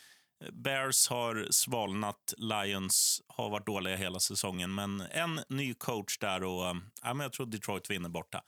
Bears 0.53 1.09
har 1.09 1.47
svalnat, 1.51 2.35
Lions 2.37 3.23
har 3.29 3.51
varit 3.51 3.67
dåliga 3.67 3.97
hela 3.97 4.21
säsongen. 4.21 4.75
Men 4.75 5.01
en 5.01 5.41
ny 5.49 5.75
coach 5.75 6.19
där 6.19 6.45
och 6.45 6.67
eh, 6.67 6.75
ja, 7.03 7.15
men 7.15 7.25
jag 7.25 7.33
tror 7.33 7.47
Detroit 7.47 7.91
vinner 7.91 8.09
borta. 8.09 8.43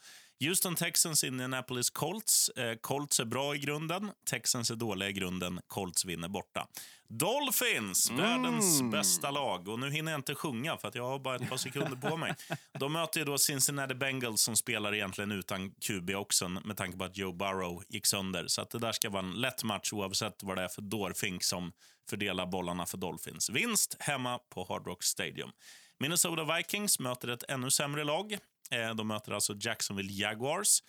Houston 0.46 0.74
Texans, 0.74 1.24
Indianapolis 1.24 1.90
Colts. 1.90 2.48
Eh, 2.48 2.74
Colts 2.80 3.20
är 3.20 3.24
bra 3.24 3.54
i 3.54 3.58
grunden, 3.58 4.10
Texans 4.30 4.70
är 4.70 4.74
dåliga 4.74 5.08
i 5.08 5.12
grunden. 5.12 5.60
Colts 5.66 6.04
vinner 6.04 6.28
borta. 6.28 6.66
Dolphins, 7.08 8.10
världens 8.10 8.82
bästa 8.82 9.30
lag. 9.30 9.68
Och 9.68 9.78
Nu 9.78 9.90
hinner 9.90 10.12
jag 10.12 10.18
inte 10.18 10.34
sjunga, 10.34 10.76
för 10.76 10.88
att 10.88 10.94
jag 10.94 11.08
har 11.08 11.18
bara 11.18 11.36
ett 11.36 11.48
par 11.48 11.56
sekunder 11.56 12.10
på 12.10 12.16
mig. 12.16 12.34
De 12.78 12.92
möter 12.92 13.20
ju 13.20 13.24
då 13.26 13.38
Cincinnati 13.38 13.94
Bengals 13.94 14.42
som 14.42 14.56
spelar 14.56 14.94
egentligen 14.94 15.32
utan 15.32 15.70
QB 15.70 16.10
också 16.10 16.48
med 16.48 16.76
tanke 16.76 16.98
på 16.98 17.04
att 17.04 17.16
Joe 17.16 17.32
Burrow 17.32 17.82
gick 17.88 18.06
sönder. 18.06 18.46
Så 18.46 18.62
att 18.62 18.70
det 18.70 18.78
där 18.78 18.92
ska 18.92 19.10
vara 19.10 19.22
en 19.22 19.32
lätt 19.32 19.64
match 19.64 19.92
oavsett 19.92 20.42
vad 20.42 20.56
det 20.56 20.62
är 20.62 20.68
för 20.68 20.82
dårfink 20.82 21.44
som 21.44 21.72
fördelar 22.10 22.46
bollarna 22.46 22.86
för 22.86 22.98
Dolphins. 22.98 23.50
Vinst 23.50 23.96
hemma 23.98 24.38
på 24.38 24.66
Hard 24.68 24.86
Rock 24.86 25.02
Stadium. 25.02 25.50
Minnesota 25.98 26.56
Vikings 26.56 26.98
möter 26.98 27.28
ett 27.28 27.44
ännu 27.48 27.70
sämre 27.70 28.04
lag. 28.04 28.38
Eh, 28.70 28.94
De 28.94 29.08
möter 29.08 29.32
alltså 29.32 29.56
Jacksonville 29.60 30.12
Jaguars. 30.12 30.82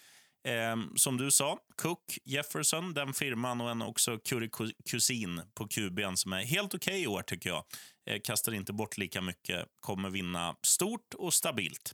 Eh, 0.48 0.76
som 0.96 1.18
du 1.18 1.32
sa, 1.32 1.58
Cook, 1.82 2.18
Jefferson, 2.26 2.94
den 2.94 3.14
firman 3.14 3.62
och 3.62 3.70
en 3.72 3.82
också 3.82 4.20
kusin 4.90 5.42
på 5.54 5.68
QB'n 5.68 6.16
som 6.16 6.34
är 6.34 6.42
helt 6.44 6.74
okej 6.74 7.02
i 7.02 7.08
år, 7.08 7.22
tycker 7.22 7.50
jag. 7.50 7.64
Eh, 8.10 8.22
kastar 8.24 8.54
inte 8.54 8.74
bort 8.74 8.98
lika 8.98 9.22
mycket, 9.22 9.66
kommer 9.80 10.10
vinna 10.10 10.56
stort 10.62 11.14
och 11.14 11.34
stabilt. 11.34 11.94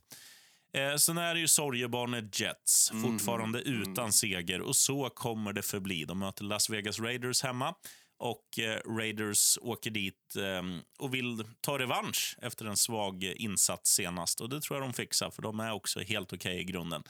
Eh, 0.72 0.96
sen 0.96 1.18
är 1.18 1.34
det 1.34 1.40
ju 1.40 1.48
sorgebarnet 1.48 2.40
Jets, 2.40 2.90
fortfarande 3.02 3.60
utan 3.60 4.12
seger. 4.12 4.60
Och 4.60 4.76
så 4.76 5.08
kommer 5.10 5.52
det 5.52 5.62
förbli. 5.62 6.04
De 6.04 6.18
möter 6.18 6.44
Las 6.44 6.70
Vegas 6.70 7.00
Raiders 7.00 7.42
hemma. 7.42 7.74
Och 8.20 8.58
eh, 8.58 8.80
Raiders 8.96 9.58
åker 9.62 9.90
dit 9.90 10.36
eh, 10.36 10.62
och 10.98 11.14
vill 11.14 11.44
ta 11.60 11.78
revansch 11.78 12.36
efter 12.42 12.64
en 12.64 12.76
svag 12.76 13.24
insats 13.24 13.90
senast. 13.90 14.40
Och 14.40 14.48
Det 14.48 14.60
tror 14.60 14.78
jag 14.78 14.88
de 14.88 14.92
fixar, 14.92 15.30
för 15.30 15.42
de 15.42 15.60
är 15.60 15.72
också 15.72 16.00
helt 16.00 16.32
okej 16.32 16.60
i 16.60 16.64
grunden. 16.64 17.02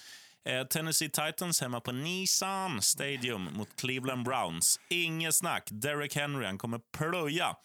Eh, 0.48 0.66
Tennessee 0.66 1.08
Titans 1.08 1.60
hemma 1.60 1.80
på 1.80 1.92
Nissan 1.92 2.82
Stadium 2.82 3.48
mot 3.52 3.68
Cleveland 3.76 4.24
Browns. 4.24 4.80
Inget 4.90 5.34
snack. 5.34 5.68
Derek 5.70 6.16
Henry 6.16 6.46
han 6.46 6.58
kommer 6.58 6.80
plöja. 6.98 7.56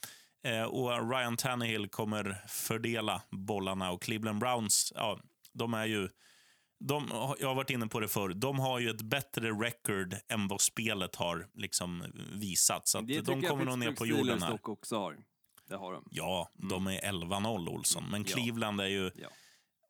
Eh, 0.45 0.63
och 0.63 1.11
Ryan 1.11 1.37
Tannehill 1.37 1.87
kommer 1.87 2.43
fördela 2.47 3.21
bollarna. 3.31 3.91
Och 3.91 4.01
Cleveland 4.01 4.39
Browns, 4.39 4.93
ja, 4.95 5.19
de 5.53 5.73
är 5.73 5.85
ju... 5.85 6.09
De, 6.79 7.07
jag 7.39 7.47
har 7.47 7.55
varit 7.55 7.69
inne 7.69 7.87
på 7.87 7.99
det 7.99 8.07
förr. 8.07 8.29
De 8.29 8.59
har 8.59 8.79
ju 8.79 8.89
ett 8.89 9.01
bättre 9.01 9.49
record 9.51 10.15
än 10.27 10.47
vad 10.47 10.61
spelet 10.61 11.15
har 11.15 11.47
liksom 11.53 12.03
visat. 12.33 12.87
Så 12.87 12.97
att 12.97 13.07
det 13.07 13.21
de 13.21 13.35
tycker 13.35 13.49
kommer 13.49 13.65
nog 13.65 13.79
ner 13.79 13.91
på 13.91 14.05
jorden 14.05 14.41
här. 14.41 14.51
dock 14.51 14.69
också 14.69 14.97
har. 14.97 15.17
Det 15.69 15.75
har 15.75 15.93
de. 15.93 16.03
Ja, 16.11 16.49
de 16.53 16.87
är 16.87 17.01
11-0, 17.01 17.69
Olsson. 17.69 18.03
Men 18.11 18.25
Ja. 18.27 18.35
Cleveland 18.35 18.81
är 18.81 18.87
ju... 18.87 19.11
Ja. 19.15 19.29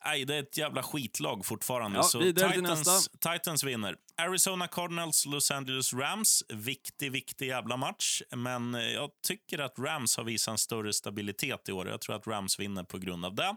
Nej, 0.06 0.26
det 0.26 0.36
är 0.36 0.40
ett 0.40 0.58
jävla 0.58 0.84
skitlag 0.84 1.46
fortfarande. 1.46 1.98
Ja, 1.98 2.04
så 2.04 2.22
Titans. 2.22 3.10
Titans 3.20 3.64
vinner. 3.64 3.96
Arizona 4.18 4.68
Cardinals, 4.68 5.26
Los 5.26 5.52
Angeles 5.52 5.94
Rams. 5.94 6.44
Viktig, 6.50 7.12
viktig 7.12 7.48
jävla 7.48 7.78
match. 7.78 8.22
Men 8.36 8.76
eh, 8.76 8.82
jag 8.82 9.10
tycker 9.28 9.60
att 9.60 9.80
Rams 9.80 10.18
har 10.18 10.24
visat 10.24 10.52
en 10.52 10.58
större 10.58 10.94
stabilitet 10.94 11.70
i 11.70 11.72
år. 11.72 11.88
Jag 11.90 12.02
tror 12.02 12.16
att 12.16 12.28
Rams 12.28 12.60
vinner 12.60 12.84
på 12.84 12.98
grund 12.98 13.26
av 13.26 13.36
det. 13.36 13.56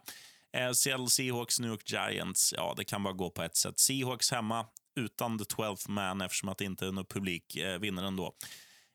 Eh, 0.57 0.73
Seattle 0.73 1.11
Seahawks, 1.11 1.61
New 1.61 1.71
York 1.71 1.91
Giants. 1.91 2.55
Ja, 2.57 2.75
det 2.77 2.85
kan 2.85 3.03
bara 3.03 3.15
gå 3.15 3.31
på 3.31 3.43
ett 3.43 3.57
sätt. 3.57 3.79
Seahawks 3.79 4.31
hemma 4.31 4.67
utan 4.97 5.39
the 5.39 5.45
12th 5.45 5.91
man 5.91 6.21
eftersom 6.21 6.49
att 6.49 6.59
det 6.59 6.65
inte 6.65 6.87
är 6.87 6.93
någon 6.93 7.07
publik 7.07 7.57
eh, 7.57 7.79
vinner 7.79 8.03
ändå. 8.03 8.35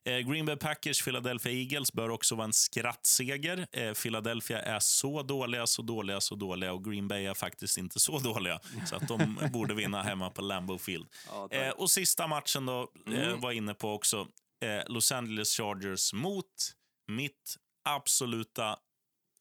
Eh, 0.06 0.18
Green 0.18 0.46
Bay 0.46 0.56
Packers, 0.56 1.04
Philadelphia 1.04 1.52
Eagles 1.52 1.94
bör 1.94 2.10
också 2.10 2.36
vara 2.36 2.46
en 2.46 2.54
skrattseger. 2.54 3.68
Eh, 3.72 3.94
Philadelphia 3.94 4.62
är 4.62 4.80
så 4.80 5.24
dåliga, 5.24 5.68
så 5.68 5.82
dåliga, 5.82 6.22
så 6.22 6.36
dåliga 6.36 6.74
och 6.74 6.86
Green 6.86 7.08
Bay 7.08 7.26
är 7.26 7.34
faktiskt 7.34 7.78
inte 7.78 8.00
så 8.00 8.20
dåliga. 8.20 8.60
Så 8.90 8.96
att 8.96 9.08
de 9.08 9.40
borde 9.54 9.74
vinna 9.74 10.04
hemma 10.04 10.30
på 10.30 10.42
Lambeau 10.42 10.78
Field. 10.78 11.08
Eh, 11.52 11.70
och 11.70 11.92
sista 11.92 12.28
matchen 12.28 12.66
då, 12.66 12.92
eh, 13.14 13.36
var 13.40 13.52
inne 13.52 13.74
på 13.74 13.94
också. 13.94 14.28
Eh, 14.66 14.84
Los 14.88 15.12
Angeles 15.12 15.58
Chargers 15.58 16.14
mot 16.14 16.74
mitt 17.08 17.56
absoluta 17.90 18.78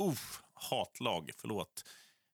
uff, 0.02 0.40
hatlag. 0.54 1.30
Förlåt. 1.38 1.84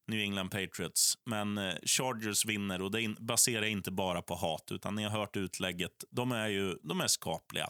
New 0.09 0.21
England 0.21 0.49
Patriots. 0.49 1.19
Men 1.25 1.59
eh, 1.59 1.75
Chargers 1.83 2.45
vinner 2.45 2.83
och 2.83 2.91
det 2.91 3.21
baserar 3.21 3.65
inte 3.65 3.91
bara 3.91 4.23
på 4.23 4.35
hat, 4.35 4.69
utan 4.71 4.95
ni 4.95 5.03
har 5.03 5.11
hört 5.11 5.37
utlägget. 5.37 6.05
De 6.11 6.33
är 6.33 6.49
ju 6.49 6.75
de 6.83 7.01
är 7.01 7.07
skapliga. 7.07 7.69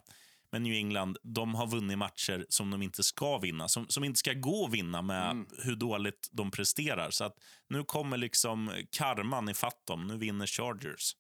Men 0.53 0.63
New 0.63 0.73
England 0.73 1.19
de 1.23 1.55
har 1.55 1.67
vunnit 1.67 1.99
matcher 1.99 2.47
som 2.49 2.71
de 2.71 2.83
inte 2.83 3.03
ska 3.03 3.39
vinna, 3.39 3.69
som, 3.69 3.89
som 3.89 4.05
inte 4.05 4.19
ska 4.19 4.33
gå 4.33 4.67
att 4.67 4.73
vinna 4.73 5.03
med 5.03 5.47
hur 5.65 5.77
dåligt 5.77 6.29
de 6.33 6.51
presterar. 6.51 7.11
Så 7.11 7.25
att 7.25 7.35
nu 7.69 7.85
kommer 7.85 8.17
liksom 8.17 8.73
karman 8.91 9.49
ifatt 9.49 9.87
dem. 9.87 10.07
Nu 10.07 10.19
vinner 10.19 10.47
Chargers. 10.47 11.13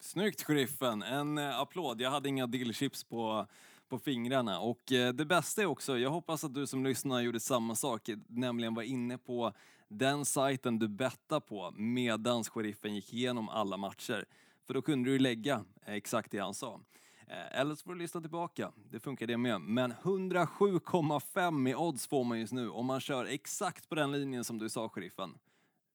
Snyggt, 0.00 0.42
sheriffen. 0.42 1.02
En 1.02 1.38
eh, 1.38 1.58
applåd. 1.58 2.00
Jag 2.00 2.10
hade 2.10 2.28
inga 2.28 2.46
dillchips 2.46 3.04
på, 3.04 3.46
på 3.88 3.98
fingrarna. 3.98 4.60
Och 4.60 4.92
eh, 4.92 5.12
det 5.12 5.24
bästa 5.24 5.62
är 5.62 5.66
också, 5.66 5.98
jag 5.98 6.10
hoppas 6.10 6.44
att 6.44 6.54
du 6.54 6.66
som 6.66 6.84
lyssnar 6.84 7.20
gjorde 7.20 7.40
samma 7.40 7.74
sak, 7.74 8.08
nämligen 8.28 8.74
var 8.74 8.82
inne 8.82 9.18
på 9.18 9.52
den 9.88 10.24
sajten 10.24 10.78
du 10.78 10.88
bettade 10.88 11.40
på 11.40 11.70
medans 11.76 12.48
sheriffen 12.48 12.94
gick 12.94 13.12
igenom 13.12 13.48
alla 13.48 13.76
matcher. 13.76 14.24
För 14.66 14.74
då 14.74 14.82
kunde 14.82 15.10
du 15.10 15.18
lägga 15.18 15.64
eh, 15.86 15.94
exakt 15.94 16.30
det 16.30 16.38
han 16.38 16.54
sa. 16.54 16.80
Eh, 17.26 17.60
Eller 17.60 17.74
så 17.74 17.82
får 17.84 17.92
du 17.92 17.98
lyssna 17.98 18.20
tillbaka, 18.20 18.72
det 18.90 19.00
funkar 19.00 19.26
det 19.26 19.36
med. 19.36 19.60
Men 19.60 19.92
107,5 19.92 21.68
i 21.70 21.74
odds 21.74 22.06
får 22.06 22.24
man 22.24 22.40
just 22.40 22.52
nu 22.52 22.70
om 22.70 22.86
man 22.86 23.00
kör 23.00 23.24
exakt 23.24 23.88
på 23.88 23.94
den 23.94 24.12
linjen 24.12 24.44
som 24.44 24.58
du 24.58 24.68
sa, 24.68 24.88
sheriffen. 24.88 25.34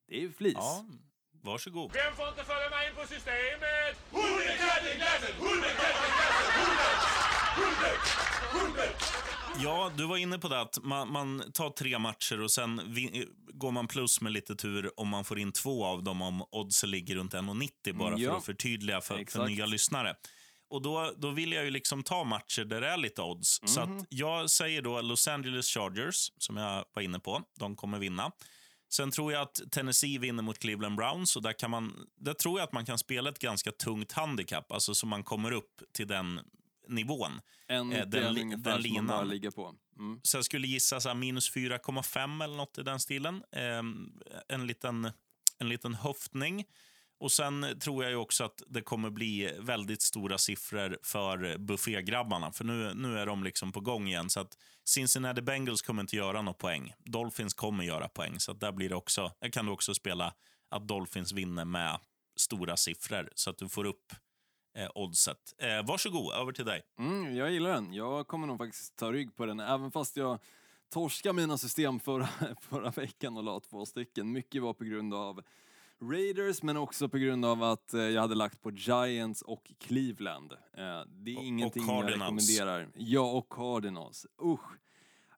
Det 0.07 0.15
är 0.15 0.19
ju 0.21 0.31
flis. 0.31 0.53
Ja, 0.57 0.85
varsågod. 1.41 1.91
Vem 1.93 2.15
får 2.15 2.27
inte 2.27 2.43
följa 2.43 2.69
med 2.69 2.89
in 2.89 2.95
på 2.95 3.07
systemet? 3.07 3.95
Hundekattenglassen! 4.11 5.33
Hundekattenglassen! 5.39 6.53
Ja, 9.59 9.91
du 9.97 10.07
var 10.07 10.17
inne 10.17 10.39
på 10.39 10.47
det 10.47 10.61
att 10.61 10.83
man, 10.83 11.11
man 11.11 11.43
tar 11.53 11.69
tre 11.69 11.99
matcher 11.99 12.41
och 12.41 12.51
sen 12.51 12.81
går 13.63 13.71
man 13.71 13.87
plus 13.87 14.21
med 14.21 14.31
lite 14.31 14.55
tur 14.55 14.99
om 14.99 15.07
man 15.09 15.25
får 15.25 15.39
in 15.39 15.51
två 15.51 15.85
av 15.85 16.03
dem 16.03 16.21
om 16.21 16.43
oddsen 16.51 16.91
ligger 16.91 17.15
runt 17.15 17.33
1,90 17.33 17.97
bara 17.97 18.07
Mm, 18.07 18.21
ja. 18.21 18.29
för 18.31 18.37
att 18.37 18.45
förtydliga 18.45 19.01
för, 19.01 19.25
för 19.31 19.47
nya 19.47 19.65
lyssnare. 19.65 20.15
Och 20.69 20.81
då, 20.81 21.13
då 21.17 21.29
vill 21.29 21.51
jag 21.51 21.63
ju 21.65 21.71
liksom 21.71 22.03
ta 22.03 22.23
matcher 22.23 22.65
där 22.65 22.81
det 22.81 22.87
är 22.87 22.97
lite 22.97 23.21
odds. 23.21 23.59
Så 23.65 23.85
Mhm. 23.85 23.97
att 23.99 24.05
jag 24.09 24.49
säger 24.49 24.81
då 24.81 25.01
Los 25.01 25.27
Angeles 25.27 25.67
Chargers, 25.67 26.31
som 26.37 26.57
jag 26.57 26.85
var 26.93 27.01
inne 27.01 27.19
på. 27.19 27.41
De 27.59 27.75
kommer 27.75 27.99
vinna. 27.99 28.31
Sen 28.93 29.11
tror 29.11 29.33
jag 29.33 29.41
att 29.41 29.61
Tennessee 29.71 30.17
vinner 30.17 30.43
mot 30.43 30.59
Cleveland 30.59 30.95
Browns. 30.97 31.35
Och 31.35 31.41
där, 31.41 31.53
kan 31.53 31.71
man, 31.71 32.07
där 32.17 32.33
tror 32.33 32.59
jag 32.59 32.63
att 32.67 32.73
man 32.73 32.85
kan 32.85 32.97
spela 32.97 33.29
ett 33.29 33.39
ganska 33.39 33.71
tungt 33.71 34.11
handikapp, 34.11 34.71
alltså 34.71 34.95
så 34.95 35.07
man 35.07 35.23
kommer 35.23 35.51
upp 35.51 35.81
till 35.93 36.07
den 36.07 36.39
nivån. 36.87 37.31
En 37.67 37.91
Eh, 37.93 37.99
den 37.99 38.09
den, 38.09 38.33
li- 38.33 38.41
ungefär 38.41 38.71
den 38.71 38.83
som 38.83 38.93
man 38.93 39.07
bara 39.07 39.17
linan. 39.21 39.29
ligger 39.29 39.51
på. 39.51 39.75
Mm. 39.97 40.19
Så 40.23 40.37
jag 40.37 40.45
skulle 40.45 40.67
gissa 40.67 40.99
så 40.99 41.09
här 41.09 41.15
minus 41.15 41.51
4,5 41.55 42.43
eller 42.43 42.55
något 42.55 42.77
i 42.77 42.83
den 42.83 42.99
stilen. 42.99 43.43
Ehm, 43.51 44.19
en, 44.47 44.67
liten, 44.67 45.11
en 45.59 45.69
liten 45.69 45.93
höftning. 45.93 46.65
Och 47.19 47.31
Sen 47.31 47.79
tror 47.79 48.03
jag 48.03 48.11
ju 48.11 48.17
också 48.17 48.43
att 48.43 48.63
det 48.67 48.81
kommer 48.81 49.09
bli 49.09 49.57
väldigt 49.59 50.01
stora 50.01 50.37
siffror 50.37 50.97
för 51.03 51.57
buffégrabbarna. 51.57 52.51
För 52.51 52.63
nu, 52.63 52.93
nu 52.93 53.19
är 53.19 53.25
de 53.25 53.43
liksom 53.43 53.71
på 53.71 53.79
gång 53.79 54.07
igen. 54.07 54.29
Så 54.29 54.39
att 54.39 54.57
Cincinnati 54.83 55.41
Bengals 55.41 55.81
kommer 55.81 56.01
inte 56.01 56.15
göra 56.15 56.41
några 56.41 56.53
poäng. 56.53 56.93
Dolphins 56.97 57.53
kommer 57.53 57.83
göra 57.83 58.09
poäng. 58.09 58.39
Så 58.39 58.51
att 58.51 58.59
där 58.59 58.71
blir 58.71 58.89
det 58.89 58.95
också, 58.95 59.31
där 59.39 59.49
kan 59.49 59.65
du 59.65 59.71
också 59.71 59.93
spela 59.93 60.33
att 60.69 60.87
Dolphins 60.87 61.31
vinner 61.31 61.65
med 61.65 61.99
stora 62.35 62.77
siffror. 62.77 63.29
Så 63.35 63.49
att 63.49 63.57
du 63.57 63.69
får 63.69 63.85
upp 63.85 64.13
eh, 64.73 64.89
oddset. 64.95 65.55
Eh, 65.57 65.85
varsågod, 65.87 66.33
över 66.33 66.51
till 66.51 66.65
dig. 66.65 66.81
Mm, 66.99 67.35
jag 67.35 67.51
gillar 67.51 67.69
den. 67.73 67.93
Jag 67.93 68.27
kommer 68.27 68.47
nog 68.47 68.57
faktiskt 68.57 68.95
ta 68.95 69.11
rygg 69.11 69.35
på 69.35 69.45
den, 69.45 69.59
även 69.59 69.91
fast 69.91 70.17
jag 70.17 70.39
torskade 70.89 71.33
mina 71.33 71.57
system 71.57 71.99
förra, 71.99 72.27
förra 72.61 72.89
veckan 72.89 73.37
och 73.37 73.43
la 73.43 73.59
två 73.59 73.85
stycken. 73.85 74.31
Mycket 74.31 74.61
var 74.61 74.73
på 74.73 74.83
grund 74.83 75.13
av 75.13 75.41
Raiders, 76.01 76.63
men 76.63 76.77
också 76.77 77.09
på 77.09 77.17
grund 77.17 77.45
av 77.45 77.63
att 77.63 77.93
eh, 77.93 78.01
jag 78.01 78.21
hade 78.21 78.35
lagt 78.35 78.61
på 78.61 78.71
Giants 78.71 79.41
och 79.41 79.71
Cleveland. 79.79 80.51
Eh, 80.51 80.57
Det 81.07 81.31
är 81.31 81.35
Och- 81.35 81.39
och 81.41 81.45
ingenting 81.45 81.85
jag 81.87 82.01
Cardinals. 82.03 82.49
rekommenderar. 82.49 82.89
Ja, 82.97 83.31
och 83.31 83.49
Cardinals. 83.49 84.25
Usch. 84.43 84.77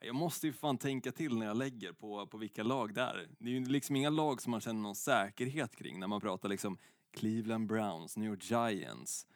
Jag 0.01 0.15
måste 0.15 0.47
ju 0.47 0.53
fan 0.53 0.77
tänka 0.77 1.11
till 1.11 1.38
när 1.38 1.45
jag 1.45 1.57
lägger 1.57 1.91
på, 1.93 2.27
på 2.27 2.38
vilka 2.38 2.63
lag 2.63 2.93
det 2.93 3.01
är. 3.01 3.27
Det 3.39 3.49
är 3.49 3.53
ju 3.53 3.65
liksom 3.65 3.95
inga 3.95 4.09
lag 4.09 4.41
som 4.41 4.51
man 4.51 4.61
känner 4.61 4.81
någon 4.81 4.95
säkerhet 4.95 5.75
kring 5.75 5.99
när 5.99 6.07
man 6.07 6.21
pratar 6.21 6.49
liksom 6.49 6.77
Cleveland 7.16 7.68
Browns, 7.68 8.18
New 8.18 8.30
York 8.30 8.43
Giants, 8.51 9.28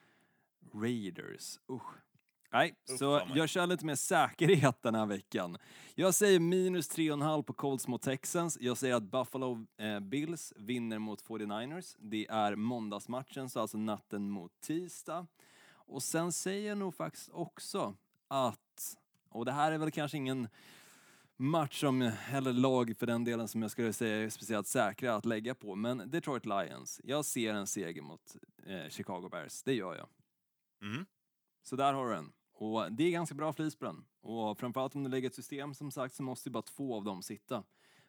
Raiders. 0.74 1.60
Usch. 1.72 1.96
Nej, 2.52 2.76
så 2.86 3.20
fan 3.20 3.28
mig. 3.28 3.38
jag 3.38 3.50
kör 3.50 3.68
lite 3.68 3.86
mer 3.86 3.96
säkerhet 3.96 4.82
den 4.82 4.96
här 4.96 5.06
veckan. 5.06 5.58
Jag 5.96 6.14
säger 6.14 6.40
minus 6.40 6.92
3,5 6.92 7.44
på 7.44 7.54
Colts 7.54 7.88
mot 7.88 8.02
Texans. 8.02 8.58
Jag 8.62 8.78
säger 8.78 8.96
att 8.96 9.04
Buffalo 9.04 9.66
eh, 9.78 10.00
Bills 10.00 10.54
vinner 10.58 11.00
mot 11.00 11.24
49ers. 11.24 11.96
Det 12.00 12.28
är 12.30 12.56
måndagsmatchen, 12.56 13.50
så 13.50 13.60
alltså 13.60 13.78
natten 13.78 14.30
mot 14.30 14.52
tisdag. 14.62 15.28
Och 15.72 16.04
sen 16.04 16.32
säger 16.32 16.70
jag 16.70 16.78
nog 16.78 16.96
faktiskt 16.96 17.30
också 17.30 17.96
att, 18.28 18.98
och 19.30 19.46
det 19.46 19.52
här 19.52 19.72
är 19.72 19.78
väl 19.78 19.92
kanske 19.92 20.18
ingen 20.18 20.48
match 21.40 21.80
som, 21.80 22.12
eller 22.32 22.54
lag 22.54 22.98
för 22.98 23.08
den 23.08 23.24
delen 23.24 23.48
som 23.48 23.62
jag 23.62 23.72
skulle 23.72 23.94
säga 23.94 24.24
är 24.24 24.30
speciellt 24.30 24.68
säkra 24.68 25.16
att 25.16 25.26
lägga 25.26 25.56
på, 25.56 25.76
men 25.76 26.10
Detroit 26.12 26.46
Lions. 26.46 27.02
Jag 27.04 27.26
ser 27.26 27.54
en 27.54 27.68
seger 27.68 28.02
mot 28.02 28.36
eh, 28.66 28.90
Chicago 28.90 29.30
Bears, 29.32 29.64
det 29.64 29.74
gör 29.74 29.96
jag. 29.96 30.08
Mm. 30.90 31.06
Så 31.64 31.76
där 31.76 31.94
har 31.94 32.08
du 32.08 32.14
den. 32.14 32.32
Och 32.54 32.92
det 32.92 33.04
är 33.04 33.12
ganska 33.12 33.36
bra 33.36 33.54
flis 33.54 33.76
på 33.76 33.86
den. 33.86 34.06
Och 34.22 34.60
framförallt 34.60 34.96
om 34.96 35.04
du 35.04 35.10
lägger 35.10 35.30
ett 35.30 35.36
system 35.36 35.74
som 35.74 35.92
sagt 35.92 36.16
så 36.16 36.24
måste 36.24 36.50
ju 36.50 36.54
bara 36.54 36.64
två 36.64 36.96
av 36.96 37.04
dem 37.04 37.24
sitta 37.24 37.64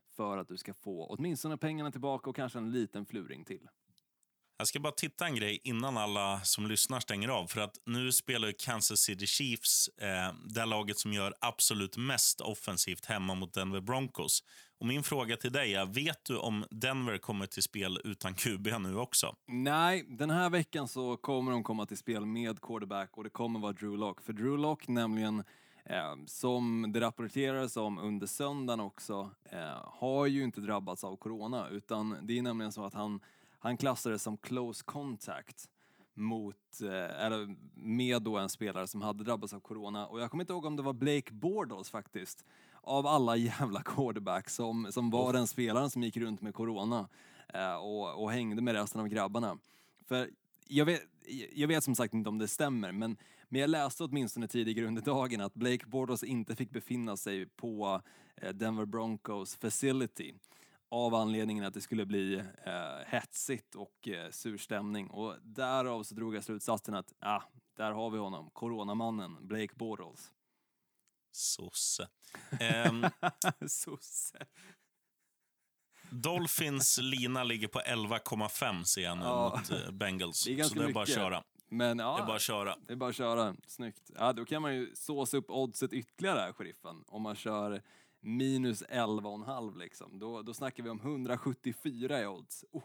för 0.09 0.39
att 0.39 0.49
du 0.49 0.57
ska 0.57 0.75
få 0.75 1.07
åtminstone 1.07 1.57
pengarna 1.57 1.91
tillbaka 1.91 2.31
och 2.31 2.37
kanske 2.37 2.59
en 2.59 2.73
liten 2.73 3.07
fluring 3.07 3.45
till. 3.45 3.69
Jag 4.61 4.69
ska 4.69 4.81
bara 4.81 4.93
titta 4.93 5.27
en 5.27 5.35
grej 5.35 5.61
innan 5.65 5.97
alla 5.97 6.41
som 6.41 6.67
lyssnar 6.67 7.01
stänger 7.01 7.29
av. 7.29 7.47
För 7.47 7.61
att 7.61 7.77
Nu 7.87 8.13
spelar 8.13 8.49
ju 8.49 8.55
Kansas 8.59 9.01
City 9.01 9.27
Chiefs, 9.27 9.89
eh, 9.89 10.35
det 10.45 10.65
laget 10.65 10.99
som 10.99 11.13
gör 11.13 11.35
absolut 11.41 11.97
mest 11.97 12.41
offensivt 12.41 13.05
hemma 13.05 13.35
mot 13.35 13.55
Denver 13.55 13.81
Broncos. 13.81 14.45
Och 14.79 14.87
Min 14.87 15.03
fråga 15.03 15.37
till 15.37 15.53
dig 15.53 15.75
är, 15.75 15.87
vet 15.87 16.25
du 16.25 16.37
om 16.37 16.65
Denver 16.71 17.19
kommer 17.19 17.47
till 17.47 17.63
spel 17.63 18.01
utan 18.05 18.35
QB 18.35 18.79
nu 18.81 18.97
också? 18.97 19.37
Nej, 19.47 20.05
den 20.09 20.31
här 20.31 20.51
veckan 20.51 20.89
så 20.89 21.17
kommer 21.17 21.53
de 21.53 21.63
komma 21.63 21.87
till 21.87 21.99
spel 21.99 22.27
med 22.27 22.61
quarterback 22.61 23.11
och 23.17 23.25
det 23.25 23.31
kommer 23.31 23.61
vara 23.61 23.73
Drew 23.73 23.99
Lock. 23.99 24.21
För 24.23 24.33
Drew 24.33 24.59
Lock 24.59 24.89
nämligen, 24.89 25.45
eh, 25.85 26.17
som 26.27 26.93
det 26.93 27.01
rapporterades 27.01 27.77
om 27.77 27.99
under 27.99 28.27
söndagen 28.27 28.81
också, 28.81 29.31
eh, 29.51 29.85
har 29.85 30.27
ju 30.27 30.45
inte 30.45 30.61
drabbats 30.61 31.05
av 31.05 31.17
corona 31.17 31.69
utan 31.69 32.17
det 32.23 32.39
är 32.39 32.43
nämligen 32.43 32.73
så 32.73 32.85
att 32.85 32.95
han, 32.95 33.21
han 33.61 33.77
klassades 33.77 34.23
som 34.23 34.37
close 34.37 34.85
contact 34.85 35.69
mot, 36.15 36.81
eh, 36.83 37.25
eller 37.25 37.57
med 37.75 38.23
då 38.23 38.39
en 38.39 38.49
spelare 38.49 38.87
som 38.87 39.03
hade 39.03 39.25
drabbats 39.25 39.53
av 39.53 39.61
corona. 39.61 40.07
Och 40.07 40.21
jag 40.21 40.31
kommer 40.31 40.45
inte 40.45 40.53
ihåg 40.53 40.65
om 40.65 40.77
det 40.77 40.83
var 40.83 40.93
Blake 40.93 41.33
Bortles 41.33 41.91
faktiskt, 41.91 42.45
av 42.83 43.07
alla 43.07 43.37
jävla 43.37 43.83
quarterbacks 43.83 44.55
som, 44.55 44.93
som 44.93 45.11
var 45.11 45.33
den 45.33 45.47
spelaren 45.47 45.91
som 45.91 46.03
gick 46.03 46.17
runt 46.17 46.41
med 46.41 46.55
corona 46.55 47.09
eh, 47.55 47.75
och, 47.75 48.23
och 48.23 48.33
hängde 48.33 48.63
med 48.63 48.75
resten 48.75 49.01
av 49.01 49.09
grabbarna. 49.09 49.59
För 50.05 50.31
jag 50.69 50.85
vet, 50.85 51.03
jag 51.53 51.69
vet 51.69 51.85
som 51.85 51.95
sagt 51.95 52.15
inte 52.15 52.29
om 52.29 52.39
det 52.39 52.49
stämmer, 52.49 52.93
men, 52.93 53.17
men 53.49 53.61
jag 53.61 53.71
läste 53.71 54.05
åtminstone 54.05 54.49
tidigare 54.49 54.87
under 54.87 55.03
dagen 55.03 55.41
att 55.41 55.55
Blake 55.55 55.87
Bortles 55.87 56.25
inte 56.25 56.57
fick 56.57 56.71
befinna 56.71 57.17
sig 57.17 57.47
på 57.47 58.01
eh, 58.37 58.53
Denver 58.53 58.85
Broncos 58.85 59.57
facility 59.57 60.35
av 60.91 61.15
anledningen 61.15 61.65
att 61.65 61.75
det 61.75 61.81
skulle 61.81 62.07
bli 62.07 62.35
eh, 62.67 62.99
hetsigt 63.07 63.75
och 63.75 64.09
eh, 64.09 64.31
sur 64.31 64.59
stämning. 64.59 65.11
Och 65.11 65.37
därav 65.43 66.03
så 66.03 66.15
drog 66.15 66.35
jag 66.35 66.45
slutsatsen 66.45 66.95
att, 66.95 67.13
ah, 67.21 67.43
där 67.77 67.93
har 67.93 68.11
vi 68.11 68.19
honom, 68.19 68.51
coronamannen, 68.51 69.47
Blake 69.47 69.75
Bortles. 69.77 70.33
Sosse. 71.33 72.09
Ehm, 72.61 73.07
Sosse. 73.69 74.47
Dolphins 76.11 76.99
lina 77.03 77.45
ligger 77.45 77.69
på 77.69 77.79
11,5 77.81 78.85
ser 78.85 79.03
jag 79.03 79.19
nu 79.19 79.25
Ja. 79.25 79.57
mot 79.59 79.71
eh, 79.71 79.91
Bengals. 79.91 80.45
Det 80.45 80.53
är 80.53 80.55
ganska 80.57 80.75
Så 80.77 80.83
det 80.83 80.89
är 80.91 80.93
bara 80.95 81.03
att 81.03 81.15
köra. 81.15 81.43
Men 81.69 81.99
ja, 81.99 82.17
Det 82.17 82.23
är 82.23 82.27
bara 82.27 82.37
att 82.37 82.43
köra. 82.43 82.77
Det 82.87 82.93
är 82.93 82.97
bara 82.97 83.11
att 83.11 83.17
köra. 83.17 83.57
Snyggt. 83.67 84.11
Ja, 84.19 84.33
då 84.33 84.45
kan 84.45 84.63
man 84.63 84.75
ju 84.75 84.91
såsa 84.95 85.37
upp 85.37 85.51
oddset 85.51 85.93
ytterligare 85.93 86.53
sheriffen. 86.53 87.05
Om 87.07 87.23
man 87.23 87.37
kör 87.37 87.83
minus 88.21 88.83
11,5 88.83 89.79
liksom. 89.79 90.19
Då, 90.19 90.43
då 90.43 90.55
snackar 90.55 90.83
vi 90.83 90.91
om 90.91 91.01
174 91.01 92.21
i 92.23 92.27
odds. 92.27 92.65
Oh. 92.73 92.83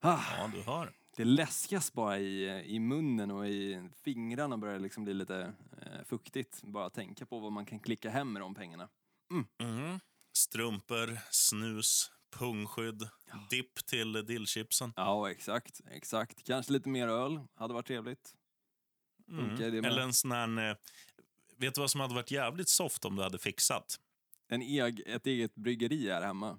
Ah, 0.00 0.20
Ja, 0.38 0.50
du 0.54 0.62
hör. 0.62 0.92
det 1.16 1.24
läskas 1.24 1.92
bara 1.92 2.18
i, 2.18 2.62
i 2.74 2.80
munnen 2.80 3.30
och 3.30 3.48
i 3.48 3.88
fingrarna 4.02 4.58
börjar 4.58 4.78
liksom 4.78 5.04
bli 5.04 5.14
lite 5.14 5.52
eh, 5.82 6.04
fuktigt. 6.04 6.62
Bara 6.62 6.90
tänka 6.90 7.26
på 7.26 7.38
vad 7.38 7.52
man 7.52 7.66
kan 7.66 7.80
klicka 7.80 8.10
hem 8.10 8.32
med 8.32 8.42
de 8.42 8.54
pengarna. 8.54 8.88
Mm. 9.60 10.00
Strumpor, 10.38 11.18
snus, 11.30 12.10
pungskydd, 12.38 13.08
dipp 13.50 13.86
till 13.86 14.12
dillchipsen. 14.12 14.92
Ja, 14.96 15.30
exakt. 15.30 15.80
Exakt. 15.90 16.44
Kanske 16.44 16.72
lite 16.72 16.88
mer 16.88 17.08
öl. 17.08 17.40
Hade 17.54 17.74
varit 17.74 17.86
trevligt. 17.86 18.34
Med? 19.26 19.60
Eller 19.60 20.00
en 20.02 20.14
sån 20.14 20.32
här... 20.32 20.76
Vet 21.58 21.74
du 21.74 21.80
vad 21.80 21.90
som 21.90 22.00
hade 22.00 22.14
varit 22.14 22.30
jävligt 22.30 22.68
soft 22.68 23.04
om 23.04 23.16
du 23.16 23.22
hade 23.22 23.38
fixat? 23.38 23.96
En 24.48 24.62
eg, 24.62 25.02
ett 25.06 25.26
eget 25.26 25.54
bryggeri 25.54 26.10
här 26.10 26.22
hemma. 26.22 26.58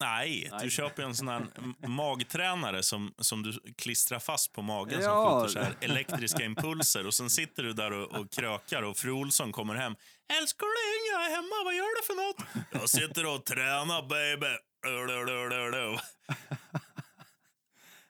Nej, 0.00 0.48
Nej. 0.50 0.60
du 0.64 0.70
köper 0.70 1.02
en 1.02 1.14
sån 1.16 1.28
här 1.28 1.46
magtränare 1.86 2.82
som, 2.82 3.14
som 3.18 3.42
du 3.42 3.52
klistrar 3.76 4.18
fast 4.18 4.52
på 4.52 4.62
magen 4.62 5.00
Ja. 5.02 5.30
som 5.30 5.40
skjuter 5.40 5.60
så 5.60 5.66
här 5.66 5.76
elektriska 5.80 6.44
impulser. 6.44 7.06
Och 7.06 7.14
Sen 7.14 7.30
sitter 7.30 7.62
du 7.62 7.72
där 7.72 7.90
och, 7.92 8.20
och 8.20 8.30
krökar 8.32 8.82
och 8.82 8.96
fru 8.96 9.10
Olsson 9.10 9.52
kommer 9.52 9.74
hem. 9.74 9.94
Älskling, 10.40 10.70
jag 11.12 11.26
är 11.26 11.30
hemma. 11.30 11.64
Vad 11.64 11.74
gör 11.74 11.96
du 12.00 12.06
för 12.06 12.14
något? 12.26 12.66
Jag 12.72 12.88
sitter 12.88 13.26
och 13.34 13.44
tränar, 13.44 14.02
baby. 14.02 14.56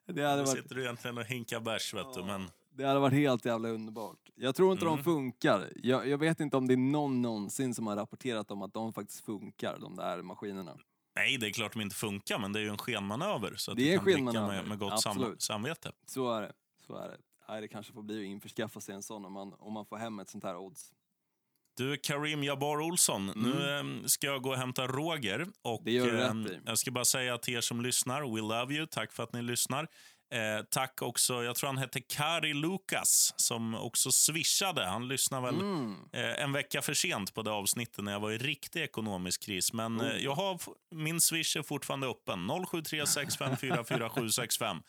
Det 0.07 0.23
hade 0.23 0.43
varit 0.43 0.63
sitter 0.63 0.75
du 0.75 0.83
egentligen 0.83 1.19
och 1.19 1.25
hinkar 1.25 1.61
bärs, 1.61 1.95
vet 1.95 2.15
du. 2.15 2.25
Men 2.25 2.51
Det 2.77 2.85
hade 2.87 3.01
varit 3.01 3.15
helt 3.15 3.45
jävla 3.45 3.69
underbart. 3.69 4.19
Jag 4.35 4.55
tror 4.55 4.73
inte 4.73 4.85
Mm. 4.87 4.97
de 4.97 5.05
funkar. 5.05 5.73
Jag, 5.77 6.09
jag 6.09 6.19
vet 6.19 6.41
inte 6.41 6.57
om 6.57 6.67
det 6.69 6.75
är 6.75 6.77
någon 6.77 7.23
någonsin 7.23 7.75
som 7.75 7.87
har 7.87 7.97
rapporterat 7.97 8.51
om 8.51 8.63
att 8.63 8.75
de 8.75 8.93
faktiskt 8.93 9.25
funkar, 9.25 9.79
de 9.79 9.97
där 9.97 10.23
maskinerna. 10.23 10.77
nej, 11.17 11.37
det 11.39 11.47
är 11.47 11.51
klart 11.51 11.73
de 11.73 11.81
inte 11.83 11.97
funkar, 11.97 12.39
men 12.39 12.53
det 12.53 12.59
är 12.59 12.63
ju 12.63 12.69
en 12.69 12.79
skenmanöver. 12.79 13.55
Så 13.57 13.71
att 13.71 13.77
Det 13.77 13.91
är 13.91 13.95
en 13.95 14.01
skenmanöver, 14.05 14.47
med, 14.49 14.69
med 14.69 14.79
gott 14.79 15.01
sam, 15.03 15.17
absolut. 15.17 15.43
samvete. 15.43 15.93
Så 16.07 16.31
är 16.33 16.43
det. 16.43 16.53
Så 16.87 16.97
är 16.97 17.09
det. 17.09 17.17
Nej, 17.49 17.61
det 17.61 17.69
kanske 17.69 17.93
får 17.93 18.03
bli 18.03 18.21
att 18.21 18.27
införskaffa 18.27 18.81
sig 18.81 18.95
en 18.95 19.03
sån 19.03 19.25
om 19.25 19.33
man, 19.33 19.53
om 19.59 19.73
man 19.73 19.87
får 19.87 19.97
hem 19.97 20.19
ett 20.19 20.29
sånt 20.31 20.45
här 20.45 20.57
odds. 20.57 20.93
Du, 21.77 21.97
Karim 21.97 22.45
Jabbar 22.45 22.81
Olsson, 22.81 23.27
nu 23.37 23.79
eh, 23.79 24.07
ska 24.07 24.27
jag 24.27 24.43
gå 24.43 24.51
och 24.51 24.57
hämta 24.57 24.87
Roger. 24.87 25.47
Och, 25.63 25.81
Mm. 25.81 25.85
Det 25.85 25.91
gör 25.93 26.07
du 26.07 26.13
rätt 26.43 26.53
i. 26.53 26.61
Jag 26.67 26.79
ska 26.79 26.91
bara 26.91 27.05
säga 27.05 27.39
till 27.39 27.55
er 27.55 27.61
som 27.61 27.81
lyssnar, 27.81 28.23
we 28.23 28.41
love 28.41 28.75
you. 28.75 28.87
Tack 28.87 29.13
för 29.13 29.23
att 29.23 29.33
ni 29.33 29.43
lyssnar. 29.43 29.89
Eh, 30.35 30.65
tack 30.71 31.03
också, 31.03 31.45
jag 31.45 31.57
tror 31.57 31.67
han 31.69 31.79
hette 31.79 32.01
Kari 32.01 32.55
Lukas, 32.55 33.35
som 33.37 33.75
också 33.75 34.13
swishade. 34.13 34.85
Han 34.87 35.09
lyssnade 35.09 35.47
väl 35.47 35.61
Mm. 35.61 35.95
eh, 36.13 36.43
en 36.43 36.53
vecka 36.53 36.83
för 36.83 36.95
sent 36.95 37.35
på 37.35 37.43
det 37.43 37.51
avsnittet 37.51 38.05
när 38.05 38.13
jag 38.13 38.21
var 38.21 38.31
i 38.33 38.39
riktig 38.39 38.83
ekonomisk 38.83 39.43
kris. 39.43 39.73
Men 39.73 40.01
Oh. 40.01 40.07
eh, 40.09 40.17
jag 40.17 40.35
har, 40.35 40.61
min 40.95 41.21
swish 41.21 41.57
är 41.57 41.63
fortfarande 41.63 42.07
öppen. 42.07 42.51
0736544765. 42.51 44.83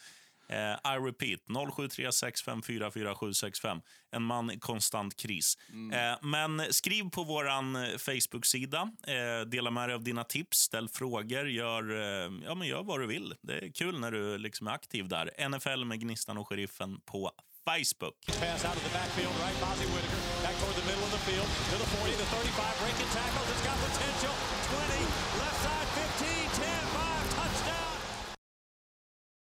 Eh, 0.50 0.74
I 0.96 1.00
repeat, 1.00 1.40
0736544765. 1.48 3.82
En 4.12 4.24
man 4.24 4.52
i 4.52 4.60
konstant 4.60 5.16
kris. 5.16 5.58
Mm. 5.70 6.12
Eh, 6.12 6.18
men 6.22 6.74
skriv 6.74 7.10
på 7.10 7.24
vår 7.24 7.46
Facebook-sida. 7.98 8.92
Eh, 9.08 9.42
dela 9.48 9.72
med 9.72 9.90
dig 9.90 9.96
av 9.96 10.04
dina 10.04 10.24
tips, 10.24 10.58
ställ 10.58 10.90
frågor, 10.90 11.50
gör, 11.50 11.92
eh, 11.92 12.32
ja, 12.46 12.56
men 12.56 12.68
gör 12.68 12.84
vad 12.84 13.00
du 13.00 13.08
vill. 13.08 13.34
Det 13.42 13.54
är 13.54 13.72
kul 13.74 14.00
när 14.00 14.12
du 14.12 14.38
liksom 14.38 14.68
är 14.68 14.72
aktiv 14.72 15.08
där. 15.08 15.50
NFL 15.50 15.86
med 15.86 16.00
Gnistan 16.00 16.38
och 16.38 16.48
Sheriffen 16.48 17.02
på 17.02 17.32
Facebook. 17.66 18.26
Pass 18.26 18.66
out 18.66 18.76
of 18.78 18.84
the 18.84 18.90
backfield, 18.98 19.36
right? 19.42 19.60
Bozzy 19.62 19.86
Whitaker 19.86 20.20
back 20.46 20.56
toward 20.62 20.76
the 20.76 20.82
middle 20.90 21.04
of 21.04 21.12
the 21.12 21.18
field 21.28 21.50
to 21.72 21.76
the 21.82 21.88
40, 21.98 22.12
the 22.22 22.26
35, 22.26 22.80
breaking 22.82 23.10
tackles. 23.18 23.48
It's 23.54 23.64
got 23.66 23.78
potential. 23.82 24.34
20, 24.70 25.05